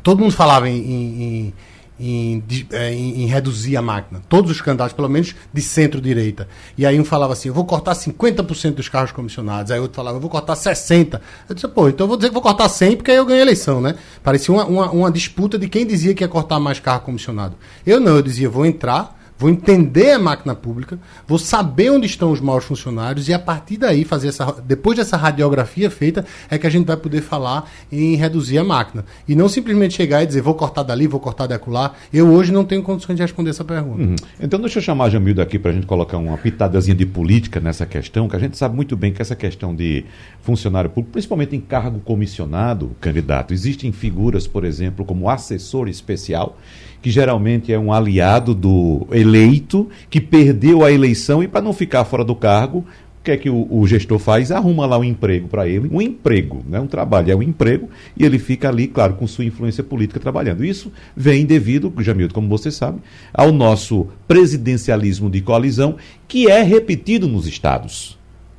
todo 0.00 0.20
mundo 0.20 0.30
falava 0.30 0.68
em, 0.68 0.78
em, 0.78 1.54
em, 1.98 2.44
é, 2.70 2.94
em, 2.94 3.24
em, 3.24 3.26
reduzir 3.26 3.76
a 3.76 3.82
máquina. 3.82 4.22
Todos 4.28 4.52
os 4.52 4.60
candidatos, 4.60 4.92
pelo 4.92 5.08
menos 5.08 5.34
de 5.52 5.60
centro-direita. 5.60 6.46
E 6.76 6.86
aí 6.86 7.00
um 7.00 7.04
falava 7.04 7.32
assim: 7.32 7.48
eu 7.48 7.54
vou 7.54 7.64
cortar 7.64 7.96
50% 7.96 8.74
dos 8.74 8.88
carros 8.88 9.10
comissionados. 9.10 9.72
Aí 9.72 9.80
outro 9.80 9.96
falava: 9.96 10.18
eu 10.18 10.20
vou 10.20 10.30
cortar 10.30 10.54
60%. 10.54 11.20
Eu 11.48 11.56
disse: 11.56 11.66
pô, 11.66 11.88
então 11.88 12.04
eu 12.04 12.08
vou 12.08 12.16
dizer 12.16 12.28
que 12.28 12.34
vou 12.34 12.42
cortar 12.42 12.68
100% 12.68 12.96
porque 12.98 13.10
aí 13.10 13.16
eu 13.16 13.26
ganhei 13.26 13.40
a 13.40 13.44
eleição, 13.44 13.80
né? 13.80 13.96
Parecia 14.22 14.54
uma, 14.54 14.64
uma, 14.66 14.90
uma 14.92 15.10
disputa 15.10 15.58
de 15.58 15.68
quem 15.68 15.84
dizia 15.84 16.14
que 16.14 16.22
ia 16.22 16.28
cortar 16.28 16.60
mais 16.60 16.78
carro 16.78 17.00
comissionado. 17.00 17.56
Eu 17.84 17.98
não, 17.98 18.14
eu 18.14 18.22
dizia: 18.22 18.48
vou 18.48 18.64
entrar 18.64 19.17
vou 19.38 19.48
entender 19.48 20.10
a 20.10 20.18
máquina 20.18 20.54
pública, 20.54 20.98
vou 21.26 21.38
saber 21.38 21.90
onde 21.90 22.06
estão 22.06 22.32
os 22.32 22.40
maus 22.40 22.64
funcionários 22.64 23.28
e 23.28 23.32
a 23.32 23.38
partir 23.38 23.76
daí 23.76 24.04
fazer 24.04 24.28
essa 24.28 24.52
depois 24.66 24.98
dessa 24.98 25.16
radiografia 25.16 25.90
feita 25.90 26.24
é 26.50 26.58
que 26.58 26.66
a 26.66 26.70
gente 26.70 26.86
vai 26.86 26.96
poder 26.96 27.22
falar 27.22 27.70
em 27.90 28.16
reduzir 28.16 28.58
a 28.58 28.64
máquina 28.64 29.04
e 29.28 29.36
não 29.36 29.48
simplesmente 29.48 29.94
chegar 29.94 30.22
e 30.22 30.26
dizer 30.26 30.42
vou 30.42 30.54
cortar 30.54 30.82
dali, 30.82 31.06
vou 31.06 31.20
cortar 31.20 31.46
de 31.46 31.54
acolá. 31.54 31.92
Eu 32.12 32.28
hoje 32.28 32.52
não 32.52 32.64
tenho 32.64 32.82
condições 32.82 33.14
de 33.14 33.22
responder 33.22 33.50
essa 33.50 33.64
pergunta. 33.64 34.02
Uhum. 34.02 34.16
Então 34.40 34.60
deixa 34.60 34.78
eu 34.78 34.82
chamar 34.82 35.04
a 35.04 35.10
Jamildo 35.10 35.40
aqui 35.40 35.58
para 35.58 35.70
a 35.70 35.74
gente 35.74 35.86
colocar 35.86 36.18
uma 36.18 36.36
pitadazinha 36.36 36.96
de 36.96 37.06
política 37.06 37.60
nessa 37.60 37.86
questão, 37.86 38.28
que 38.28 38.34
a 38.34 38.40
gente 38.40 38.56
sabe 38.56 38.74
muito 38.74 38.96
bem 38.96 39.12
que 39.12 39.22
essa 39.22 39.36
questão 39.36 39.74
de 39.74 40.04
funcionário 40.42 40.90
público, 40.90 41.12
principalmente 41.12 41.54
em 41.54 41.60
cargo 41.60 42.00
comissionado, 42.00 42.96
candidato, 43.00 43.54
existem 43.54 43.92
figuras, 43.92 44.46
por 44.46 44.64
exemplo, 44.64 45.04
como 45.04 45.30
assessor 45.30 45.88
especial 45.88 46.56
que 47.00 47.10
geralmente 47.10 47.72
é 47.72 47.78
um 47.78 47.92
aliado 47.92 48.54
do 48.54 49.06
eleito, 49.12 49.88
que 50.10 50.20
perdeu 50.20 50.84
a 50.84 50.92
eleição 50.92 51.42
e 51.42 51.48
para 51.48 51.60
não 51.60 51.72
ficar 51.72 52.04
fora 52.04 52.24
do 52.24 52.34
cargo, 52.34 52.84
o 53.20 53.24
que 53.24 53.30
é 53.30 53.36
que 53.36 53.50
o, 53.50 53.66
o 53.70 53.86
gestor 53.86 54.18
faz? 54.18 54.50
Arruma 54.50 54.86
lá 54.86 54.98
um 54.98 55.04
emprego 55.04 55.48
para 55.48 55.68
ele, 55.68 55.88
um 55.92 56.00
emprego, 56.00 56.64
não 56.68 56.78
é 56.78 56.80
um 56.80 56.86
trabalho, 56.86 57.30
é 57.30 57.36
um 57.36 57.42
emprego, 57.42 57.88
e 58.16 58.24
ele 58.24 58.38
fica 58.38 58.68
ali, 58.68 58.86
claro, 58.86 59.14
com 59.14 59.26
sua 59.26 59.44
influência 59.44 59.84
política 59.84 60.20
trabalhando. 60.20 60.64
Isso 60.64 60.90
vem 61.16 61.44
devido, 61.44 61.92
Jamildo, 61.98 62.32
como 62.32 62.48
você 62.48 62.70
sabe, 62.70 63.00
ao 63.32 63.52
nosso 63.52 64.06
presidencialismo 64.26 65.28
de 65.28 65.40
coalizão, 65.40 65.96
que 66.26 66.48
é 66.48 66.62
repetido 66.62 67.28
nos 67.28 67.46
estados. 67.46 68.17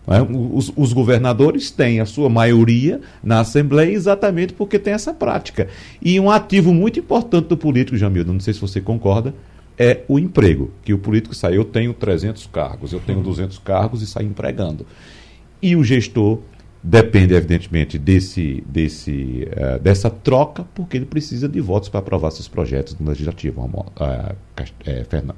É? 0.09 0.21
Os, 0.21 0.73
os, 0.75 0.91
governadores 0.91 1.69
têm 1.69 1.99
a 1.99 2.05
sua 2.05 2.29
maioria 2.29 2.99
na 3.23 3.41
Assembleia 3.41 3.91
exatamente 3.91 4.53
porque 4.53 4.79
tem 4.79 4.93
essa 4.93 5.13
prática. 5.13 5.67
E 6.01 6.19
um 6.19 6.31
ativo 6.31 6.73
muito 6.73 6.99
importante 6.99 7.47
do 7.47 7.55
político, 7.55 7.95
Jamildo, 7.95 8.33
não 8.33 8.39
sei 8.39 8.55
se 8.55 8.59
você 8.59 8.81
concorda, 8.81 9.35
é 9.77 10.01
o 10.07 10.17
emprego. 10.17 10.71
Que 10.83 10.93
o 10.95 10.97
político 10.97 11.35
sai, 11.35 11.55
eu 11.55 11.63
tenho 11.63 11.93
300 11.93 12.47
cargos, 12.47 12.91
eu 12.91 12.99
tenho 12.99 13.21
200 13.21 13.59
cargos 13.59 14.01
e 14.01 14.07
sai 14.07 14.23
empregando. 14.23 14.85
E 15.61 15.75
o 15.75 15.83
gestor 15.83 16.39
depende, 16.81 17.35
evidentemente, 17.35 17.99
desse, 17.99 18.63
desse, 18.67 19.47
uh, 19.51 19.79
dessa 19.79 20.09
troca, 20.09 20.65
porque 20.73 20.97
ele 20.97 21.05
precisa 21.05 21.47
de 21.47 21.61
votos 21.61 21.87
para 21.87 21.99
aprovar 21.99 22.31
seus 22.31 22.47
projetos 22.47 22.97
no 22.99 23.09
Legislativo. 23.09 23.61
Uh, 23.61 24.35
Fernando. 25.07 25.35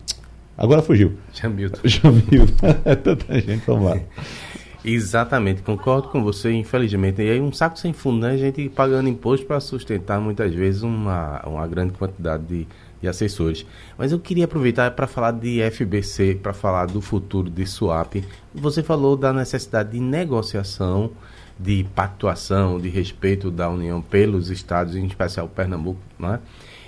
Agora 0.57 0.81
fugiu. 0.81 1.13
Jamilton. 1.33 1.79
Jamilton. 1.87 2.67
É 2.85 2.95
tanta 2.95 3.39
gente, 3.39 3.63
vamos 3.65 3.85
lá. 3.85 3.99
Exatamente, 4.83 5.61
concordo 5.61 6.07
com 6.09 6.23
você, 6.23 6.51
infelizmente. 6.51 7.21
E 7.21 7.29
aí 7.29 7.39
um 7.39 7.53
saco 7.53 7.77
sem 7.77 7.93
fundo, 7.93 8.25
né? 8.25 8.31
A 8.31 8.37
gente 8.37 8.67
pagando 8.67 9.07
imposto 9.07 9.45
para 9.45 9.59
sustentar 9.59 10.19
muitas 10.19 10.53
vezes 10.53 10.81
uma, 10.81 11.39
uma 11.45 11.67
grande 11.67 11.93
quantidade 11.93 12.43
de, 12.43 12.67
de 12.99 13.07
assessores. 13.07 13.63
Mas 13.95 14.11
eu 14.11 14.19
queria 14.19 14.45
aproveitar 14.45 14.89
para 14.91 15.05
falar 15.05 15.33
de 15.33 15.59
FBC, 15.69 16.39
para 16.41 16.51
falar 16.51 16.87
do 16.87 16.99
futuro 16.99 17.47
de 17.47 17.63
swap. 17.67 18.15
Você 18.55 18.81
falou 18.81 19.15
da 19.15 19.31
necessidade 19.31 19.91
de 19.91 19.99
negociação, 19.99 21.11
de 21.59 21.85
pactuação, 21.93 22.79
de 22.79 22.89
respeito 22.89 23.51
da 23.51 23.69
União 23.69 24.01
pelos 24.01 24.49
estados, 24.49 24.95
em 24.95 25.05
especial 25.05 25.47
Pernambuco, 25.47 26.01
né? 26.17 26.39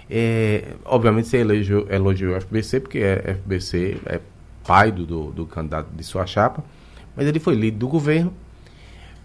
É, 0.09 0.73
obviamente 0.83 1.27
você 1.27 1.37
elogiou, 1.37 1.87
elogiou 1.89 2.35
o 2.35 2.41
FBC, 2.41 2.79
porque 2.79 2.99
é, 2.99 3.35
FBC 3.35 3.99
é 4.07 4.19
pai 4.65 4.91
do, 4.91 5.05
do, 5.05 5.31
do 5.31 5.45
candidato 5.45 5.89
de 5.95 6.03
sua 6.03 6.25
chapa 6.25 6.63
mas 7.15 7.27
ele 7.27 7.39
foi 7.39 7.55
líder 7.55 7.77
do 7.77 7.87
governo 7.87 8.33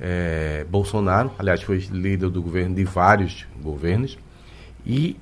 é, 0.00 0.64
Bolsonaro, 0.70 1.32
aliás, 1.38 1.62
foi 1.62 1.78
líder 1.90 2.30
do 2.30 2.40
governo 2.40 2.74
de 2.74 2.84
vários 2.84 3.46
governos. 3.60 4.18
E, 4.86 5.16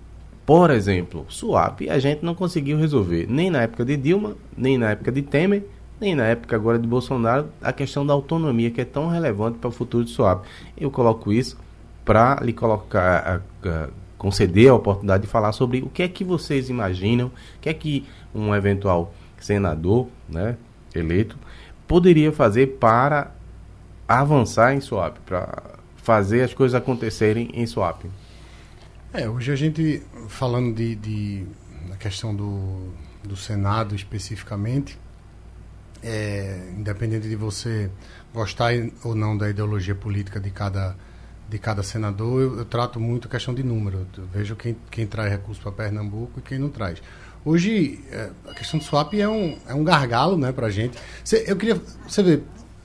por 0.45 0.71
exemplo, 0.71 1.25
Suape 1.29 1.89
a 1.89 1.99
gente 1.99 2.25
não 2.25 2.35
conseguiu 2.35 2.79
resolver, 2.79 3.27
nem 3.29 3.51
na 3.51 3.63
época 3.63 3.85
de 3.85 3.97
Dilma, 3.97 4.37
nem 4.57 4.77
na 4.77 4.91
época 4.91 5.11
de 5.11 5.23
Temer, 5.23 5.65
nem 6.01 6.15
na 6.15 6.25
época 6.25 6.55
agora 6.55 6.79
de 6.79 6.87
Bolsonaro, 6.87 7.49
a 7.63 7.73
questão 7.73 8.07
da 8.07 8.13
autonomia, 8.13 8.71
que 8.71 8.81
é 8.81 8.85
tão 8.85 9.09
relevante 9.09 9.59
para 9.59 9.69
o 9.69 9.73
futuro 9.73 10.05
de 10.05 10.11
Suape. 10.11 10.47
Eu 10.77 10.91
coloco 10.91 11.33
isso 11.33 11.57
para 12.05 12.39
lhe 12.43 12.53
colocar, 12.53 13.43
a, 13.65 13.69
a, 13.69 13.89
conceder 14.19 14.69
a 14.69 14.75
oportunidade 14.75 15.23
de 15.23 15.29
falar 15.29 15.53
sobre 15.53 15.81
o 15.81 15.89
que 15.89 16.03
é 16.03 16.09
que 16.09 16.23
vocês 16.23 16.69
imaginam, 16.69 17.29
o 17.29 17.61
que 17.63 17.69
é 17.71 17.75
que 17.75 18.05
um 18.35 18.55
eventual 18.55 19.13
senador 19.41 20.09
né, 20.29 20.57
eleito 20.95 21.39
poderia 21.87 22.33
fazer 22.33 22.79
para 22.79 23.33
avançar 24.09 24.75
em 24.75 24.81
swap, 24.81 25.19
para 25.25 25.63
fazer 25.97 26.43
as 26.43 26.55
coisas 26.55 26.75
acontecerem 26.75 27.51
em 27.53 27.67
swap? 27.67 28.05
É, 29.13 29.29
hoje 29.29 29.51
a 29.51 29.57
gente, 29.57 30.03
falando 30.29 30.75
de, 30.75 30.95
de 30.95 31.47
na 31.89 31.97
questão 31.97 32.35
do, 32.35 32.93
do 33.25 33.37
Senado 33.37 33.95
especificamente, 33.95 34.99
é, 36.03 36.71
independente 36.77 37.29
de 37.29 37.37
você 37.37 37.91
gostar 38.33 38.73
ou 39.03 39.15
não 39.15 39.37
da 39.37 39.49
ideologia 39.49 39.95
política 39.95 40.39
de 40.39 40.51
cada, 40.51 40.97
de 41.49 41.59
cada 41.59 41.83
senador, 41.83 42.43
eu, 42.43 42.59
eu 42.59 42.65
trato 42.65 43.01
muito 43.01 43.27
a 43.27 43.31
questão 43.31 43.55
de 43.55 43.63
número. 43.63 44.07
Eu 44.17 44.27
vejo 44.27 44.55
quem, 44.55 44.77
quem 44.91 45.07
traz 45.07 45.31
recursos 45.31 45.63
para 45.63 45.73
Pernambuco 45.73 46.39
e 46.39 46.43
quem 46.43 46.59
não 46.59 46.69
traz. 46.69 47.03
Hoje, 47.47 48.01
é, 48.11 48.31
a 48.49 48.55
questão 48.55 48.77
do 48.77 48.85
swap 48.85 49.15
é 49.15 49.29
um, 49.29 49.57
é 49.69 49.73
um 49.73 49.85
gargalo 49.85 50.37
né, 50.37 50.51
para 50.51 50.67
a 50.67 50.71
gente. 50.71 50.99
Cê, 51.23 51.45
eu 51.47 51.55
queria. 51.55 51.81
Você 52.09 52.21
vê, 52.21 52.41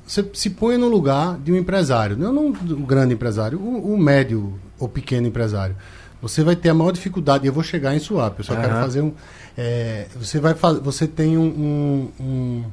você 0.06 0.24
se 0.36 0.52
põe 0.52 0.78
no 0.78 0.88
lugar 0.88 1.40
de 1.40 1.52
um 1.52 1.58
empresário, 1.58 2.16
não 2.16 2.32
um, 2.32 2.50
um 2.50 2.86
grande 2.86 3.16
empresário, 3.16 3.60
o, 3.60 3.92
um, 3.92 3.98
médio 3.98 4.60
ou 4.78 4.88
pequeno 4.88 5.26
empresário. 5.26 5.76
Você 6.22 6.44
vai 6.44 6.56
ter 6.56 6.70
a 6.70 6.76
maior 6.76 6.92
dificuldade. 6.92 7.48
Eu 7.48 7.54
vou 7.54 7.64
chegar 7.64 7.96
em 7.96 8.00
swap, 8.00 8.38
eu 8.38 8.44
só 8.44 8.54
uhum. 8.54 8.62
quero 8.62 8.74
fazer 8.76 9.02
um. 9.02 9.14
É, 9.58 10.06
você, 10.16 10.40
vai 10.40 10.54
você 10.54 11.08
tem 11.08 11.40
um, 11.40 12.12
um 12.20 12.64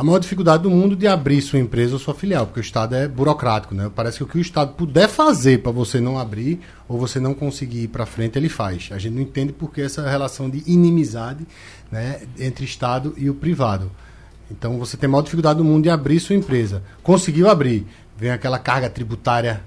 a 0.00 0.02
maior 0.02 0.18
dificuldade 0.18 0.62
do 0.62 0.70
mundo 0.70 0.96
de 0.96 1.06
abrir 1.06 1.42
sua 1.42 1.58
empresa 1.58 1.92
ou 1.92 1.98
sua 1.98 2.14
filial, 2.14 2.46
porque 2.46 2.58
o 2.58 2.62
Estado 2.62 2.94
é 2.94 3.06
burocrático, 3.06 3.74
né? 3.74 3.90
Parece 3.94 4.16
que 4.16 4.24
o 4.24 4.26
que 4.26 4.38
o 4.38 4.40
Estado 4.40 4.72
puder 4.72 5.06
fazer 5.06 5.58
para 5.58 5.70
você 5.70 6.00
não 6.00 6.18
abrir 6.18 6.58
ou 6.88 6.98
você 6.98 7.20
não 7.20 7.34
conseguir 7.34 7.82
ir 7.82 7.88
para 7.88 8.06
frente, 8.06 8.38
ele 8.38 8.48
faz. 8.48 8.88
A 8.92 8.98
gente 8.98 9.12
não 9.12 9.20
entende 9.20 9.52
por 9.52 9.70
que 9.70 9.82
essa 9.82 10.08
relação 10.08 10.48
de 10.48 10.62
inimizade 10.66 11.46
né, 11.92 12.22
entre 12.38 12.64
Estado 12.64 13.12
e 13.18 13.28
o 13.28 13.34
privado. 13.34 13.90
Então 14.50 14.78
você 14.78 14.96
tem 14.96 15.06
a 15.06 15.10
maior 15.10 15.20
dificuldade 15.20 15.58
do 15.58 15.64
mundo 15.66 15.82
de 15.82 15.90
abrir 15.90 16.18
sua 16.18 16.34
empresa. 16.34 16.82
Conseguiu 17.02 17.50
abrir, 17.50 17.86
vem 18.16 18.30
aquela 18.30 18.58
carga 18.58 18.88
tributária 18.88 19.60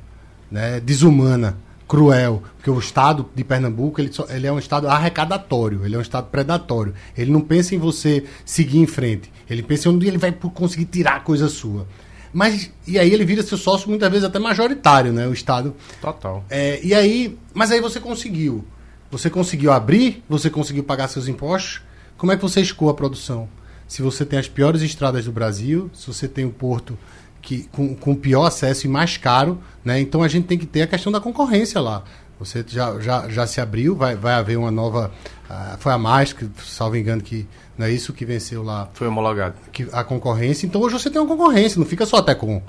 né, 0.50 0.80
desumana 0.80 1.58
cruel, 1.88 2.44
porque 2.56 2.70
o 2.70 2.80
Estado 2.80 3.30
de 3.36 3.44
Pernambuco 3.44 4.00
ele, 4.00 4.12
só, 4.12 4.26
ele 4.30 4.48
é 4.48 4.52
um 4.52 4.60
Estado 4.60 4.88
arrecadatório, 4.88 5.86
ele 5.86 5.96
é 5.96 5.98
um 5.98 6.02
Estado 6.02 6.28
predatório. 6.28 6.94
Ele 7.18 7.32
não 7.32 7.42
pensa 7.42 7.76
em 7.76 7.78
você 7.78 8.24
seguir 8.46 8.80
em 8.80 8.88
frente, 8.88 9.32
ele 9.50 9.64
pensa 9.64 9.88
em 9.88 9.92
onde 9.92 10.08
ele 10.08 10.18
vai 10.18 10.32
conseguir 10.32 10.86
tirar 10.86 11.18
a 11.18 11.20
coisa 11.20 11.48
sua. 11.48 11.88
Mas, 12.34 12.72
e 12.88 12.98
aí 12.98 13.14
ele 13.14 13.24
vira 13.24 13.44
seu 13.44 13.58
sócio 13.58 13.88
muitas 13.88 14.10
vezes 14.10 14.26
até 14.26 14.40
majoritário, 14.40 15.14
né? 15.14 15.28
O 15.28 15.34
Estado. 15.34 15.76
Total. 16.02 16.44
É, 16.50 16.80
e 16.84 16.94
aí, 16.94 17.38
mas 17.54 17.72
aí 17.72 17.80
você 17.80 18.00
conseguiu. 18.00 18.66
Você 19.12 19.30
conseguiu 19.30 19.72
abrir, 19.72 20.24
você 20.28 20.50
conseguiu 20.50 20.84
pagar 20.84 21.08
seus 21.08 21.28
impostos. 21.28 21.84
Como 22.18 22.32
é 22.32 22.36
que 22.36 22.42
você 22.42 22.60
escoa 22.60 22.92
a 22.92 22.96
produção? 22.96 23.48
Se 23.88 24.02
você 24.02 24.26
tem 24.26 24.40
as 24.40 24.48
piores 24.48 24.82
estradas 24.82 25.26
do 25.26 25.32
Brasil, 25.32 25.92
se 25.94 26.08
você 26.08 26.28
tem 26.28 26.46
o 26.46 26.50
porto 26.50 26.98
que, 27.44 27.68
com, 27.74 27.94
com 27.94 28.16
pior 28.16 28.46
acesso 28.46 28.88
e 28.88 28.90
mais 28.90 29.18
caro, 29.18 29.60
né? 29.84 30.00
Então 30.00 30.24
a 30.24 30.28
gente 30.28 30.48
tem 30.48 30.58
que 30.58 30.66
ter 30.66 30.82
a 30.82 30.88
questão 30.88 31.12
da 31.12 31.20
concorrência 31.20 31.80
lá. 31.80 32.04
Você 32.40 32.66
já, 32.68 33.00
já, 33.00 33.30
já 33.30 33.46
se 33.46 33.62
abriu, 33.62 33.96
vai, 33.96 34.16
vai 34.16 34.34
haver 34.34 34.58
uma 34.58 34.72
nova. 34.72 35.12
Uh, 35.50 35.78
foi 35.78 35.92
a 35.92 35.98
mais, 35.98 36.34
que, 36.34 36.50
salvo 36.66 36.98
engano, 36.98 37.22
que 37.22 37.46
não 37.78 37.86
é 37.86 37.92
isso 37.92 38.14
que 38.14 38.26
venceu 38.26 38.64
lá. 38.64 38.90
Foi 38.94 39.08
homologado. 39.08 39.56
Que, 39.72 39.88
a 39.92 40.04
concorrência. 40.04 40.66
Então 40.66 40.82
hoje 40.82 40.98
você 40.98 41.10
tem 41.10 41.22
uma 41.22 41.28
concorrência, 41.28 41.78
não 41.78 41.86
fica 41.86 42.06
só 42.06 42.18
até 42.18 42.34
com. 42.34 42.62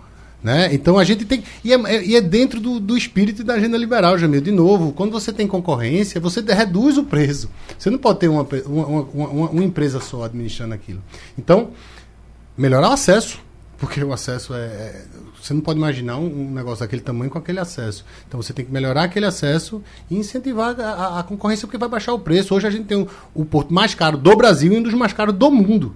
Né? 0.42 0.74
Então 0.74 0.98
a 0.98 1.04
gente 1.04 1.24
tem. 1.24 1.42
E 1.64 1.72
é, 1.72 2.04
e 2.04 2.16
é 2.16 2.20
dentro 2.20 2.60
do, 2.60 2.78
do 2.78 2.98
espírito 2.98 3.42
da 3.44 3.54
agenda 3.54 3.78
liberal, 3.78 4.18
Jamil. 4.18 4.40
De 4.40 4.50
novo, 4.50 4.92
quando 4.92 5.12
você 5.12 5.32
tem 5.32 5.46
concorrência, 5.46 6.20
você 6.20 6.40
reduz 6.40 6.98
o 6.98 7.04
preço. 7.04 7.48
Você 7.78 7.90
não 7.90 7.98
pode 7.98 8.18
ter 8.18 8.28
uma, 8.28 8.46
uma, 8.66 8.86
uma, 8.86 9.02
uma, 9.02 9.50
uma 9.50 9.64
empresa 9.64 10.00
só 10.00 10.24
administrando 10.24 10.74
aquilo. 10.74 11.00
Então, 11.38 11.70
melhorar 12.58 12.90
o 12.90 12.92
acesso. 12.92 13.43
Porque 13.78 14.02
o 14.02 14.12
acesso 14.12 14.54
é, 14.54 14.58
é. 14.58 15.04
Você 15.40 15.52
não 15.52 15.60
pode 15.60 15.78
imaginar 15.78 16.16
um, 16.16 16.50
negócio 16.50 16.80
daquele 16.80 17.02
tamanho 17.02 17.30
com 17.30 17.38
aquele 17.38 17.60
acesso. 17.60 18.04
Então 18.26 18.40
você 18.40 18.52
tem 18.52 18.64
que 18.64 18.72
melhorar 18.72 19.04
aquele 19.04 19.26
acesso 19.26 19.82
e 20.10 20.16
incentivar 20.16 20.78
a, 20.80 20.84
a, 20.84 21.20
a 21.20 21.22
concorrência, 21.22 21.66
porque 21.66 21.78
vai 21.78 21.88
baixar 21.88 22.12
o 22.12 22.18
preço. 22.18 22.54
Hoje 22.54 22.66
a 22.66 22.70
gente 22.70 22.84
tem 22.84 22.98
o, 22.98 23.08
o 23.34 23.44
porto 23.44 23.74
mais 23.74 23.94
caro 23.94 24.16
do 24.16 24.36
Brasil 24.36 24.72
e 24.72 24.78
um 24.78 24.82
dos 24.82 24.94
mais 24.94 25.12
caros 25.12 25.34
do 25.34 25.50
mundo. 25.50 25.94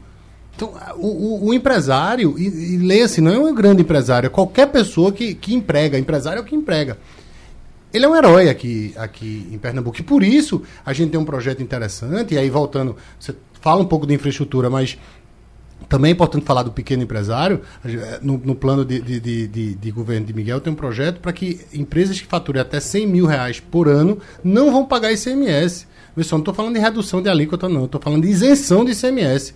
Então, 0.58 0.74
o, 0.96 1.06
o, 1.06 1.46
o 1.46 1.54
empresário, 1.54 2.34
e, 2.36 2.74
e 2.74 2.76
leia-se, 2.78 3.20
não 3.20 3.32
é 3.32 3.38
um 3.38 3.54
grande 3.54 3.82
empresário, 3.82 4.26
é 4.26 4.30
qualquer 4.30 4.66
pessoa 4.66 5.12
que, 5.12 5.34
que 5.34 5.54
emprega. 5.54 5.96
Empresário 5.96 6.40
é 6.40 6.42
o 6.42 6.44
que 6.44 6.56
emprega. 6.56 6.98
Ele 7.94 8.04
é 8.04 8.08
um 8.08 8.16
herói 8.16 8.48
aqui, 8.48 8.92
aqui 8.96 9.48
em 9.50 9.56
Pernambuco. 9.56 9.98
E 9.98 10.02
por 10.02 10.22
isso 10.22 10.62
a 10.84 10.92
gente 10.92 11.10
tem 11.10 11.20
um 11.20 11.24
projeto 11.24 11.62
interessante. 11.62 12.34
E 12.34 12.38
aí, 12.38 12.50
voltando, 12.50 12.96
você 13.18 13.34
fala 13.60 13.80
um 13.80 13.86
pouco 13.86 14.06
de 14.06 14.14
infraestrutura, 14.14 14.68
mas 14.68 14.98
também 15.88 16.10
é 16.10 16.12
importante 16.12 16.44
falar 16.44 16.62
do 16.62 16.72
pequeno 16.72 17.02
empresário. 17.02 17.60
No, 18.22 18.38
no 18.38 18.54
plano 18.54 18.84
de, 18.84 19.00
de, 19.00 19.20
de, 19.20 19.74
de, 19.74 19.90
governo 19.90 20.26
de 20.26 20.32
Miguel, 20.34 20.60
tem 20.60 20.72
um 20.72 20.76
projeto 20.76 21.20
para 21.20 21.32
que 21.32 21.60
empresas 21.72 22.20
que 22.20 22.26
faturem 22.26 22.60
até 22.60 22.80
100 22.80 23.06
mil 23.06 23.26
reais 23.26 23.60
por 23.60 23.88
ano 23.88 24.18
não 24.42 24.72
vão 24.72 24.84
pagar 24.84 25.12
ICMS. 25.12 25.86
Pessoal, 26.14 26.38
não 26.38 26.42
estou 26.42 26.54
falando 26.54 26.74
de 26.74 26.80
redução 26.80 27.22
de 27.22 27.28
alíquota, 27.28 27.68
não. 27.68 27.84
Estou 27.84 28.00
falando 28.00 28.22
de 28.22 28.28
isenção 28.28 28.84
de 28.84 28.92
ICMS. 28.92 29.54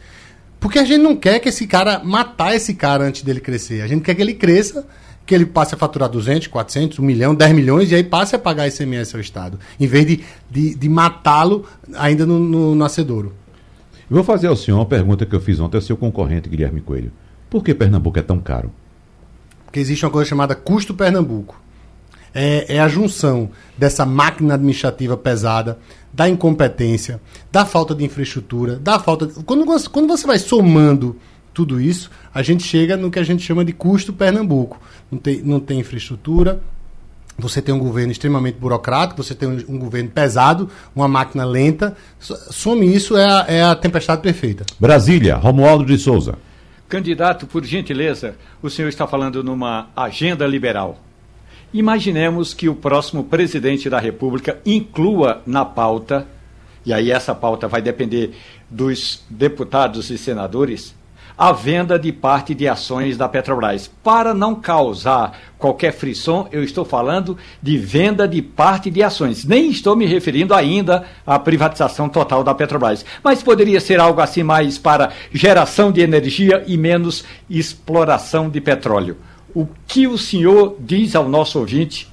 Porque 0.61 0.79
a 0.79 0.85
gente 0.85 1.03
não 1.03 1.17
quer 1.17 1.41
que 1.41 1.49
esse 1.49 1.67
cara, 1.67 2.01
matar 2.05 2.55
esse 2.55 2.75
cara 2.75 3.05
antes 3.05 3.23
dele 3.23 3.41
crescer. 3.41 3.83
A 3.83 3.87
gente 3.89 4.03
quer 4.03 4.15
que 4.15 4.23
ele 4.23 4.35
cresça, 4.35 4.87
que 5.27 5.35
ele 5.35 5.45
passe 5.45 5.75
a 5.75 5.79
faturar 5.79 6.09
200, 6.09 6.47
400, 6.47 6.99
1 7.01 7.03
milhão, 7.03 7.35
10 7.35 7.53
milhões 7.53 7.91
e 7.91 7.97
aí 7.97 8.05
passe 8.05 8.37
a 8.37 8.39
pagar 8.39 8.69
ICMS 8.69 9.17
ao 9.17 9.21
Estado. 9.21 9.59
Em 9.79 9.89
vez 9.89 10.07
de, 10.07 10.21
de, 10.49 10.75
de 10.77 10.89
matá-lo 10.89 11.67
ainda 11.95 12.25
no, 12.25 12.39
no 12.39 12.75
nascedouro. 12.77 13.35
Vou 14.11 14.25
fazer 14.25 14.49
ao 14.49 14.57
senhor 14.57 14.79
uma 14.79 14.87
pergunta 14.87 15.25
que 15.25 15.35
eu 15.35 15.41
fiz 15.41 15.61
ontem 15.61 15.77
ao 15.77 15.83
seu 15.83 15.97
concorrente, 15.97 16.49
Guilherme 16.49 16.81
Coelho. 16.81 17.13
Por 17.49 17.63
que 17.63 17.75
Pernambuco 17.75 18.19
é 18.19 18.23
tão 18.23 18.39
caro? 18.41 18.73
Porque 19.65 19.81
existe 19.81 20.05
uma 20.05 20.11
coisa 20.11 20.29
chamada 20.29 20.55
custo 20.55 20.95
Pernambuco. 20.95 21.61
É, 22.35 22.77
é 22.77 22.81
a 22.81 22.89
junção 22.89 23.51
dessa 23.77 24.07
máquina 24.07 24.55
administrativa 24.55 25.17
pesada, 25.17 25.79
da 26.13 26.29
incompetência, 26.29 27.21
da 27.51 27.65
falta 27.65 27.95
de 27.95 28.05
infraestrutura, 28.05 28.77
da 28.77 28.99
falta. 28.99 29.27
De... 29.27 29.35
Quando, 29.45 29.91
quando 29.91 30.09
você 30.09 30.27
vai 30.27 30.39
somando 30.39 31.17
tudo 31.55 31.81
isso, 31.81 32.11
a 32.35 32.43
gente 32.43 32.63
chega 32.63 32.97
no 32.97 33.11
que 33.11 33.19
a 33.19 33.23
gente 33.23 33.43
chama 33.43 33.65
de 33.65 33.73
custo 33.73 34.13
Pernambuco. 34.13 34.81
Não 35.11 35.19
tem, 35.19 35.43
não 35.43 35.61
tem 35.61 35.81
infraestrutura, 35.81 36.63
você 37.39 37.63
tem 37.63 37.75
um 37.75 37.79
governo 37.79 38.13
extremamente 38.13 38.59
burocrático, 38.59 39.23
você 39.23 39.35
tem 39.35 39.49
um, 39.49 39.75
um, 39.75 39.79
governo 39.79 40.11
pesado, 40.11 40.69
uma 40.95 41.09
máquina 41.09 41.45
lenta. 41.45 41.97
Some 42.19 42.87
isso, 42.87 43.17
é 43.17 43.25
a, 43.25 43.45
é 43.49 43.63
a 43.63 43.75
tempestade 43.75 44.23
perfeita. 44.23 44.65
Brasília, 44.79 45.37
Romualdo 45.37 45.85
de 45.85 45.99
Souza. 45.99 46.39
Candidato, 46.89 47.47
por 47.47 47.65
gentileza, 47.65 48.37
o 48.63 48.69
senhor 48.69 48.89
está 48.89 49.07
falando 49.07 49.43
numa 49.43 49.89
agenda 49.97 50.47
liberal. 50.47 50.99
Imaginemos 51.73 52.53
que 52.53 52.69
o 52.69 52.75
próximo 52.75 53.25
presidente 53.25 53.89
da 53.89 53.99
República 53.99 54.59
inclua 54.67 55.41
na 55.47 55.65
pauta, 55.65 56.27
e 56.85 56.93
aí 56.93 57.11
essa 57.11 57.35
pauta 57.35 57.67
vai 57.67 57.81
depender 57.81 58.35
dos 58.69 59.25
deputados 59.31 60.11
e 60.11 60.19
senadores, 60.19 60.95
a 61.37 61.53
venda 61.53 61.99
de 61.99 62.13
parte 62.13 62.55
de 62.55 62.69
ações 62.69 63.17
da 63.17 63.29
Petrobras. 63.29 63.91
Para 64.03 64.35
não 64.35 64.55
causar 64.55 65.39
qualquer 65.59 65.93
frição, 65.93 66.49
eu 66.53 66.63
estou 66.63 66.85
falando 66.85 67.37
de 67.63 67.77
venda 67.79 68.27
de 68.27 68.41
parte 68.43 68.91
de 68.91 69.03
ações. 69.03 69.45
Nem 69.45 69.71
estou 69.71 69.95
me 69.97 70.07
referindo 70.07 70.55
ainda 70.55 71.05
à 71.27 71.39
privatização 71.39 72.09
total 72.09 72.45
da 72.45 72.55
Petrobras. 72.55 73.05
Mas 73.23 73.43
poderia 73.43 73.81
ser 73.81 74.01
algo 74.01 74.21
assim 74.21 74.43
mais 74.43 74.79
para 74.79 75.11
geração 75.33 75.91
de 75.91 76.01
energia 76.01 76.65
e 76.67 76.77
menos 76.77 77.25
exploração 77.49 78.49
de 78.49 78.61
petróleo 78.61 79.17
o 79.55 79.67
que 79.87 80.07
o 80.07 80.17
senhor 80.17 80.77
diz 80.81 81.15
ao 81.15 81.29
nosso 81.29 81.59
ouvinte, 81.59 82.11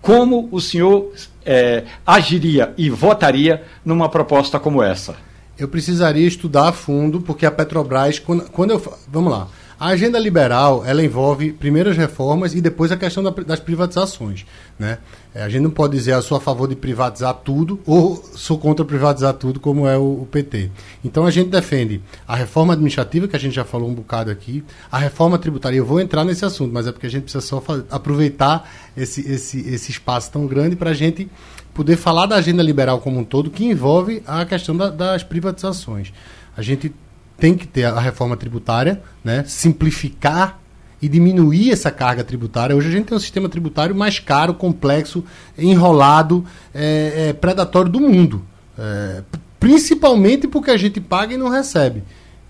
como 0.00 0.48
o 0.50 0.60
senhor 0.60 1.12
é, 1.44 1.84
agiria 2.06 2.72
e 2.76 2.90
votaria 2.90 3.62
numa 3.84 4.08
proposta 4.08 4.58
como 4.58 4.82
essa? 4.82 5.16
Eu 5.60 5.68
precisaria 5.68 6.26
estudar 6.26 6.68
a 6.68 6.72
fundo, 6.72 7.20
porque 7.20 7.44
a 7.44 7.50
Petrobras, 7.50 8.18
quando, 8.18 8.50
quando 8.50 8.70
eu. 8.70 8.82
Vamos 9.08 9.30
lá. 9.30 9.46
A 9.78 9.88
agenda 9.88 10.18
liberal, 10.18 10.84
ela 10.84 11.02
envolve 11.02 11.52
primeiras 11.52 11.96
reformas 11.96 12.54
e 12.54 12.60
depois 12.60 12.92
a 12.92 12.98
questão 12.98 13.22
da, 13.22 13.30
das 13.30 13.60
privatizações. 13.60 14.44
Né? 14.78 14.98
É, 15.34 15.42
a 15.42 15.48
gente 15.48 15.62
não 15.62 15.70
pode 15.70 15.96
dizer 15.96 16.12
eu 16.12 16.20
sou 16.20 16.36
a 16.36 16.40
favor 16.40 16.68
de 16.68 16.76
privatizar 16.76 17.32
tudo 17.32 17.80
ou 17.86 18.22
sou 18.34 18.58
contra 18.58 18.84
privatizar 18.84 19.32
tudo, 19.32 19.58
como 19.58 19.88
é 19.88 19.96
o, 19.96 20.20
o, 20.22 20.28
PT. 20.30 20.70
Então 21.02 21.24
a 21.24 21.30
gente 21.30 21.48
defende 21.48 22.02
a 22.28 22.36
reforma 22.36 22.74
administrativa, 22.74 23.26
que 23.26 23.34
a 23.34 23.38
gente 23.38 23.54
já 23.54 23.64
falou 23.64 23.88
um 23.88 23.94
bocado 23.94 24.30
aqui, 24.30 24.62
a 24.92 24.98
reforma 24.98 25.38
tributária. 25.38 25.78
Eu 25.78 25.86
vou 25.86 25.98
entrar 25.98 26.24
nesse 26.26 26.44
assunto, 26.44 26.74
mas 26.74 26.86
é 26.86 26.92
porque 26.92 27.06
a 27.06 27.10
gente 27.10 27.22
precisa 27.22 27.40
só 27.40 27.62
aproveitar 27.90 28.70
esse, 28.94 29.22
esse, 29.32 29.60
esse 29.60 29.90
espaço 29.90 30.30
tão 30.30 30.46
grande 30.46 30.76
para 30.76 30.90
a 30.90 30.94
gente 30.94 31.30
poder 31.74 31.96
falar 31.96 32.26
da 32.26 32.36
agenda 32.36 32.62
liberal 32.62 33.00
como 33.00 33.18
um 33.18 33.24
todo, 33.24 33.50
que 33.50 33.64
envolve 33.64 34.22
a 34.26 34.44
questão 34.44 34.76
da, 34.76 34.90
das 34.90 35.22
privatizações. 35.22 36.12
A 36.56 36.62
gente 36.62 36.92
tem 37.36 37.54
que 37.54 37.66
ter 37.66 37.84
a 37.84 37.98
reforma 37.98 38.36
tributária, 38.36 39.02
né? 39.24 39.44
simplificar 39.46 40.60
e 41.00 41.08
diminuir 41.08 41.70
essa 41.70 41.90
carga 41.90 42.22
tributária. 42.22 42.76
Hoje 42.76 42.88
a 42.88 42.90
gente 42.90 43.06
tem 43.06 43.16
um 43.16 43.20
sistema 43.20 43.48
tributário 43.48 43.94
mais 43.94 44.18
caro, 44.18 44.52
complexo, 44.52 45.24
enrolado, 45.56 46.44
é, 46.74 47.28
é, 47.28 47.32
predatório 47.32 47.90
do 47.90 48.00
mundo. 48.00 48.44
É, 48.78 49.22
principalmente 49.58 50.46
porque 50.46 50.70
a 50.70 50.76
gente 50.76 51.00
paga 51.00 51.34
e 51.34 51.36
não 51.36 51.48
recebe. 51.48 52.02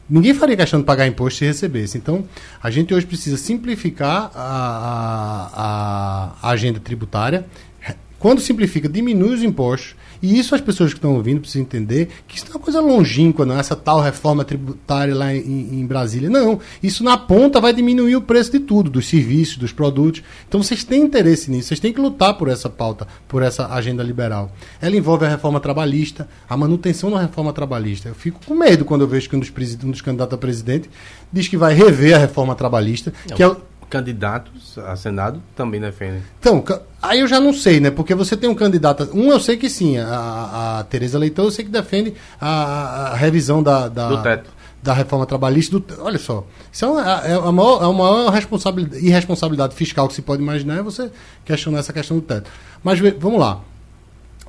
Ninguém 0.09 0.35
faria 0.35 0.57
questão 0.57 0.81
de 0.81 0.87
pagar 0.87 1.07
imposto 1.07 1.39
se 1.39 1.45
recebesse. 1.45 1.97
Então, 1.97 2.25
a 2.61 2.69
gente 2.69 2.93
hoje 2.93 3.07
precisa 3.07 3.37
simplificar 3.37 4.33
a, 4.35 5.51
a, 5.55 6.49
a 6.49 6.51
agenda 6.51 6.81
tributária. 6.81 7.47
Quando 8.21 8.41
simplifica, 8.41 8.87
diminui 8.87 9.35
os 9.35 9.43
impostos 9.43 9.97
e 10.23 10.39
isso 10.39 10.55
as 10.55 10.61
pessoas 10.61 10.93
que 10.93 10.99
estão 10.99 11.15
ouvindo 11.15 11.41
precisam 11.41 11.63
entender 11.63 12.11
que 12.29 12.37
isso 12.37 12.45
não 12.45 12.53
é 12.53 12.57
uma 12.57 12.63
coisa 12.63 12.81
longínqua, 12.81 13.47
não 13.47 13.57
é 13.57 13.61
essa 13.61 13.75
tal 13.75 13.99
reforma 13.99 14.45
tributária 14.45 15.15
lá 15.15 15.35
em, 15.35 15.81
em, 15.81 15.87
Brasília. 15.87 16.29
Não. 16.29 16.61
Isso 16.83 17.03
na 17.03 17.17
ponta 17.17 17.59
vai 17.61 17.73
diminuir 17.73 18.17
o 18.17 18.21
preço 18.21 18.53
de 18.53 18.61
tudo, 18.61 18.91
dos 18.91 19.09
serviços, 19.09 19.57
dos 19.57 19.73
produtos. 19.73 20.23
Então 20.47 20.63
vocês 20.63 20.85
têm 20.85 21.03
interesse 21.03 21.51
nisso, 21.51 21.69
vocês 21.69 21.81
têm 21.81 21.95
que 21.95 22.01
lutar 22.01 22.35
por 22.35 22.49
essa 22.49 22.69
pauta, 22.69 23.09
por 23.27 23.43
essa 23.43 23.73
agenda 23.73 24.03
liberal. 24.03 24.53
Ela 24.83 24.97
envolve 24.97 25.25
a 25.25 25.29
reforma 25.29 25.59
trabalhista, 25.59 26.29
a 26.47 26.57
manutenção 26.59 27.11
da 27.11 27.23
reforma 27.23 27.55
trabalhista. 27.55 28.11
Eu 28.11 28.15
fico 28.15 28.39
com 28.45 28.55
medo 28.55 28.85
quando 28.85 29.01
eu 29.01 29.09
vejo 29.09 29.31
que 29.31 29.37
um 29.37 29.41
dos, 29.41 29.51
um 29.83 29.91
dos 29.91 30.03
candidatos 30.03 30.35
a 30.35 30.39
presidente 30.39 30.91
diz 31.33 31.49
que 31.49 31.57
vai 31.57 31.73
rever 31.73 32.15
a 32.15 32.19
reforma 32.19 32.55
trabalhista, 32.55 33.15
não. 33.27 33.37
que 33.37 33.43
é 33.43 33.57
candidatos 33.90 34.79
a 34.79 34.94
Senado 34.96 35.42
também 35.57 35.81
defendem. 35.81 36.22
Então, 36.38 36.64
aí 37.03 37.20
eu 37.20 37.26
já 37.26 37.40
não 37.40 37.53
sei, 37.53 37.81
né? 37.81 37.90
Porque 37.90 38.14
você 38.14 38.37
tem 38.37 38.48
um 38.48 38.55
candidato. 38.55 39.11
Um 39.12 39.31
eu 39.31 39.40
sei 39.40 39.57
que 39.57 39.68
sim, 39.68 39.98
a, 39.98 40.79
a 40.79 40.85
Tereza 40.85 41.18
Leitão 41.18 41.44
eu 41.44 41.50
sei 41.50 41.64
que 41.64 41.70
defende 41.70 42.14
a, 42.40 43.11
a 43.12 43.16
revisão 43.16 43.62
da, 43.62 43.88
da, 43.88 44.09
do 44.09 44.22
teto. 44.22 44.50
da 44.83 44.94
reforma 44.94 45.26
trabalhista. 45.26 45.79
Do, 45.79 45.85
olha 45.98 46.18
só, 46.18 46.46
isso 46.72 46.85
é, 46.85 46.88
uma, 46.88 47.03
é 47.03 47.35
a 47.35 47.53
maior, 47.53 47.83
é 47.83 47.85
a 47.85 47.92
maior 47.92 48.31
responsabilidade, 48.31 49.05
irresponsabilidade 49.05 49.74
fiscal 49.74 50.07
que 50.09 50.14
se 50.14 50.22
pode 50.22 50.40
imaginar 50.40 50.79
é 50.79 50.83
você 50.83 51.11
questionar 51.44 51.81
essa 51.81 51.92
questão 51.92 52.16
do 52.16 52.22
teto. 52.22 52.48
Mas 52.83 53.00
vamos 53.18 53.40
lá. 53.40 53.61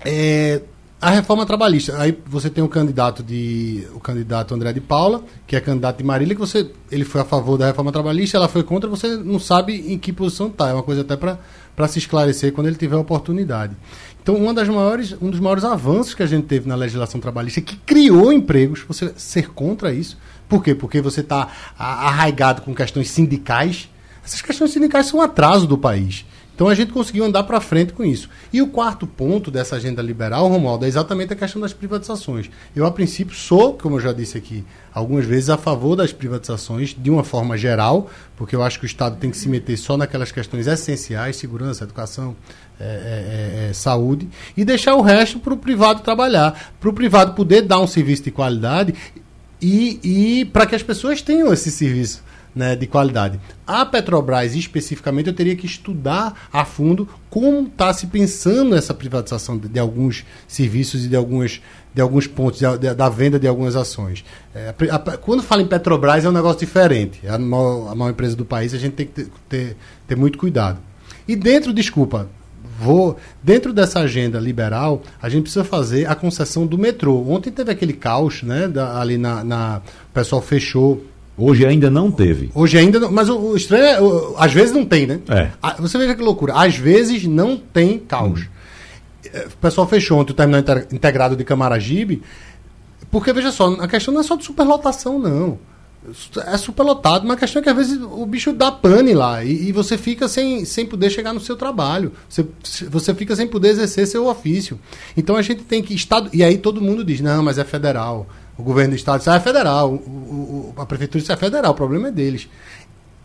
É, 0.06 0.62
a 1.02 1.10
reforma 1.10 1.48
trabalhista. 1.48 2.00
Aí 2.00 2.16
você 2.28 2.48
tem 2.48 2.64
o 2.64 2.70
candidato 2.70 3.24
de 3.24 3.88
o 3.96 4.00
candidato 4.00 4.54
André 4.54 4.72
de 4.72 4.80
Paula, 4.80 5.24
que 5.48 5.56
é 5.56 5.60
candidato 5.60 5.98
de 5.98 6.04
Marília, 6.04 6.36
que 6.36 6.40
você 6.40 6.70
ele 6.92 7.04
foi 7.04 7.22
a 7.22 7.26
favor 7.26 7.58
da 7.58 7.66
reforma 7.66 7.92
trabalhista, 7.92 8.38
ela 8.38 8.48
foi 8.48 8.62
contra, 8.62 8.88
você 8.88 9.16
não 9.18 9.40
sabe 9.40 9.92
em 9.92 9.98
que 9.98 10.14
posição 10.14 10.48
está. 10.48 10.70
É 10.70 10.74
uma 10.74 10.84
coisa 10.84 11.02
até 11.02 11.18
para 11.18 11.88
se 11.88 11.98
esclarecer 11.98 12.54
quando 12.54 12.68
ele 12.68 12.76
tiver 12.76 12.96
a 12.96 13.00
oportunidade. 13.00 13.76
Então, 14.22 14.36
uma 14.36 14.54
das 14.54 14.69
maiores, 14.69 15.15
um 15.19 15.32
dos 15.32 15.40
maiores 15.40 15.63
avanços 15.63 16.13
que 16.13 16.21
a 16.21 16.28
gente 16.28 16.46
teve 16.46 16.69
na 16.69 16.75
legislação 16.75 17.19
trabalhista, 17.19 17.60
que 17.62 17.75
criou 17.78 18.32
empregos, 18.32 18.84
você 18.88 19.12
ser 19.17 19.50
contra 19.50 19.92
isso. 19.92 20.15
Por 20.48 20.63
quê? 20.63 20.75
Porque 20.75 21.02
você 21.02 21.21
está 21.21 21.48
arraigado 21.80 22.62
com 22.62 22.75
questões 22.75 23.10
sindicais. 23.10 23.90
Essas 24.23 24.44
questões 24.44 24.69
sindicais 24.69 25.08
são 25.08 25.19
um 25.19 25.23
atraso 25.23 25.65
do 25.65 25.75
país. 25.80 26.23
Então 26.62 26.70
a 26.70 26.76
gente 26.76 26.92
conseguiu 26.92 27.26
andar 27.26 27.42
para 27.42 27.60
frente 27.60 27.92
com 27.92 28.06
isso. 28.06 28.30
E 28.54 28.62
o 28.62 28.68
quarto 28.68 29.08
ponto 29.08 29.50
dessa 29.50 29.78
agenda 29.78 30.00
liberal, 30.00 30.48
Romualdo, 30.48 30.86
é 30.86 30.88
exatamente 30.88 31.34
a 31.34 31.36
questão 31.36 31.60
das 31.60 31.74
privatizações. 31.74 32.52
Eu, 32.76 32.86
a 32.86 32.92
princípio, 32.92 33.36
sou, 33.36 33.74
como 33.74 33.96
eu 33.96 34.00
já 34.00 34.14
disse 34.14 34.38
aqui 34.38 34.64
algumas 34.94 35.26
vezes, 35.26 35.50
a 35.50 35.58
favor 35.58 35.96
das 35.96 36.14
privatizações 36.14 36.96
de 36.96 37.10
uma 37.10 37.24
forma 37.24 37.58
geral, 37.58 38.12
porque 38.38 38.56
eu 38.56 38.62
acho 38.62 38.78
que 38.78 38.86
o 38.86 38.86
Estado 38.86 39.18
tem 39.18 39.32
que 39.32 39.38
se 39.38 39.50
meter 39.50 39.76
só 39.76 39.98
naquelas 39.98 40.32
questões 40.32 40.68
essenciais, 40.68 41.36
segurança, 41.36 41.84
educação, 41.84 42.36
é, 42.80 42.84
é, 42.84 43.66
é, 43.66 43.70
é 43.72 43.74
saúde, 43.74 44.30
e 44.56 44.64
deixar 44.64 44.94
o 44.94 45.02
resto 45.02 45.40
para 45.40 45.56
o 45.56 45.58
privado 45.58 46.02
trabalhar, 46.02 46.76
para 46.80 46.90
o 46.92 46.94
privado 46.94 47.34
poder 47.34 47.64
dar 47.64 47.80
um 47.80 47.88
serviço 47.88 48.22
de 48.22 48.30
qualidade 48.30 48.94
e, 49.60 50.00
e 50.04 50.46
para 50.46 50.68
que 50.68 50.76
as 50.76 50.84
pessoas 50.84 51.24
tenham 51.24 51.52
esse 51.52 51.72
serviço 51.72 52.22
né, 52.56 52.75
de 52.75 52.85
qualidade. 52.87 53.39
A 53.65 53.85
Petrobras, 53.85 54.56
especificamente, 54.56 55.27
eu 55.27 55.33
teria 55.33 55.56
que 55.56 55.65
estudar 55.65 56.49
a 56.52 56.65
fundo 56.65 57.08
como 57.29 57.67
está 57.67 57.93
se 57.93 58.08
pensando 58.08 58.75
essa 58.75 58.93
privatização 58.93 59.58
de, 59.58 59.67
de, 59.67 59.79
alguns 59.79 60.25
serviços 60.47 61.06
e 61.06 61.08
de, 61.08 61.15
algumas, 61.15 61.62
de 61.93 62.02
alguns 62.02 62.27
pontos, 62.27 62.60
de, 62.60 62.93
da 62.93 63.10
venda 63.10 63.39
de 63.39 63.47
algumas 63.47 63.75
ações. 63.75 64.23
É, 64.54 64.73
a, 64.89 64.95
a, 64.95 65.17
quando 65.17 65.41
fala 65.41 65.62
em 65.62 65.67
Petrobras, 65.67 66.25
é 66.25 66.29
um 66.29 66.33
negócio 66.33 66.60
diferente. 66.60 67.19
É 67.23 67.29
a 67.29 67.39
maior, 67.39 67.91
a 67.91 67.95
maior 67.95 68.12
empresa 68.12 68.35
do 68.35 68.45
país, 68.45 68.73
a 68.73 68.77
gente 68.77 68.93
tem 68.93 69.06
que 69.06 69.13
ter, 69.13 69.31
ter, 69.47 69.77
ter 70.08 70.15
muito 70.15 70.37
cuidado. 70.37 70.79
E 71.27 71.35
dentro, 71.35 71.71
desculpa, 71.71 72.27
vou 72.81 73.15
dentro 73.43 73.71
dessa 73.71 73.99
agenda 73.99 74.39
liberal 74.39 75.04
a 75.21 75.29
gente 75.29 75.43
precisa 75.43 75.63
fazer 75.63 76.10
a 76.10 76.15
concessão 76.15 76.65
do 76.65 76.77
metrô 76.77 77.23
ontem 77.27 77.52
teve 77.52 77.71
aquele 77.71 77.93
caos 77.93 78.41
né 78.41 78.67
da, 78.67 78.99
ali 78.99 79.17
na, 79.17 79.43
na 79.43 79.81
o 80.10 80.13
pessoal 80.13 80.41
fechou 80.41 81.06
Hoje 81.38 81.65
ainda 81.65 81.90
não 81.90 82.12
teve. 82.12 82.52
Hoje 82.54 82.77
ainda 82.77 83.00
não. 83.00 83.12
Mas 83.12 83.29
o, 83.29 83.38
o 83.38 83.58
estranho 83.58 83.84
é. 83.84 84.02
O, 84.02 84.36
às 84.38 84.54
vezes 84.54 84.73
não 84.73 84.86
tem, 84.86 85.08
né? 85.08 85.19
É. 85.29 85.52
você 85.79 85.98
veja 85.98 86.15
que 86.15 86.21
loucura. 86.21 86.54
Às 86.54 86.75
vezes 86.75 87.25
não 87.25 87.58
tem 87.58 87.98
caos. 88.00 88.42
Hum. 88.42 88.48
É, 89.34 89.48
o 89.48 89.58
pessoal 89.58 89.88
fechou 89.88 90.19
ontem 90.19 90.32
o 90.32 90.36
terminal 90.36 90.62
integrado 90.92 91.36
de 91.36 91.44
Camaragibe. 91.44 92.21
Porque, 93.10 93.34
veja 93.34 93.52
só, 93.52 93.73
a 93.73 93.88
questão 93.88 94.13
não 94.13 94.21
é 94.21 94.23
só 94.23 94.36
de 94.36 94.46
superlotação, 94.46 95.19
não. 95.19 95.60
É 96.48 96.58
superlotado, 96.58 97.27
mas 97.27 97.38
a 97.38 97.40
questão 97.40 97.60
é 97.60 97.63
que 97.63 97.69
às 97.69 97.75
vezes 97.75 98.00
o 98.02 98.25
bicho 98.25 98.52
dá 98.52 98.71
pane 98.71 99.13
lá 99.13 99.44
e, 99.44 99.67
e, 99.67 99.71
você 99.71 100.00
fica 100.00 100.27
sem, 100.27 100.65
sem 100.65 100.84
poder 100.84 101.12
chegar 101.12 101.32
no 101.32 101.40
seu 101.40 101.56
trabalho. 101.56 102.12
Você, 102.27 102.44
você 102.90 103.13
fica 103.13 103.36
sem 103.36 103.46
poder 103.46 103.69
exercer 103.69 104.08
seu 104.08 104.25
ofício. 104.25 104.79
Então 105.15 105.36
a 105.36 105.44
gente 105.44 105.62
tem 105.63 105.84
que. 105.84 105.94
Estado, 105.94 106.32
e 106.34 106.44
aí 106.44 106.58
todo 106.58 106.82
mundo 106.82 107.04
diz: 107.04 107.21
não, 107.21 107.44
mas 107.44 107.60
é 107.60 107.63
federal. 107.63 108.27
O 108.58 108.63
governo 108.63 108.91
do 108.91 108.95
estado 108.95 109.23
ah, 109.27 109.35
é 109.35 109.39
federal. 109.39 109.93
O, 109.93 110.73
o, 110.77 110.81
a 110.81 110.85
prefeitura 110.85 111.21
diz, 111.21 111.29
é 111.29 111.35
federal, 111.35 111.71
o 111.71 111.75
problema 111.75 112.10
é 112.10 112.12
deles. 112.12 112.47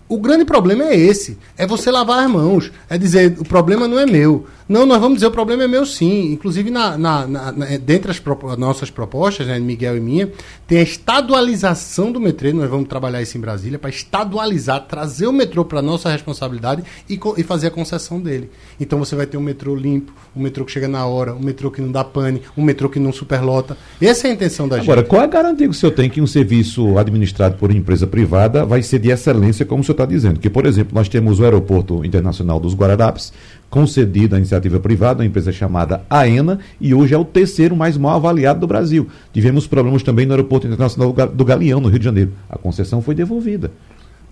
O 0.08 0.18
grande 0.18 0.44
problema 0.44 0.84
é 0.84 0.96
esse, 0.96 1.36
é 1.56 1.66
você 1.66 1.90
lavar 1.90 2.24
as 2.24 2.30
mãos, 2.30 2.70
é 2.88 2.96
dizer, 2.96 3.36
o 3.40 3.44
problema 3.44 3.88
não 3.88 3.98
é 3.98 4.06
meu. 4.06 4.46
Não, 4.68 4.84
nós 4.84 5.00
vamos 5.00 5.16
dizer 5.16 5.26
o 5.26 5.30
problema 5.30 5.62
é 5.62 5.68
meu 5.68 5.86
sim. 5.86 6.32
Inclusive, 6.32 6.70
na, 6.70 6.98
na, 6.98 7.26
na, 7.26 7.52
na 7.52 7.66
dentre 7.76 8.10
as 8.10 8.20
nossas 8.58 8.90
propostas, 8.90 9.46
né, 9.46 9.58
Miguel 9.60 9.96
e 9.96 10.00
minha, 10.00 10.32
tem 10.66 10.78
a 10.78 10.82
estadualização 10.82 12.10
do 12.10 12.20
metrô. 12.20 12.52
Nós 12.52 12.68
vamos 12.68 12.88
trabalhar 12.88 13.22
isso 13.22 13.38
em 13.38 13.40
Brasília 13.40 13.78
para 13.78 13.90
estadualizar, 13.90 14.86
trazer 14.86 15.26
o 15.26 15.32
metrô 15.32 15.64
para 15.64 15.80
nossa 15.80 16.10
responsabilidade 16.10 16.82
e, 17.08 17.18
e, 17.36 17.42
fazer 17.44 17.68
a 17.68 17.70
concessão 17.70 18.20
dele. 18.20 18.50
Então 18.80 18.98
você 18.98 19.14
vai 19.14 19.26
ter 19.26 19.36
um 19.36 19.40
metrô 19.40 19.74
limpo, 19.74 20.12
um 20.34 20.42
metrô 20.42 20.64
que 20.64 20.72
chega 20.72 20.88
na 20.88 21.06
hora, 21.06 21.34
um 21.34 21.40
metrô 21.40 21.70
que 21.70 21.80
não 21.80 21.92
dá 21.92 22.02
pane, 22.02 22.42
um 22.56 22.62
metrô 22.62 22.88
que 22.88 22.98
não 22.98 23.12
superlota. 23.12 23.76
Essa 24.00 24.26
é 24.26 24.30
a 24.30 24.34
intenção 24.34 24.66
da 24.66 24.76
Agora, 24.76 24.84
gente. 24.84 24.92
Agora, 24.92 25.08
qual 25.08 25.22
é 25.22 25.24
a 25.24 25.28
garantia 25.28 25.66
que 25.66 25.72
o 25.72 25.74
senhor 25.74 25.92
tem 25.92 26.10
que 26.10 26.20
um 26.20 26.26
serviço 26.26 26.98
administrado 26.98 27.56
por 27.56 27.70
empresa 27.70 28.06
privada 28.06 28.64
vai 28.64 28.82
ser 28.82 28.98
de 28.98 29.10
excelência, 29.10 29.64
como 29.64 29.82
o 29.82 29.84
senhor 29.84 29.94
está 29.94 30.06
dizendo? 30.06 30.40
Que, 30.40 30.50
por 30.50 30.66
exemplo, 30.66 30.94
nós 30.94 31.08
temos 31.08 31.38
o 31.38 31.44
Aeroporto 31.44 32.04
Internacional 32.04 32.58
dos 32.58 32.74
Guararapes, 32.74 33.32
concedido 33.68 34.34
à 34.34 34.38
iniciativa 34.38 34.78
privada, 34.80 35.20
uma 35.20 35.26
empresa 35.26 35.52
chamada 35.52 36.02
AENA, 36.08 36.58
e 36.80 36.94
hoje 36.94 37.14
é 37.14 37.18
o 37.18 37.24
terceiro 37.24 37.76
mais 37.76 37.96
mal 37.96 38.16
avaliado 38.16 38.60
do 38.60 38.66
Brasil. 38.66 39.08
Tivemos 39.32 39.66
problemas 39.66 40.02
também 40.02 40.26
no 40.26 40.32
Aeroporto 40.32 40.66
Internacional 40.66 41.12
do 41.12 41.44
Galeão, 41.44 41.80
no 41.80 41.88
Rio 41.88 41.98
de 41.98 42.04
Janeiro. 42.04 42.32
A 42.48 42.56
concessão 42.56 43.02
foi 43.02 43.14
devolvida. 43.14 43.70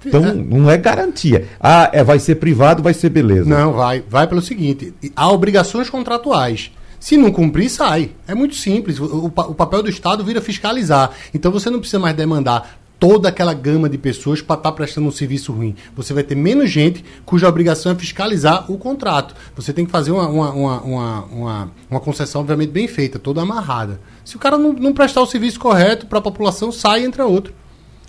Então, 0.07 0.25
é. 0.25 0.35
não 0.35 0.71
é 0.71 0.77
garantia. 0.77 1.47
Ah, 1.59 1.91
é, 1.93 2.05
vai 2.05 2.19
ser 2.19 2.37
privado, 2.37 2.83
vai 2.83 2.93
ser 2.95 3.09
beleza. 3.09 3.49
Não, 3.49 3.73
vai. 3.73 4.03
Vai 4.09 4.27
pelo 4.27 4.43
seguinte: 4.43 4.93
há 5.17 5.31
obrigações 5.31 5.89
contratuais. 5.89 6.71
Se 7.01 7.17
não 7.17 7.31
cumprir, 7.31 7.69
sai. 7.69 8.11
É 8.27 8.35
muito 8.35 8.55
simples. 8.55 8.99
O, 8.99 9.05
o, 9.05 9.27
o 9.27 9.55
papel 9.55 9.83
do 9.83 9.91
Estado 9.91 10.25
vira 10.25 10.41
fiscalizar. 10.41 11.11
Então 11.33 11.51
você 11.53 11.69
não 11.69 11.79
precisa 11.79 11.99
mais 11.99 12.17
demandar 12.17 12.79
toda 13.05 13.29
aquela 13.29 13.53
gama 13.53 13.87
de 13.87 13.99
pessoas 13.99 14.41
para 14.41 14.57
estar 14.57 14.71
tá 14.71 14.75
prestando 14.75 15.07
um 15.07 15.11
serviço 15.11 15.53
ruim. 15.53 15.77
Você 15.95 16.15
vai 16.15 16.23
ter 16.23 16.35
menos 16.35 16.71
gente 16.71 17.05
cuja 17.27 17.47
obrigação 17.47 17.93
é 17.93 17.95
fiscalizar 17.95 18.73
o 18.73 18.79
contrato. 18.79 19.35
Você 19.55 19.75
tem 19.75 19.85
que 19.85 19.93
fazer 19.93 20.11
uma, 20.11 20.27
uma, 20.27 20.51
uma, 20.51 21.25
uma, 21.25 21.71
uma 21.91 22.01
concessão, 22.01 22.41
obviamente, 22.41 22.71
bem 22.71 22.89
feita, 22.89 23.19
toda 23.19 23.43
amarrada. 23.43 24.01
Se 24.25 24.37
o 24.37 24.39
cara 24.39 24.57
não, 24.57 24.73
não 24.73 24.95
prestar 24.95 25.21
o 25.21 25.27
serviço 25.27 25.61
correto 25.61 26.07
para 26.07 26.19
a 26.19 26.23
população, 26.23 26.73
sai 26.73 27.03
e 27.03 27.05
entra 27.05 27.27
outro. 27.27 27.53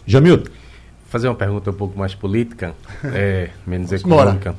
Jamildo. 0.07 0.49
Fazer 1.09 1.27
uma 1.27 1.35
pergunta 1.35 1.71
um 1.71 1.73
pouco 1.73 1.99
mais 1.99 2.15
política, 2.15 2.73
é, 3.03 3.49
menos 3.67 3.91
econômica. 3.91 4.55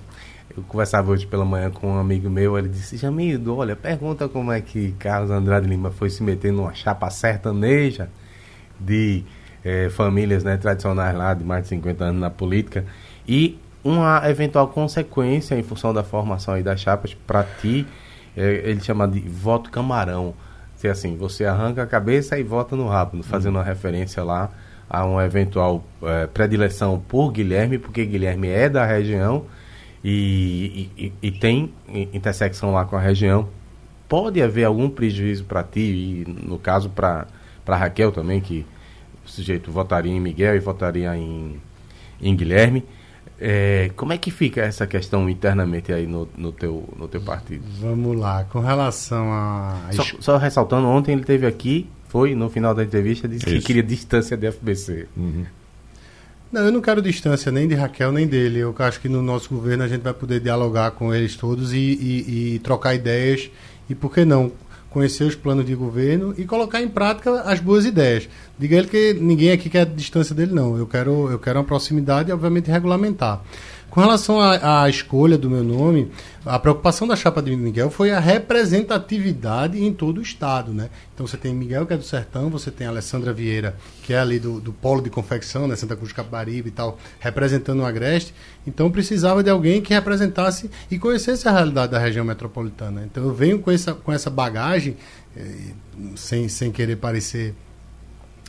Eu 0.55 0.63
conversava 0.65 1.13
hoje 1.13 1.27
pela 1.27 1.47
manhã 1.47 1.71
com 1.71 1.93
um 1.93 1.99
amigo 1.99 2.29
meu, 2.29 2.59
ele 2.59 2.69
disse, 2.69 2.99
Jamildo, 2.99 3.57
olha, 3.57 3.75
pergunta 3.75 4.29
como 4.29 4.53
é 4.53 4.61
que 4.61 4.93
Carlos 4.99 5.31
Andrade 5.31 5.67
Lima 5.67 5.91
foi 5.91 6.11
se 6.11 6.23
meter 6.23 6.53
numa 6.53 6.75
chapa 6.75 7.09
sertaneja 7.09 8.11
de 8.79 9.25
é, 9.67 9.91
famílias 9.91 10.45
né, 10.45 10.57
tradicionais 10.57 11.17
lá 11.17 11.35
de 11.35 11.43
mais 11.43 11.65
de 11.65 11.71
50 11.71 12.05
anos 12.05 12.21
na 12.21 12.31
política 12.31 12.85
e 13.27 13.59
uma 13.83 14.23
eventual 14.31 14.69
consequência 14.69 15.59
em 15.59 15.63
função 15.65 15.93
da 15.93 16.05
formação 16.05 16.57
e 16.57 16.63
das 16.63 16.81
chapas 16.81 17.15
para 17.15 17.43
ti, 17.43 17.85
é, 18.37 18.63
ele 18.65 18.81
chama 18.81 19.09
de 19.09 19.19
voto 19.19 19.69
camarão. 19.69 20.35
Se 20.77 20.87
assim, 20.87 21.17
você 21.17 21.45
arranca 21.45 21.83
a 21.83 21.87
cabeça 21.87 22.39
e 22.39 22.45
vota 22.45 22.77
no 22.77 22.87
rabo, 22.87 23.21
fazendo 23.25 23.57
uma 23.57 23.65
referência 23.65 24.23
lá 24.23 24.51
a 24.89 25.05
uma 25.05 25.25
eventual 25.25 25.85
é, 26.01 26.29
predileção 26.29 27.03
por 27.09 27.33
Guilherme, 27.33 27.77
porque 27.77 28.05
Guilherme 28.05 28.49
é 28.49 28.69
da 28.69 28.85
região 28.85 29.47
e, 30.05 30.91
e, 30.97 31.13
e, 31.21 31.31
tem 31.33 31.73
intersecção 32.13 32.73
lá 32.73 32.85
com 32.85 32.95
a 32.95 33.01
região. 33.01 33.49
Pode 34.09 34.41
haver 34.41 34.65
algum 34.65 34.89
prejuízo 34.89 35.45
para 35.45 35.65
ti, 35.65 35.81
e 35.81 36.25
no 36.47 36.57
caso 36.57 36.89
para 36.89 37.27
Raquel 37.67 38.13
também, 38.13 38.41
que 38.41 38.65
o 39.27 39.29
sujeito 39.29 39.71
votaria 39.71 40.13
em 40.13 40.21
Miguel 40.21 40.57
e 40.57 40.59
votaria 40.59 41.15
em, 41.17 41.61
em 42.21 42.35
Guilherme. 42.35 42.85
É, 43.39 43.91
como 43.97 44.13
é 44.15 44.19
que 44.19 44.31
fica 44.31 44.63
essa 44.63 44.87
questão 44.87 45.29
internamente 45.29 45.93
aí 45.93 46.07
no, 46.07 46.27
no, 46.37 46.53
teu, 46.53 46.89
no 46.97 47.07
teu 47.07 47.21
partido? 47.21 47.65
Vamos 47.81 48.17
lá, 48.17 48.45
com 48.45 48.61
relação 48.61 49.31
a. 49.31 49.91
Só, 49.93 50.05
só 50.21 50.37
ressaltando, 50.39 50.87
ontem 50.87 51.13
ele 51.13 51.25
teve 51.25 51.47
aqui, 51.47 51.87
foi 52.09 52.35
no 52.35 52.49
final 52.49 52.75
da 52.75 52.83
entrevista, 52.83 53.29
disse 53.29 53.45
Isso. 53.45 53.57
que 53.57 53.63
queria 53.63 53.83
distância 53.83 54.37
de 54.37 54.51
FBC. 54.51 55.07
Uhum. 55.15 55.45
Não, 56.51 56.63
eu 56.63 56.73
não 56.73 56.81
quero 56.81 57.03
distância 57.03 57.53
nem 57.53 57.69
de 57.69 57.75
Raquel 57.75 58.13
nem 58.13 58.27
dele. 58.27 58.61
Eu 58.61 58.75
acho 58.79 59.01
que 59.01 59.09
no 59.09 59.21
nosso 59.21 59.51
governo 59.51 59.85
a 59.85 59.89
gente 59.89 60.01
vai 60.01 60.15
poder 60.15 60.41
dialogar 60.41 60.93
com 60.93 61.13
eles 61.13 61.37
todos 61.37 61.73
e, 61.73 61.77
e, 61.77 62.55
e 62.55 62.59
trocar 62.61 62.95
ideias. 62.95 63.51
E 63.91 63.95
por 63.95 64.15
que 64.15 64.25
não 64.25 64.53
conhecer 64.97 65.25
os 65.25 65.35
planos 65.35 65.67
de 65.67 65.75
governo 65.75 66.35
e 66.39 66.47
colocar 66.47 66.81
em 66.81 66.89
prática 66.89 67.43
as 67.43 67.61
boas 67.61 67.85
ideias. 67.85 68.27
Diga 68.59 68.79
ele 68.79 68.89
que 68.89 69.13
ninguém 69.13 69.53
aqui 69.53 69.69
quer 69.69 69.83
a 69.83 69.85
distância 69.85 70.35
dele, 70.35 70.55
não. 70.55 70.75
Eu 70.79 70.87
quero, 70.87 71.31
eu 71.31 71.39
quero 71.39 71.59
uma 71.59 71.67
proximidade 71.67 72.31
e, 72.31 72.33
obviamente, 72.33 72.71
regulamentar. 72.71 73.43
Com 73.97 74.03
relação 74.03 74.39
à, 74.39 74.91
escolha 74.91 75.39
do 75.39 75.49
meu 75.49 75.65
nome, 75.65 76.13
a 76.45 76.59
preocupação 76.59 77.09
da 77.09 77.17
chapa 77.17 77.41
de 77.41 77.57
Miguel 77.57 77.91
foi 77.91 78.11
a 78.11 78.21
representatividade 78.21 79.83
em 79.83 79.91
todo 79.91 80.19
o 80.19 80.21
estado, 80.21 80.71
né? 80.71 80.91
Então 81.15 81.27
você 81.27 81.39
tem 81.39 81.55
Miguel, 81.55 81.87
que 81.87 81.95
é 81.95 81.97
do 81.97 82.05
Sertão, 82.05 82.51
você 82.51 82.71
tem 82.71 82.87
Alessandra 82.87 83.33
Vieira, 83.33 83.75
que 84.03 84.13
é 84.13 84.19
ali 84.19 84.39
do, 84.39 84.61
do 84.61 84.71
polo 84.71 85.01
de 85.01 85.09
confecção, 85.09 85.67
né? 85.67 85.75
Santa 85.77 85.97
Cruz 85.97 86.13
de 86.13 86.69
e 86.69 86.71
tal, 86.71 86.99
representando 87.19 87.81
o 87.81 87.87
Agreste. 87.87 88.35
Então 88.67 88.91
precisava 88.91 89.43
de 89.43 89.49
alguém 89.49 89.81
que 89.81 89.95
representasse 89.95 90.71
e 90.91 90.99
conhecesse 90.99 91.49
a 91.49 91.53
realidade 91.53 91.93
da 91.93 91.99
região 91.99 92.23
metropolitana. 92.23 93.03
Então 93.03 93.25
eu 93.25 93.33
venho 93.33 93.59
com 93.61 93.71
essa, 93.71 93.95
com 93.95 94.13
essa 94.13 94.29
bagagem, 94.29 94.95
eh, 95.35 95.73
sem, 96.17 96.51
sem 96.51 96.71
querer 96.71 96.97
parecer 96.97 97.55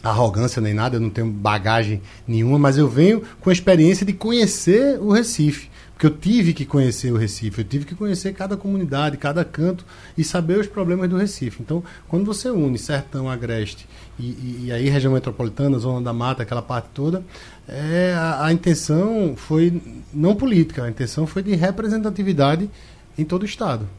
arrogância 0.03 0.61
nem 0.61 0.73
nada, 0.73 0.95
eu 0.95 1.01
não 1.01 1.09
tenho 1.09 1.27
bagagem 1.27 2.01
nenhuma, 2.27 2.59
mas 2.59 2.77
eu 2.77 2.87
venho 2.87 3.21
com 3.41 3.49
a 3.49 3.53
experiência 3.53 4.05
de 4.05 4.13
conhecer 4.13 4.99
o 4.99 5.11
Recife. 5.11 5.69
Porque 5.93 6.05
eu 6.05 6.15
tive 6.15 6.53
que 6.53 6.63
conhecer 6.63 7.11
o 7.11 7.17
Recife, 7.17 7.61
eu 7.61 7.65
tive 7.65 7.83
que 7.83 7.95
conhecer 7.95 8.31
cada 8.31 8.55
comunidade, 8.55 9.17
cada 9.17 9.43
canto 9.43 9.83
e 10.15 10.23
saber 10.23 10.59
os 10.59 10.67
problemas 10.67 11.09
do 11.09 11.17
Recife. 11.17 11.63
Então, 11.63 11.83
quando 12.07 12.23
você 12.23 12.51
une 12.51 12.77
Sertão, 12.77 13.27
Agreste 13.27 13.87
e, 14.19 14.25
e, 14.25 14.63
e 14.65 14.71
aí 14.71 14.89
região 14.89 15.13
metropolitana, 15.13 15.79
Zona 15.79 15.99
da 15.99 16.13
Mata, 16.13 16.43
aquela 16.43 16.61
parte 16.61 16.89
toda, 16.93 17.23
é, 17.67 18.13
a, 18.15 18.45
a 18.45 18.53
intenção 18.53 19.33
foi 19.35 19.81
não 20.13 20.35
política, 20.35 20.83
a 20.83 20.89
intenção 20.89 21.25
foi 21.25 21.41
de 21.41 21.55
representatividade 21.55 22.69
em 23.17 23.25
todo 23.25 23.41
o 23.41 23.45
Estado. 23.45 23.89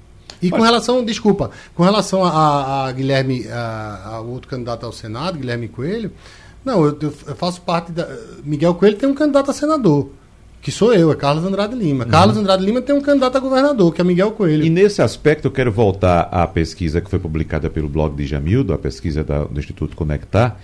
E 0.41 0.51
com 0.51 0.61
relação, 0.61 1.05
desculpa, 1.05 1.51
com 1.75 1.83
relação 1.83 2.25
a, 2.25 2.87
a 2.87 2.93
Guilherme, 2.93 3.47
a, 3.49 4.03
a, 4.05 4.21
outro 4.21 4.49
candidato 4.49 4.87
ao 4.87 4.93
Senado, 4.93 5.39
Guilherme 5.39 5.69
Coelho, 5.69 6.13
não, 6.65 6.85
eu, 6.85 6.99
eu, 7.01 7.11
faço 7.11 7.61
parte 7.63 7.93
da. 7.93 8.09
Miguel 8.45 8.75
Coelho 8.75 8.97
tem 8.97 9.09
um 9.09 9.15
candidato 9.15 9.51
a 9.51 9.55
senador. 9.55 10.11
que 10.61 10.71
sou 10.71 10.93
eu, 10.93 11.11
é 11.11 11.15
Carlos 11.15 11.45
Andrade 11.45 11.75
Lima. 11.75 12.05
Uhum. 12.05 12.11
Carlos 12.11 12.37
Andrade 12.37 12.65
Lima 12.65 12.83
tem 12.83 12.95
um 12.95 13.01
candidato 13.01 13.37
a 13.37 13.41
governador, 13.41 13.95
que 13.95 14.01
é 14.01 14.05
Miguel 14.05 14.33
Coelho. 14.33 14.65
E 14.65 14.71
nesse 14.71 15.01
aspecto 15.01 15.47
eu 15.47 15.51
quero 15.51 15.73
voltar 15.73 16.29
à 16.31 16.47
pesquisa 16.47 17.01
que 17.01 17.09
foi 17.09 17.19
publicada 17.19 17.71
pelo 17.71 17.89
blog 17.89 18.15
de 18.15 18.27
Jamildo, 18.27 18.73
a 18.73 18.79
pesquisa 18.79 19.25
da, 19.25 19.45
do 19.45 19.59
Instituto 19.59 19.97
Conectar, 19.97 20.61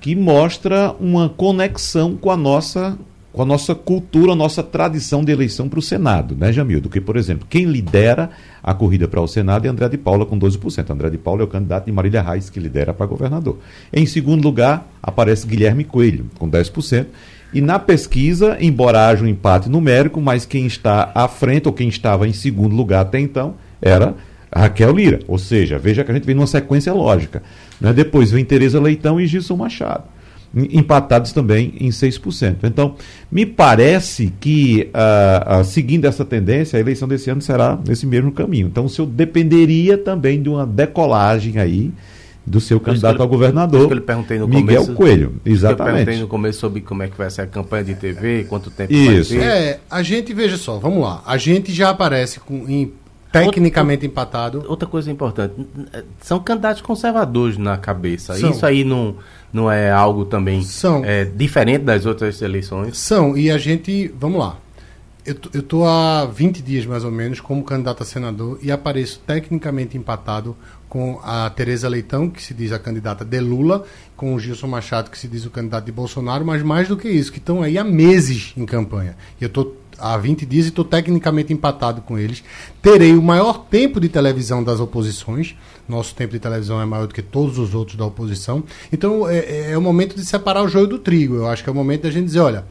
que 0.00 0.14
mostra 0.16 0.94
uma 0.98 1.28
conexão 1.28 2.16
com 2.16 2.30
a 2.30 2.36
nossa 2.36 2.98
com 3.34 3.42
a 3.42 3.44
nossa 3.44 3.74
cultura, 3.74 4.30
a 4.30 4.36
nossa 4.36 4.62
tradição 4.62 5.24
de 5.24 5.32
eleição 5.32 5.68
para 5.68 5.80
o 5.80 5.82
Senado, 5.82 6.36
né, 6.38 6.52
Jamildo? 6.52 6.88
Que, 6.88 7.00
por 7.00 7.16
exemplo, 7.16 7.44
quem 7.50 7.64
lidera 7.64 8.30
a 8.62 8.72
corrida 8.72 9.08
para 9.08 9.20
o 9.20 9.26
Senado 9.26 9.66
é 9.66 9.68
André 9.68 9.88
de 9.88 9.98
Paula 9.98 10.24
com 10.24 10.38
12%. 10.38 10.88
André 10.88 11.10
de 11.10 11.18
Paula 11.18 11.42
é 11.42 11.44
o 11.44 11.48
candidato 11.48 11.86
de 11.86 11.92
Marília 11.92 12.22
Reis 12.22 12.48
que 12.48 12.60
lidera 12.60 12.94
para 12.94 13.06
governador. 13.06 13.58
Em 13.92 14.06
segundo 14.06 14.44
lugar, 14.44 14.88
aparece 15.02 15.48
Guilherme 15.48 15.82
Coelho, 15.82 16.26
com 16.38 16.48
10%. 16.48 17.06
E 17.52 17.60
na 17.60 17.76
pesquisa, 17.76 18.56
embora 18.60 19.08
haja 19.08 19.24
um 19.24 19.28
empate 19.28 19.68
numérico, 19.68 20.20
mas 20.20 20.46
quem 20.46 20.64
está 20.66 21.10
à 21.12 21.26
frente, 21.26 21.66
ou 21.66 21.72
quem 21.72 21.88
estava 21.88 22.28
em 22.28 22.32
segundo 22.32 22.76
lugar 22.76 23.00
até 23.00 23.18
então, 23.18 23.56
era 23.82 24.14
Raquel 24.54 24.92
Lira. 24.92 25.18
Ou 25.26 25.38
seja, 25.38 25.76
veja 25.76 26.04
que 26.04 26.10
a 26.12 26.14
gente 26.14 26.24
vem 26.24 26.36
numa 26.36 26.46
sequência 26.46 26.92
lógica. 26.92 27.42
Né? 27.80 27.92
Depois 27.92 28.30
vem 28.30 28.44
Tereza 28.44 28.80
Leitão 28.80 29.20
e 29.20 29.26
Gilson 29.26 29.56
Machado 29.56 30.13
empatados 30.54 31.32
também 31.32 31.74
em 31.80 31.88
6%. 31.88 32.58
Então, 32.64 32.94
me 33.30 33.44
parece 33.44 34.32
que, 34.40 34.90
uh, 34.94 35.60
uh, 35.60 35.64
seguindo 35.64 36.04
essa 36.04 36.24
tendência, 36.24 36.76
a 36.76 36.80
eleição 36.80 37.08
desse 37.08 37.30
ano 37.30 37.40
será 37.40 37.78
nesse 37.86 38.06
mesmo 38.06 38.30
caminho. 38.30 38.68
Então, 38.68 38.84
o 38.84 38.88
senhor 38.88 39.08
dependeria 39.08 39.98
também 39.98 40.40
de 40.40 40.48
uma 40.48 40.66
decolagem 40.66 41.58
aí 41.58 41.92
do 42.46 42.60
seu 42.60 42.78
candidato 42.78 43.22
ao 43.22 43.28
governador, 43.28 43.90
eu 43.90 44.02
perguntei 44.02 44.38
no 44.38 44.46
Miguel 44.46 44.82
começo, 44.82 44.94
Coelho. 44.94 45.40
Exatamente. 45.46 45.88
Eu 45.88 45.94
perguntei 45.94 46.20
no 46.20 46.28
começo 46.28 46.60
sobre 46.60 46.82
como 46.82 47.02
é 47.02 47.08
que 47.08 47.16
vai 47.16 47.30
ser 47.30 47.42
a 47.42 47.46
campanha 47.46 47.84
de 47.84 47.94
TV, 47.94 48.44
quanto 48.44 48.70
tempo 48.70 48.92
Isso. 48.92 49.34
vai 49.34 49.42
ter. 49.42 49.50
É, 49.50 49.80
a 49.90 50.02
gente, 50.02 50.34
veja 50.34 50.58
só, 50.58 50.78
vamos 50.78 51.02
lá. 51.02 51.22
A 51.26 51.38
gente 51.38 51.72
já 51.72 51.88
aparece 51.88 52.40
com, 52.40 52.68
em 52.68 52.92
tecnicamente 53.40 54.06
outra, 54.06 54.06
empatado. 54.06 54.64
Outra 54.68 54.88
coisa 54.88 55.10
importante, 55.10 55.54
são 56.20 56.40
candidatos 56.40 56.82
conservadores 56.82 57.58
na 57.58 57.76
cabeça. 57.76 58.34
São. 58.34 58.50
Isso 58.50 58.64
aí 58.64 58.84
não, 58.84 59.16
não 59.52 59.70
é 59.70 59.90
algo 59.90 60.24
também 60.24 60.62
são. 60.62 61.04
É, 61.04 61.24
diferente 61.24 61.82
das 61.82 62.06
outras 62.06 62.40
eleições? 62.40 62.96
São, 62.96 63.36
e 63.36 63.50
a 63.50 63.58
gente, 63.58 64.12
vamos 64.18 64.38
lá. 64.38 64.58
Eu, 65.26 65.36
eu 65.54 65.62
tô 65.62 65.86
há 65.86 66.26
20 66.26 66.62
dias 66.62 66.84
mais 66.84 67.02
ou 67.02 67.10
menos 67.10 67.40
como 67.40 67.64
candidato 67.64 68.02
a 68.02 68.06
senador 68.06 68.58
e 68.62 68.70
apareço 68.70 69.20
tecnicamente 69.26 69.96
empatado 69.96 70.54
com 70.86 71.18
a 71.24 71.50
Tereza 71.50 71.88
Leitão, 71.88 72.30
que 72.30 72.40
se 72.40 72.54
diz 72.54 72.70
a 72.70 72.78
candidata 72.78 73.24
de 73.24 73.40
Lula, 73.40 73.84
com 74.16 74.34
o 74.34 74.38
Gilson 74.38 74.68
Machado, 74.68 75.10
que 75.10 75.18
se 75.18 75.26
diz 75.26 75.44
o 75.44 75.50
candidato 75.50 75.86
de 75.86 75.92
Bolsonaro, 75.92 76.44
mas 76.44 76.62
mais 76.62 76.86
do 76.86 76.96
que 76.96 77.08
isso, 77.08 77.32
que 77.32 77.38
estão 77.38 77.62
aí 77.62 77.76
há 77.76 77.82
meses 77.82 78.52
em 78.56 78.64
campanha. 78.64 79.16
E 79.40 79.44
eu 79.44 79.48
estou 79.48 79.76
há 79.98 80.16
20 80.16 80.46
dias 80.46 80.66
e 80.66 80.68
estou 80.68 80.84
tecnicamente 80.84 81.52
empatado 81.52 82.00
com 82.02 82.18
eles. 82.18 82.42
Terei 82.82 83.14
o 83.14 83.22
maior 83.22 83.66
tempo 83.66 84.00
de 84.00 84.08
televisão 84.08 84.62
das 84.62 84.80
oposições. 84.80 85.54
Nosso 85.88 86.14
tempo 86.14 86.32
de 86.32 86.38
televisão 86.38 86.80
é 86.80 86.84
maior 86.84 87.06
do 87.06 87.14
que 87.14 87.22
todos 87.22 87.58
os 87.58 87.74
outros 87.74 87.96
da 87.96 88.04
oposição. 88.04 88.64
Então 88.92 89.28
é, 89.28 89.38
é, 89.38 89.70
é 89.72 89.78
o 89.78 89.82
momento 89.82 90.16
de 90.16 90.24
separar 90.24 90.62
o 90.62 90.68
joio 90.68 90.86
do 90.86 90.98
trigo. 90.98 91.36
Eu 91.36 91.48
acho 91.48 91.62
que 91.62 91.68
é 91.68 91.72
o 91.72 91.74
momento 91.74 92.02
da 92.02 92.10
gente 92.10 92.26
dizer: 92.26 92.40
olha, 92.40 92.64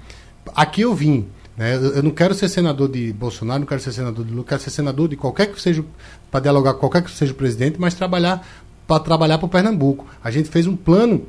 aqui 0.55 0.81
eu 0.81 0.93
vim. 0.93 1.25
Né? 1.55 1.75
Eu, 1.75 2.01
não 2.01 2.11
quero 2.11 2.33
ser 2.33 2.49
senador 2.49 2.89
de 2.89 3.13
Bolsonaro, 3.13 3.59
não 3.59 3.67
quero 3.67 3.79
ser 3.79 3.91
senador 3.91 4.25
de 4.25 4.31
Lula, 4.31 4.43
quero 4.43 4.61
ser 4.61 4.71
senador 4.71 5.07
de 5.07 5.15
qualquer 5.15 5.51
que 5.51 5.61
seja, 5.61 5.85
para 6.31 6.39
dialogar 6.39 6.73
com 6.73 6.79
qualquer 6.79 7.03
que 7.03 7.11
seja 7.11 7.31
o 7.31 7.35
presidente, 7.35 7.79
mas 7.79 7.93
trabalhar 7.93 8.47
para 8.87 8.99
trabalhar 8.99 9.37
para 9.37 9.45
o 9.45 9.49
Pernambuco. 9.49 10.05
A 10.23 10.31
gente 10.31 10.49
fez 10.49 10.67
um 10.67 10.75
plano 10.75 11.25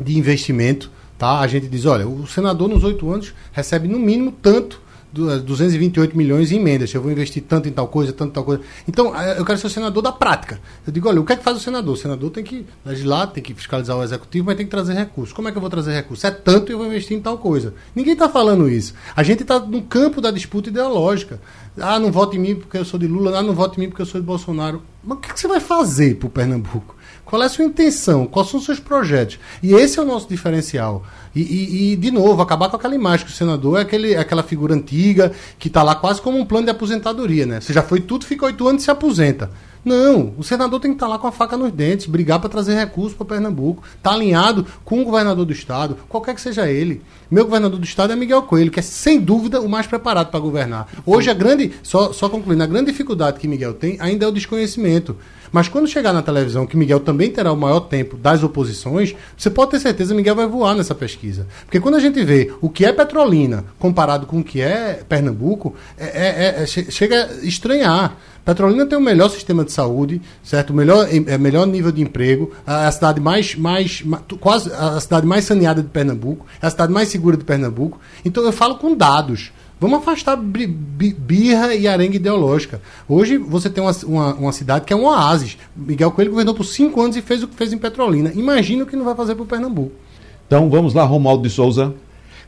de 0.00 0.18
investimento. 0.18 0.90
Tá? 1.18 1.40
A 1.40 1.46
gente 1.46 1.66
diz, 1.66 1.86
olha, 1.86 2.06
o 2.06 2.26
senador 2.26 2.68
nos 2.68 2.84
oito 2.84 3.10
anos 3.10 3.32
recebe 3.52 3.88
no 3.88 3.98
mínimo 3.98 4.30
tanto 4.30 4.82
228 5.20 6.16
milhões 6.16 6.52
em 6.52 6.56
emendas. 6.56 6.92
Eu 6.92 7.02
vou 7.02 7.10
investir 7.10 7.42
tanto 7.42 7.68
em 7.68 7.72
tal 7.72 7.88
coisa, 7.88 8.12
tanto 8.12 8.30
em 8.30 8.34
tal 8.34 8.44
coisa. 8.44 8.62
Então, 8.86 9.14
eu 9.14 9.44
quero 9.44 9.58
ser 9.58 9.66
o 9.66 9.70
senador 9.70 10.02
da 10.02 10.12
prática. 10.12 10.60
Eu 10.86 10.92
digo, 10.92 11.08
olha, 11.08 11.20
o 11.20 11.24
que 11.24 11.32
é 11.32 11.36
que 11.36 11.42
faz 11.42 11.56
o 11.56 11.60
senador? 11.60 11.94
O 11.94 11.96
senador 11.96 12.30
tem 12.30 12.44
que 12.44 12.66
legislar, 12.84 13.28
tem 13.28 13.42
que 13.42 13.54
fiscalizar 13.54 13.96
o 13.96 14.02
executivo, 14.02 14.46
mas 14.46 14.56
tem 14.56 14.66
que 14.66 14.70
trazer 14.70 14.94
recursos. 14.94 15.32
Como 15.34 15.48
é 15.48 15.52
que 15.52 15.56
eu 15.56 15.60
vou 15.60 15.70
trazer 15.70 15.92
recursos? 15.92 16.24
É 16.24 16.30
tanto 16.30 16.70
e 16.70 16.74
eu 16.74 16.78
vou 16.78 16.86
investir 16.86 17.16
em 17.16 17.20
tal 17.20 17.38
coisa. 17.38 17.74
Ninguém 17.94 18.12
está 18.12 18.28
falando 18.28 18.68
isso. 18.68 18.94
A 19.14 19.22
gente 19.22 19.42
está 19.42 19.58
no 19.58 19.82
campo 19.82 20.20
da 20.20 20.30
disputa 20.30 20.68
ideológica. 20.68 21.40
Ah, 21.78 21.98
não 21.98 22.10
vote 22.10 22.36
em 22.36 22.40
mim 22.40 22.54
porque 22.56 22.78
eu 22.78 22.84
sou 22.84 22.98
de 22.98 23.06
Lula. 23.06 23.38
Ah, 23.38 23.42
não 23.42 23.54
vote 23.54 23.78
em 23.78 23.80
mim 23.82 23.88
porque 23.88 24.02
eu 24.02 24.06
sou 24.06 24.20
de 24.20 24.26
Bolsonaro. 24.26 24.82
Mas 25.02 25.18
o 25.18 25.20
que, 25.20 25.30
é 25.30 25.34
que 25.34 25.40
você 25.40 25.48
vai 25.48 25.60
fazer 25.60 26.16
para 26.16 26.26
o 26.26 26.30
Pernambuco? 26.30 26.95
Qual 27.26 27.42
é 27.42 27.46
a 27.46 27.48
sua 27.48 27.64
intenção? 27.64 28.24
Quais 28.24 28.48
são 28.48 28.60
os 28.60 28.64
seus 28.64 28.78
projetos? 28.78 29.40
E 29.60 29.74
esse 29.74 29.98
é 29.98 30.02
o 30.02 30.04
nosso 30.04 30.28
diferencial. 30.28 31.04
E, 31.34 31.42
e, 31.42 31.92
e 31.92 31.96
de 31.96 32.12
novo, 32.12 32.40
acabar 32.40 32.70
com 32.70 32.76
aquela 32.76 32.94
imagem 32.94 33.26
que 33.26 33.32
o 33.32 33.34
senador 33.34 33.78
é 33.78 33.82
aquele, 33.82 34.14
aquela 34.14 34.44
figura 34.44 34.72
antiga 34.72 35.32
que 35.58 35.66
está 35.66 35.82
lá 35.82 35.96
quase 35.96 36.22
como 36.22 36.38
um 36.38 36.46
plano 36.46 36.66
de 36.66 36.70
aposentadoria, 36.70 37.44
né? 37.44 37.60
Você 37.60 37.72
já 37.72 37.82
foi 37.82 38.00
tudo, 38.00 38.24
fica 38.24 38.46
oito 38.46 38.66
anos 38.68 38.82
e 38.82 38.84
se 38.84 38.92
aposenta. 38.92 39.50
Não, 39.84 40.34
o 40.36 40.42
senador 40.42 40.80
tem 40.80 40.92
que 40.92 40.96
estar 40.96 41.06
tá 41.06 41.12
lá 41.12 41.18
com 41.18 41.26
a 41.26 41.32
faca 41.32 41.56
nos 41.56 41.72
dentes, 41.72 42.06
brigar 42.06 42.40
para 42.40 42.48
trazer 42.48 42.74
recursos 42.74 43.16
para 43.16 43.26
Pernambuco. 43.26 43.82
Está 43.96 44.12
alinhado 44.12 44.64
com 44.84 45.00
o 45.00 45.04
governador 45.04 45.44
do 45.44 45.52
estado, 45.52 45.96
qualquer 46.08 46.34
que 46.34 46.40
seja 46.40 46.68
ele. 46.68 47.02
Meu 47.28 47.44
governador 47.44 47.78
do 47.78 47.84
estado 47.84 48.12
é 48.12 48.16
Miguel 48.16 48.42
Coelho, 48.42 48.70
que 48.70 48.80
é 48.80 48.82
sem 48.82 49.20
dúvida 49.20 49.60
o 49.60 49.68
mais 49.68 49.86
preparado 49.86 50.30
para 50.30 50.40
governar. 50.40 50.88
Hoje 51.04 51.28
a 51.30 51.34
grande, 51.34 51.72
só, 51.82 52.12
só 52.12 52.28
concluindo, 52.28 52.62
a 52.62 52.66
grande 52.66 52.90
dificuldade 52.90 53.38
que 53.38 53.46
Miguel 53.46 53.74
tem 53.74 53.96
ainda 54.00 54.24
é 54.24 54.28
o 54.28 54.32
desconhecimento. 54.32 55.16
Mas 55.52 55.68
quando 55.68 55.86
chegar 55.86 56.12
na 56.12 56.22
televisão, 56.22 56.66
que 56.66 56.76
Miguel 56.76 57.00
também 57.00 57.30
terá 57.30 57.52
o 57.52 57.56
maior 57.56 57.80
tempo 57.80 58.16
das 58.16 58.42
oposições, 58.42 59.14
você 59.36 59.50
pode 59.50 59.72
ter 59.72 59.80
certeza 59.80 60.12
que 60.12 60.16
Miguel 60.16 60.34
vai 60.34 60.46
voar 60.46 60.74
nessa 60.74 60.94
pesquisa. 60.94 61.46
Porque 61.64 61.80
quando 61.80 61.96
a 61.96 62.00
gente 62.00 62.22
vê 62.24 62.52
o 62.60 62.68
que 62.68 62.84
é 62.84 62.92
Petrolina 62.92 63.64
comparado 63.78 64.26
com 64.26 64.40
o 64.40 64.44
que 64.44 64.60
é 64.60 65.02
Pernambuco, 65.08 65.74
é, 65.98 66.04
é, 66.04 66.62
é, 66.62 66.66
chega 66.66 67.24
a 67.24 67.46
estranhar. 67.46 68.16
Petrolina 68.44 68.86
tem 68.86 68.96
o 68.96 69.00
melhor 69.00 69.28
sistema 69.28 69.64
de 69.64 69.72
saúde, 69.72 70.22
certo? 70.42 70.70
O 70.70 70.74
melhor, 70.74 71.08
é, 71.10 71.36
melhor 71.36 71.66
nível 71.66 71.90
de 71.90 72.00
emprego, 72.00 72.52
a, 72.64 72.86
a 72.86 72.92
cidade 72.92 73.20
mais, 73.20 73.56
mais, 73.56 74.04
quase 74.38 74.72
a 74.72 75.00
cidade 75.00 75.26
mais 75.26 75.44
saneada 75.44 75.82
de 75.82 75.88
Pernambuco, 75.88 76.46
é 76.62 76.66
a 76.66 76.70
cidade 76.70 76.92
mais 76.92 77.08
segura 77.08 77.36
de 77.36 77.44
Pernambuco. 77.44 77.98
Então 78.24 78.44
eu 78.44 78.52
falo 78.52 78.76
com 78.76 78.94
dados. 78.94 79.50
Vamos 79.78 79.98
afastar 79.98 80.36
birra 80.36 81.74
e 81.74 81.86
arenga 81.86 82.16
ideológica. 82.16 82.80
Hoje 83.06 83.36
você 83.36 83.68
tem 83.68 83.84
uma, 83.84 83.92
uma, 84.04 84.34
uma, 84.34 84.52
cidade 84.52 84.86
que 84.86 84.92
é 84.92 84.96
um 84.96 85.04
oásis. 85.04 85.58
Miguel 85.76 86.10
Coelho 86.10 86.30
governou 86.30 86.54
por 86.54 86.64
cinco 86.64 87.02
anos 87.02 87.14
e 87.14 87.20
fez 87.20 87.42
o 87.42 87.48
que 87.48 87.54
fez 87.54 87.74
em 87.74 87.78
Petrolina. 87.78 88.32
Imagina 88.34 88.84
o 88.84 88.86
que 88.86 88.96
não 88.96 89.04
vai 89.04 89.14
fazer 89.14 89.34
para 89.34 89.44
o 89.44 89.46
Pernambuco. 89.46 89.92
Então 90.46 90.70
vamos 90.70 90.94
lá, 90.94 91.04
Romualdo 91.04 91.42
de 91.42 91.50
Souza. 91.50 91.94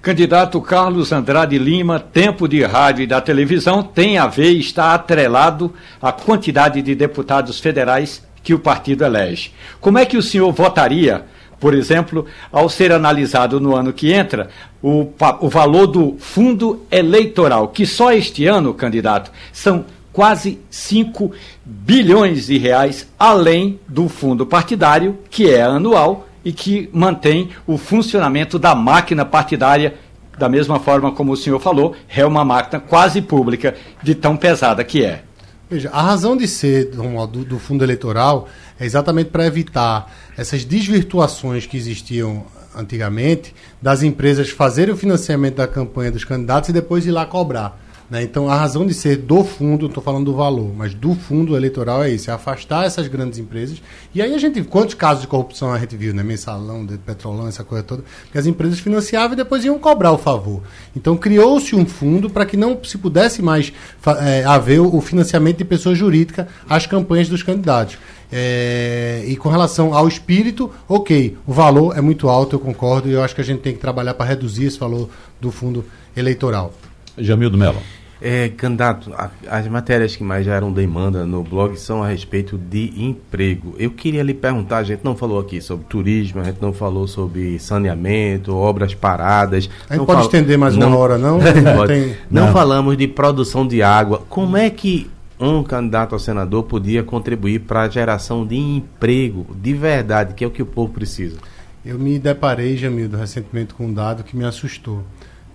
Candidato 0.00 0.58
Carlos 0.62 1.12
Andrade 1.12 1.58
Lima, 1.58 2.00
tempo 2.00 2.48
de 2.48 2.62
rádio 2.62 3.02
e 3.02 3.06
da 3.06 3.20
televisão 3.20 3.82
tem 3.82 4.16
a 4.16 4.26
ver 4.26 4.52
e 4.52 4.60
está 4.60 4.94
atrelado 4.94 5.74
à 6.00 6.12
quantidade 6.12 6.80
de 6.80 6.94
deputados 6.94 7.60
federais 7.60 8.22
que 8.42 8.54
o 8.54 8.58
partido 8.58 9.04
elege. 9.04 9.52
Como 9.80 9.98
é 9.98 10.06
que 10.06 10.16
o 10.16 10.22
senhor 10.22 10.50
votaria 10.52 11.26
por 11.60 11.74
exemplo, 11.74 12.26
ao 12.52 12.68
ser 12.68 12.92
analisado 12.92 13.60
no 13.60 13.74
ano 13.74 13.92
que 13.92 14.12
entra, 14.12 14.48
o, 14.82 15.08
o 15.40 15.48
valor 15.48 15.86
do 15.86 16.16
fundo 16.18 16.84
eleitoral, 16.90 17.68
que 17.68 17.84
só 17.84 18.12
este 18.12 18.46
ano, 18.46 18.74
candidato, 18.74 19.30
são 19.52 19.84
quase 20.12 20.58
5 20.70 21.32
bilhões 21.64 22.46
de 22.46 22.58
reais, 22.58 23.08
além 23.18 23.78
do 23.86 24.08
fundo 24.08 24.46
partidário, 24.46 25.18
que 25.30 25.50
é 25.50 25.62
anual 25.62 26.26
e 26.44 26.52
que 26.52 26.88
mantém 26.92 27.50
o 27.66 27.76
funcionamento 27.76 28.58
da 28.58 28.74
máquina 28.74 29.24
partidária, 29.24 29.94
da 30.36 30.48
mesma 30.48 30.78
forma 30.78 31.12
como 31.12 31.32
o 31.32 31.36
senhor 31.36 31.60
falou, 31.60 31.94
é 32.08 32.24
uma 32.24 32.44
máquina 32.44 32.80
quase 32.80 33.20
pública, 33.20 33.74
de 34.02 34.14
tão 34.14 34.36
pesada 34.36 34.82
que 34.84 35.04
é. 35.04 35.22
Veja, 35.70 35.90
a 35.92 36.00
razão 36.00 36.36
de 36.36 36.48
ser 36.48 36.86
do, 36.86 37.44
do 37.44 37.58
fundo 37.58 37.84
eleitoral 37.84 38.48
é 38.80 38.86
exatamente 38.86 39.28
para 39.30 39.44
evitar 39.44 40.10
essas 40.38 40.64
desvirtuações 40.64 41.66
que 41.66 41.76
existiam 41.76 42.46
antigamente 42.74 43.52
das 43.82 44.04
empresas 44.04 44.50
fazerem 44.50 44.94
o 44.94 44.96
financiamento 44.96 45.56
da 45.56 45.66
campanha 45.66 46.12
dos 46.12 46.24
candidatos 46.24 46.70
e 46.70 46.72
depois 46.72 47.04
ir 47.04 47.10
lá 47.10 47.26
cobrar. 47.26 47.76
Né? 48.08 48.22
Então, 48.22 48.48
a 48.48 48.54
razão 48.54 48.86
de 48.86 48.94
ser 48.94 49.16
do 49.16 49.44
fundo, 49.44 49.86
estou 49.86 50.02
falando 50.02 50.26
do 50.26 50.34
valor, 50.34 50.72
mas 50.74 50.94
do 50.94 51.14
fundo 51.14 51.56
eleitoral 51.56 52.02
é 52.02 52.10
isso, 52.10 52.30
é 52.30 52.32
afastar 52.32 52.86
essas 52.86 53.06
grandes 53.06 53.38
empresas. 53.38 53.82
E 54.14 54.22
aí 54.22 54.32
a 54.32 54.38
gente, 54.38 54.62
quantos 54.62 54.94
casos 54.94 55.22
de 55.22 55.26
corrupção 55.28 55.72
a 55.72 55.78
gente 55.78 55.94
viu, 55.96 56.14
né? 56.14 56.22
Mensalão, 56.22 56.86
de 56.86 56.96
Petrolão, 56.96 57.48
essa 57.48 57.64
coisa 57.64 57.82
toda, 57.82 58.04
que 58.32 58.38
as 58.38 58.46
empresas 58.46 58.78
financiavam 58.78 59.34
e 59.34 59.36
depois 59.36 59.64
iam 59.64 59.78
cobrar 59.78 60.12
o 60.12 60.18
favor. 60.18 60.62
Então, 60.96 61.16
criou-se 61.16 61.74
um 61.74 61.84
fundo 61.84 62.30
para 62.30 62.46
que 62.46 62.56
não 62.56 62.78
se 62.82 62.96
pudesse 62.96 63.42
mais 63.42 63.72
é, 64.20 64.44
haver 64.44 64.80
o 64.80 65.00
financiamento 65.00 65.58
de 65.58 65.64
pessoa 65.64 65.94
jurídica 65.94 66.48
às 66.66 66.86
campanhas 66.86 67.28
dos 67.28 67.42
candidatos. 67.42 67.98
É, 68.30 69.24
e 69.26 69.36
com 69.36 69.48
relação 69.48 69.94
ao 69.94 70.06
espírito, 70.06 70.70
ok, 70.88 71.36
o 71.46 71.52
valor 71.52 71.96
é 71.96 72.00
muito 72.00 72.28
alto, 72.28 72.56
eu 72.56 72.60
concordo, 72.60 73.08
e 73.08 73.12
eu 73.12 73.22
acho 73.22 73.34
que 73.34 73.40
a 73.40 73.44
gente 73.44 73.60
tem 73.60 73.72
que 73.72 73.78
trabalhar 73.78 74.14
para 74.14 74.26
reduzir 74.26 74.66
esse 74.66 74.78
valor 74.78 75.08
do 75.40 75.50
fundo 75.50 75.84
eleitoral. 76.16 76.72
Jamil 77.16 77.50
do 77.50 77.56
Mello. 77.56 77.78
É, 78.20 78.48
candidato, 78.48 79.12
a, 79.14 79.30
as 79.48 79.68
matérias 79.68 80.16
que 80.16 80.24
mais 80.24 80.44
geram 80.44 80.72
demanda 80.72 81.24
no 81.24 81.44
blog 81.44 81.76
são 81.76 82.02
a 82.02 82.08
respeito 82.08 82.58
de 82.58 82.92
emprego. 82.96 83.76
Eu 83.78 83.92
queria 83.92 84.24
lhe 84.24 84.34
perguntar, 84.34 84.78
a 84.78 84.82
gente 84.82 85.04
não 85.04 85.16
falou 85.16 85.38
aqui 85.38 85.60
sobre 85.60 85.86
turismo, 85.86 86.40
a 86.40 86.44
gente 86.44 86.60
não 86.60 86.72
falou 86.72 87.06
sobre 87.06 87.60
saneamento, 87.60 88.54
obras 88.56 88.92
paradas. 88.92 89.70
A 89.88 89.92
gente 89.92 90.00
não 90.00 90.06
pode 90.06 90.18
fal... 90.18 90.26
estender 90.26 90.58
mais 90.58 90.76
não, 90.76 90.88
uma 90.88 90.96
hora, 90.96 91.16
não? 91.16 91.38
Não, 91.68 91.86
tem... 91.86 92.16
não, 92.30 92.46
não 92.46 92.52
falamos 92.52 92.96
de 92.96 93.06
produção 93.06 93.66
de 93.66 93.82
água. 93.82 94.22
Como 94.28 94.56
é 94.56 94.68
que 94.68 95.08
um 95.40 95.62
candidato 95.62 96.14
a 96.14 96.18
senador 96.18 96.64
podia 96.64 97.02
contribuir 97.02 97.60
para 97.60 97.82
a 97.82 97.88
geração 97.88 98.46
de 98.46 98.56
emprego 98.56 99.46
de 99.54 99.72
verdade, 99.74 100.34
que 100.34 100.42
é 100.42 100.46
o 100.46 100.50
que 100.50 100.62
o 100.62 100.66
povo 100.66 100.92
precisa? 100.92 101.38
Eu 101.84 101.98
me 101.98 102.18
deparei, 102.18 102.76
Jamildo, 102.76 103.16
recentemente 103.16 103.72
com 103.72 103.86
um 103.86 103.94
dado 103.94 104.24
que 104.24 104.36
me 104.36 104.44
assustou. 104.44 105.04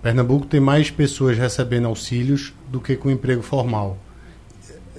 Pernambuco 0.02 0.46
tem 0.46 0.60
mais 0.60 0.90
pessoas 0.90 1.38
recebendo 1.38 1.86
auxílios 1.86 2.52
do 2.70 2.80
que 2.80 2.96
com 2.96 3.10
emprego 3.10 3.42
formal. 3.42 3.98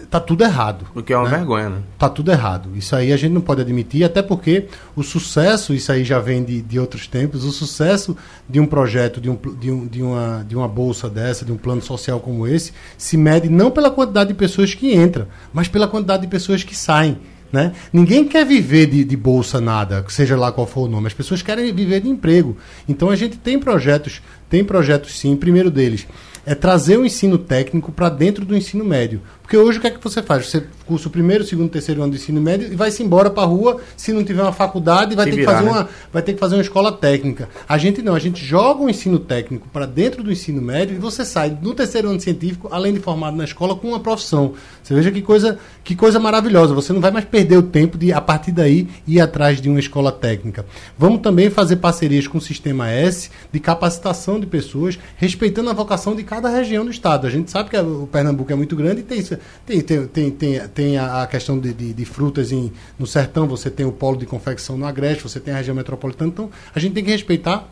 Tá 0.10 0.20
tudo 0.20 0.44
errado. 0.44 0.86
O 0.94 1.02
que 1.02 1.14
é 1.14 1.18
uma 1.18 1.30
né? 1.30 1.38
vergonha, 1.38 1.70
né? 1.70 1.78
Tá 1.98 2.10
tudo 2.10 2.32
errado. 2.32 2.70
Isso 2.76 2.96
aí 2.96 3.12
a 3.12 3.18
gente 3.18 3.32
não 3.32 3.42
pode 3.42 3.62
admitir, 3.62 4.04
até 4.04 4.22
porque 4.22 4.68
o 4.96 5.04
sucesso, 5.04 5.74
isso 5.74 5.92
aí 5.92 6.04
já 6.04 6.20
vem 6.20 6.44
de, 6.44 6.62
de 6.62 6.80
outros 6.80 7.08
tempos, 7.08 7.44
o 7.44 7.52
sucesso 7.52 8.16
de 8.48 8.60
um 8.60 8.66
projeto, 8.66 9.20
de, 9.20 9.30
um, 9.30 9.38
de, 9.60 9.72
um, 9.72 9.88
de, 9.88 10.02
uma, 10.02 10.46
de 10.48 10.56
uma 10.56 10.68
bolsa 10.68 11.10
dessa, 11.10 11.44
de 11.46 11.52
um 11.52 11.58
plano 11.58 11.82
social 11.82 12.20
como 12.20 12.48
esse, 12.48 12.74
se 12.98 13.18
mede 13.18 13.50
não 13.50 13.72
pela 13.72 13.90
quantidade 13.90 14.30
de 14.30 14.36
pessoas 14.36 14.74
que 14.74 14.96
entram, 14.96 15.28
mas 15.54 15.68
pela 15.68 15.88
quantidade 15.88 16.24
de 16.24 16.28
pessoas 16.28 16.64
que 16.64 16.76
saem. 16.76 17.18
Né? 17.52 17.72
Ninguém 17.94 18.26
quer 18.26 18.46
viver 18.46 18.88
de, 18.88 19.04
de, 19.06 19.16
bolsa 19.16 19.62
nada, 19.62 20.04
seja 20.10 20.36
lá 20.36 20.52
qual 20.52 20.68
for 20.68 20.82
o 20.82 20.88
nome. 20.90 21.08
As 21.08 21.14
pessoas 21.14 21.42
querem 21.42 21.72
viver 21.74 22.02
de 22.02 22.10
emprego. 22.10 22.58
Então 22.90 23.10
a 23.10 23.16
gente 23.16 23.38
tem 23.38 23.58
projetos, 23.58 24.22
tem 24.50 24.64
projetos 24.64 25.18
sim. 25.18 25.38
Primeiro 25.38 25.72
deles 25.72 26.06
é 26.46 26.54
trazer 26.54 26.98
o 26.98 27.06
ensino 27.06 27.38
técnico 27.38 27.92
para 27.92 28.08
dentro 28.08 28.46
do 28.46 28.56
ensino 28.56 28.86
médio. 28.86 29.22
Porque 29.46 29.58
hoje 29.58 29.78
o 29.78 29.82
que 29.82 29.86
é 29.86 29.92
que 29.92 30.04
você 30.04 30.24
faz? 30.24 30.48
Você 30.48 30.64
cursa 30.88 31.08
o 31.08 31.12
primeiro, 31.12 31.44
segundo, 31.44 31.70
terceiro 31.70 32.02
ano 32.02 32.12
do 32.12 32.16
ensino 32.16 32.42
médio 32.42 32.68
e 32.68 32.76
vai-se 32.76 33.04
embora 33.04 33.30
para 33.30 33.44
a 33.44 33.46
rua. 33.46 33.80
Se 33.96 34.12
não 34.12 34.24
tiver 34.24 34.42
uma 34.42 34.52
faculdade, 34.52 35.16
vai 35.16 35.26
ter, 35.26 35.36
virar, 35.36 35.52
que 35.52 35.58
fazer 35.58 35.66
né? 35.66 35.72
uma, 35.72 35.90
vai 36.12 36.24
ter 36.24 36.34
que 36.34 36.40
fazer 36.40 36.56
uma 36.56 36.64
escola 36.64 36.92
técnica. 36.92 37.48
A 37.70 37.78
gente 37.78 38.02
não, 38.02 38.16
a 38.16 38.20
gente 38.20 38.44
joga 38.44 38.82
o 38.82 38.90
ensino 38.90 39.20
técnico 39.20 39.68
para 39.72 39.86
dentro 39.86 40.24
do 40.24 40.32
ensino 40.32 40.60
médio 40.64 40.96
e 40.96 41.00
você 41.00 41.24
sai 41.24 41.56
no 41.62 41.76
terceiro 41.76 42.10
ano 42.10 42.20
científico, 42.20 42.70
além 42.72 42.92
de 42.92 43.00
formado 43.00 43.38
na 43.38 43.44
escola, 43.44 43.76
com 43.76 43.90
uma 43.90 44.00
profissão. 44.00 44.54
Você 44.82 44.96
veja 44.96 45.12
que 45.12 45.22
coisa, 45.22 45.60
que 45.84 45.96
coisa 45.96 46.20
maravilhosa. 46.20 46.74
Você 46.74 46.92
não 46.92 47.00
vai 47.00 47.12
mais 47.12 47.26
perder 47.26 47.58
o 47.58 47.64
tempo 47.64 48.00
de, 48.00 48.12
a 48.12 48.22
partir 48.22 48.52
daí, 48.52 48.88
ir 49.06 49.22
atrás 49.22 49.62
de 49.62 49.70
uma 49.70 49.80
escola 49.80 50.12
técnica. 50.12 50.66
Vamos 50.98 51.22
também 51.22 51.52
fazer 51.52 51.76
parcerias 51.76 52.28
com 52.28 52.40
o 52.40 52.42
Sistema 52.42 52.90
S 52.90 53.30
de 53.52 53.60
capacitação 53.60 54.40
de 54.40 54.48
pessoas, 54.48 54.98
respeitando 55.18 55.70
a 55.70 55.74
vocação 55.74 56.16
de 56.16 56.24
cada 56.24 56.50
região 56.50 56.84
do 56.84 56.90
estado. 56.90 57.28
A 57.28 57.30
gente 57.30 57.52
sabe 57.52 57.70
que 57.70 57.78
o 57.78 58.10
Pernambuco 58.12 58.52
é 58.52 58.56
muito 58.56 58.76
grande 58.76 59.02
e 59.02 59.04
tem 59.04 59.20
isso 59.20 59.35
tem, 59.66 59.82
tem, 59.82 60.08
tem, 60.08 60.32
tem, 60.32 60.68
tem 60.68 60.98
a, 60.98 61.28
questão 61.28 61.60
de, 61.60 61.74
de, 61.74 61.94
de, 61.94 62.06
frutas 62.06 62.52
em, 62.52 62.72
no 62.98 63.08
sertão, 63.08 63.48
você 63.48 63.70
tem 63.70 63.86
o 63.86 63.92
polo 63.92 64.18
de 64.18 64.26
confecção 64.26 64.78
no 64.78 64.86
Agreste, 64.86 65.24
você 65.24 65.40
tem 65.40 65.54
a 65.54 65.58
região 65.58 65.76
metropolitana. 65.76 66.30
Então, 66.30 66.50
a 66.74 66.80
gente 66.80 66.94
tem 66.94 67.04
que 67.04 67.12
respeitar 67.12 67.70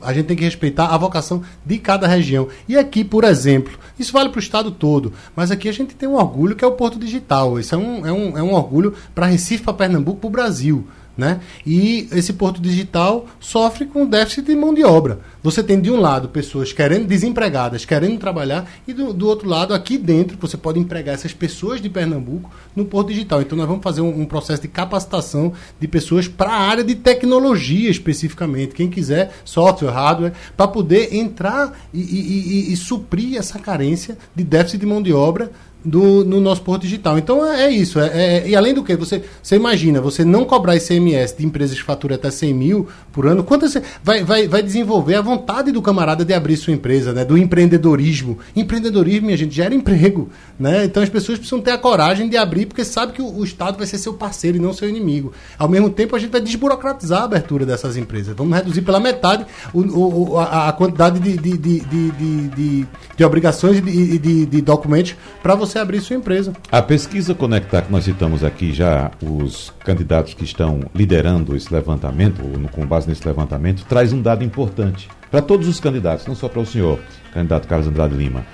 a 0.00 0.12
gente 0.12 0.26
tem 0.26 0.36
que 0.36 0.42
respeitar 0.42 0.86
a 0.86 0.98
vocação 0.98 1.42
de 1.64 1.78
cada 1.78 2.06
região. 2.06 2.48
E 2.68 2.76
aqui, 2.76 3.04
por 3.04 3.22
exemplo, 3.22 3.78
isso 3.98 4.12
vale 4.12 4.28
para 4.28 4.38
o 4.38 4.42
estado 4.42 4.72
todo, 4.72 5.12
mas 5.36 5.50
aqui 5.50 5.68
a 5.68 5.72
gente 5.72 5.94
tem 5.94 6.08
um 6.08 6.14
orgulho 6.14 6.56
que 6.56 6.64
é 6.64 6.66
o 6.66 6.72
Porto 6.72 6.98
Digital. 6.98 7.60
Isso 7.60 7.74
é 7.74 7.78
um, 7.78 8.06
é 8.06 8.12
um, 8.12 8.38
é 8.38 8.42
um 8.42 8.52
orgulho 8.52 8.94
para 9.14 9.26
Recife, 9.26 9.62
para 9.62 9.72
Pernambuco, 9.72 10.20
para 10.20 10.26
o 10.26 10.30
Brasil. 10.30 10.86
Né? 11.16 11.40
E 11.66 12.08
esse 12.12 12.32
porto 12.32 12.60
digital 12.60 13.26
sofre 13.38 13.84
com 13.84 14.06
déficit 14.06 14.46
de 14.46 14.56
mão 14.56 14.72
de 14.72 14.82
obra. 14.82 15.20
Você 15.42 15.62
tem 15.62 15.78
de 15.78 15.90
um 15.90 16.00
lado 16.00 16.28
pessoas 16.28 16.72
querendo 16.72 17.06
desempregadas, 17.06 17.84
querendo 17.84 18.18
trabalhar, 18.18 18.70
e 18.88 18.94
do, 18.94 19.12
do 19.12 19.28
outro 19.28 19.46
lado, 19.46 19.74
aqui 19.74 19.98
dentro, 19.98 20.38
você 20.40 20.56
pode 20.56 20.78
empregar 20.78 21.14
essas 21.14 21.34
pessoas 21.34 21.82
de 21.82 21.90
Pernambuco 21.90 22.50
no 22.74 22.86
porto 22.86 23.08
digital. 23.08 23.42
Então 23.42 23.58
nós 23.58 23.66
vamos 23.66 23.82
fazer 23.82 24.00
um, 24.00 24.22
um 24.22 24.24
processo 24.24 24.62
de 24.62 24.68
capacitação 24.68 25.52
de 25.78 25.86
pessoas 25.86 26.28
para 26.28 26.50
a 26.50 26.60
área 26.60 26.84
de 26.84 26.94
tecnologia 26.94 27.90
especificamente. 27.90 28.74
Quem 28.74 28.88
quiser, 28.88 29.34
software, 29.44 29.90
hardware, 29.90 30.32
para 30.56 30.68
poder 30.68 31.14
entrar 31.14 31.78
e, 31.92 32.00
e, 32.00 32.70
e, 32.70 32.72
e 32.72 32.76
suprir 32.76 33.36
essa 33.36 33.58
carência 33.58 34.16
de 34.34 34.44
déficit 34.44 34.80
de 34.80 34.86
mão 34.86 35.02
de 35.02 35.12
obra 35.12 35.50
do, 35.84 36.24
no 36.24 36.40
nosso 36.40 36.62
porto 36.62 36.82
digital. 36.82 37.18
Então 37.18 37.46
é, 37.46 37.64
é 37.64 37.70
isso. 37.70 37.98
É, 37.98 38.06
é, 38.06 38.48
e 38.48 38.56
além 38.56 38.74
do 38.74 38.82
que, 38.82 38.96
você, 38.96 39.22
você 39.42 39.56
imagina, 39.56 40.00
você 40.00 40.24
não 40.24 40.44
cobrar 40.44 40.76
ICMS 40.76 41.36
de 41.36 41.44
empresas 41.44 41.78
que 41.78 41.84
faturam 41.84 42.14
até 42.14 42.30
100 42.30 42.54
mil 42.54 42.88
por 43.12 43.26
ano, 43.26 43.42
quanto 43.42 43.68
você 43.68 43.82
vai, 44.02 44.24
vai, 44.24 44.48
vai 44.48 44.62
desenvolver 44.62 45.16
a 45.16 45.20
vontade 45.20 45.72
do 45.72 45.82
camarada 45.82 46.24
de 46.24 46.32
abrir 46.32 46.56
sua 46.56 46.72
empresa, 46.72 47.12
né? 47.12 47.24
do 47.24 47.36
empreendedorismo. 47.36 48.38
Empreendedorismo, 48.54 49.26
minha 49.26 49.36
gente, 49.36 49.54
gera 49.54 49.74
emprego. 49.74 50.28
Né? 50.58 50.84
Então 50.84 51.02
as 51.02 51.08
pessoas 51.08 51.38
precisam 51.38 51.60
ter 51.60 51.72
a 51.72 51.78
coragem 51.78 52.28
de 52.28 52.36
abrir, 52.36 52.66
porque 52.66 52.84
sabe 52.84 53.12
que 53.12 53.22
o, 53.22 53.38
o 53.38 53.44
Estado 53.44 53.76
vai 53.76 53.86
ser 53.86 53.98
seu 53.98 54.14
parceiro 54.14 54.56
e 54.56 54.60
não 54.60 54.72
seu 54.72 54.88
inimigo. 54.88 55.32
Ao 55.58 55.68
mesmo 55.68 55.90
tempo, 55.90 56.14
a 56.14 56.18
gente 56.18 56.30
vai 56.30 56.40
desburocratizar 56.40 57.22
a 57.22 57.24
abertura 57.24 57.66
dessas 57.66 57.96
empresas. 57.96 58.34
Vamos 58.36 58.56
reduzir 58.56 58.82
pela 58.82 59.00
metade 59.00 59.44
o, 59.72 59.80
o, 59.80 60.38
a, 60.38 60.68
a, 60.68 60.72
quantidade 60.72 61.18
de, 61.18 61.36
de, 61.36 61.58
de, 61.58 61.80
de, 61.80 62.10
de, 62.48 62.86
de 63.16 63.24
obrigações 63.24 63.78
e 63.78 63.80
de, 63.80 64.18
de, 64.18 64.46
de 64.46 64.60
documentos 64.60 65.16
para 65.42 65.54
você 65.54 65.71
você 65.72 65.78
abrir 65.78 66.00
sua 66.00 66.16
empresa. 66.16 66.52
A 66.70 66.82
pesquisa 66.82 67.34
Conectar, 67.34 67.82
que 67.82 67.92
nós 67.92 68.04
citamos 68.04 68.44
aqui 68.44 68.72
já, 68.72 69.10
os 69.22 69.72
candidatos 69.80 70.34
que 70.34 70.44
estão 70.44 70.80
liderando 70.94 71.56
esse 71.56 71.72
levantamento, 71.72 72.42
ou 72.42 72.68
com 72.68 72.86
base 72.86 73.08
nesse 73.08 73.26
levantamento, 73.26 73.84
traz 73.88 74.12
um 74.12 74.20
dado 74.20 74.44
importante 74.44 75.08
para 75.30 75.40
todos 75.40 75.66
os 75.66 75.80
candidatos, 75.80 76.26
não 76.26 76.34
só 76.34 76.48
para 76.48 76.60
o 76.60 76.66
senhor, 76.66 77.00
candidato 77.32 77.66
Carlos 77.66 77.88
Andrade 77.88 78.14
Lima. 78.14 78.44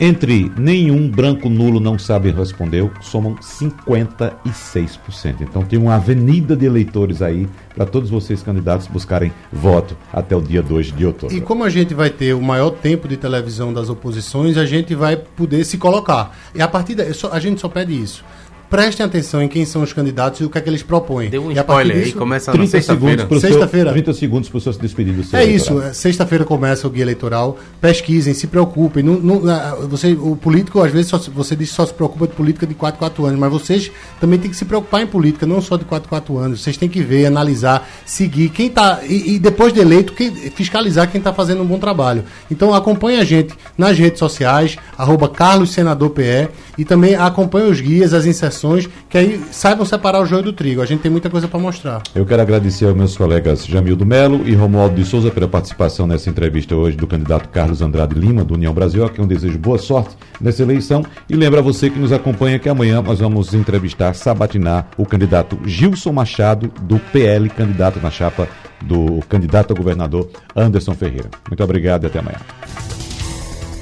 Entre 0.00 0.50
nenhum 0.56 1.08
branco 1.08 1.48
nulo 1.48 1.78
não 1.78 1.98
sabe 1.98 2.30
respondeu, 2.30 2.90
somam 3.00 3.36
56%. 3.36 4.32
Então 5.40 5.62
tem 5.62 5.78
uma 5.78 5.94
avenida 5.94 6.56
de 6.56 6.66
eleitores 6.66 7.22
aí 7.22 7.48
para 7.74 7.86
todos 7.86 8.10
vocês 8.10 8.42
candidatos 8.42 8.86
buscarem 8.86 9.32
voto 9.52 9.96
até 10.12 10.36
o 10.36 10.40
dia 10.40 10.62
2 10.62 10.92
de 10.92 11.06
outubro. 11.06 11.34
E 11.34 11.40
como 11.40 11.64
a 11.64 11.70
gente 11.70 11.94
vai 11.94 12.10
ter 12.10 12.34
o 12.34 12.42
maior 12.42 12.70
tempo 12.70 13.06
de 13.06 13.16
televisão 13.16 13.72
das 13.72 13.88
oposições, 13.88 14.56
a 14.56 14.66
gente 14.66 14.94
vai 14.94 15.16
poder 15.16 15.64
se 15.64 15.78
colocar. 15.78 16.36
E 16.54 16.60
a 16.60 16.68
partir 16.68 16.94
daí, 16.94 17.12
a 17.30 17.38
gente 17.38 17.60
só 17.60 17.68
pede 17.68 17.92
isso 17.92 18.24
prestem 18.72 19.04
atenção 19.04 19.42
em 19.42 19.48
quem 19.48 19.66
são 19.66 19.82
os 19.82 19.92
candidatos 19.92 20.40
e 20.40 20.44
o 20.44 20.48
que 20.48 20.56
é 20.56 20.60
que 20.62 20.70
eles 20.70 20.82
propõem. 20.82 21.28
Deu 21.28 21.44
um 21.44 21.52
e 21.52 21.54
spoiler 21.54 21.94
disso, 21.94 22.06
aí, 22.06 22.12
começa 22.14 22.54
na 22.54 22.66
sexta-feira. 22.66 23.28
Sexta-feira. 23.38 23.92
30 23.92 24.14
segundos 24.14 24.48
para 24.48 24.56
o 24.56 24.60
seu 24.62 24.72
se 24.72 24.80
despedir 24.80 25.12
do 25.12 25.22
seu 25.22 25.38
É 25.38 25.44
isso, 25.44 25.78
é, 25.82 25.92
sexta-feira 25.92 26.42
começa 26.42 26.86
o 26.86 26.90
guia 26.90 27.02
eleitoral. 27.02 27.58
Pesquisem, 27.82 28.32
se 28.32 28.46
preocupem. 28.46 29.02
Não, 29.02 29.20
não, 29.20 29.42
você, 29.88 30.14
o 30.14 30.34
político, 30.36 30.80
às 30.80 30.90
vezes, 30.90 31.08
só, 31.08 31.18
você 31.18 31.54
diz 31.54 31.68
que 31.68 31.76
só 31.76 31.84
se 31.84 31.92
preocupa 31.92 32.26
de 32.26 32.32
política 32.32 32.66
de 32.66 32.72
4, 32.72 32.98
4 32.98 33.26
anos, 33.26 33.38
mas 33.38 33.52
vocês 33.52 33.92
também 34.18 34.38
têm 34.38 34.50
que 34.50 34.56
se 34.56 34.64
preocupar 34.64 35.02
em 35.02 35.06
política, 35.06 35.44
não 35.44 35.60
só 35.60 35.76
de 35.76 35.84
4, 35.84 36.08
4 36.08 36.38
anos. 36.38 36.62
Vocês 36.62 36.78
têm 36.78 36.88
que 36.88 37.02
ver, 37.02 37.26
analisar, 37.26 37.86
seguir 38.06 38.48
quem 38.48 38.68
está. 38.68 39.00
E, 39.06 39.34
e, 39.34 39.38
depois 39.38 39.74
de 39.74 39.80
eleito, 39.80 40.14
quem, 40.14 40.34
fiscalizar 40.34 41.10
quem 41.10 41.18
está 41.18 41.34
fazendo 41.34 41.62
um 41.62 41.66
bom 41.66 41.78
trabalho. 41.78 42.24
Então 42.50 42.72
acompanhe 42.72 43.18
a 43.18 43.24
gente 43.24 43.52
nas 43.76 43.98
redes 43.98 44.18
sociais, 44.18 44.78
arroba 44.96 45.28
Carlos 45.28 45.72
Senador 45.72 46.08
PE, 46.08 46.48
e 46.78 46.86
também 46.86 47.14
acompanhe 47.14 47.70
os 47.70 47.78
guias, 47.78 48.14
as 48.14 48.24
inserções, 48.24 48.61
que 49.08 49.18
aí 49.18 49.40
saibam 49.50 49.84
separar 49.84 50.20
o 50.20 50.26
joio 50.26 50.42
do 50.42 50.52
trigo. 50.52 50.82
A 50.82 50.86
gente 50.86 51.00
tem 51.00 51.10
muita 51.10 51.28
coisa 51.28 51.48
para 51.48 51.58
mostrar. 51.58 52.02
Eu 52.14 52.24
quero 52.24 52.42
agradecer 52.42 52.86
aos 52.86 52.94
meus 52.94 53.16
colegas 53.16 53.66
Jamildo 53.66 54.06
Melo 54.06 54.46
e 54.46 54.54
Romualdo 54.54 54.94
de 54.94 55.04
Souza 55.04 55.30
pela 55.30 55.48
participação 55.48 56.06
nessa 56.06 56.30
entrevista 56.30 56.74
hoje 56.74 56.96
do 56.96 57.06
candidato 57.06 57.48
Carlos 57.48 57.82
Andrade 57.82 58.14
Lima, 58.14 58.44
do 58.44 58.54
União 58.54 58.72
Brasil, 58.72 59.04
a 59.04 59.10
quem 59.10 59.22
eu 59.22 59.28
desejo 59.28 59.58
boa 59.58 59.78
sorte 59.78 60.16
nessa 60.40 60.62
eleição. 60.62 61.04
E 61.28 61.34
lembra 61.34 61.60
você 61.60 61.90
que 61.90 61.98
nos 61.98 62.12
acompanha 62.12 62.58
que 62.58 62.68
amanhã 62.68 63.02
nós 63.02 63.18
vamos 63.18 63.52
entrevistar, 63.54 64.14
sabatinar 64.14 64.88
o 64.96 65.04
candidato 65.04 65.58
Gilson 65.64 66.12
Machado, 66.12 66.72
do 66.82 66.98
PL, 66.98 67.48
candidato 67.48 68.00
na 68.00 68.10
chapa 68.10 68.48
do 68.82 69.20
candidato 69.28 69.72
a 69.72 69.76
governador 69.76 70.28
Anderson 70.54 70.94
Ferreira. 70.94 71.30
Muito 71.48 71.62
obrigado 71.62 72.04
e 72.04 72.06
até 72.06 72.18
amanhã. 72.18 72.38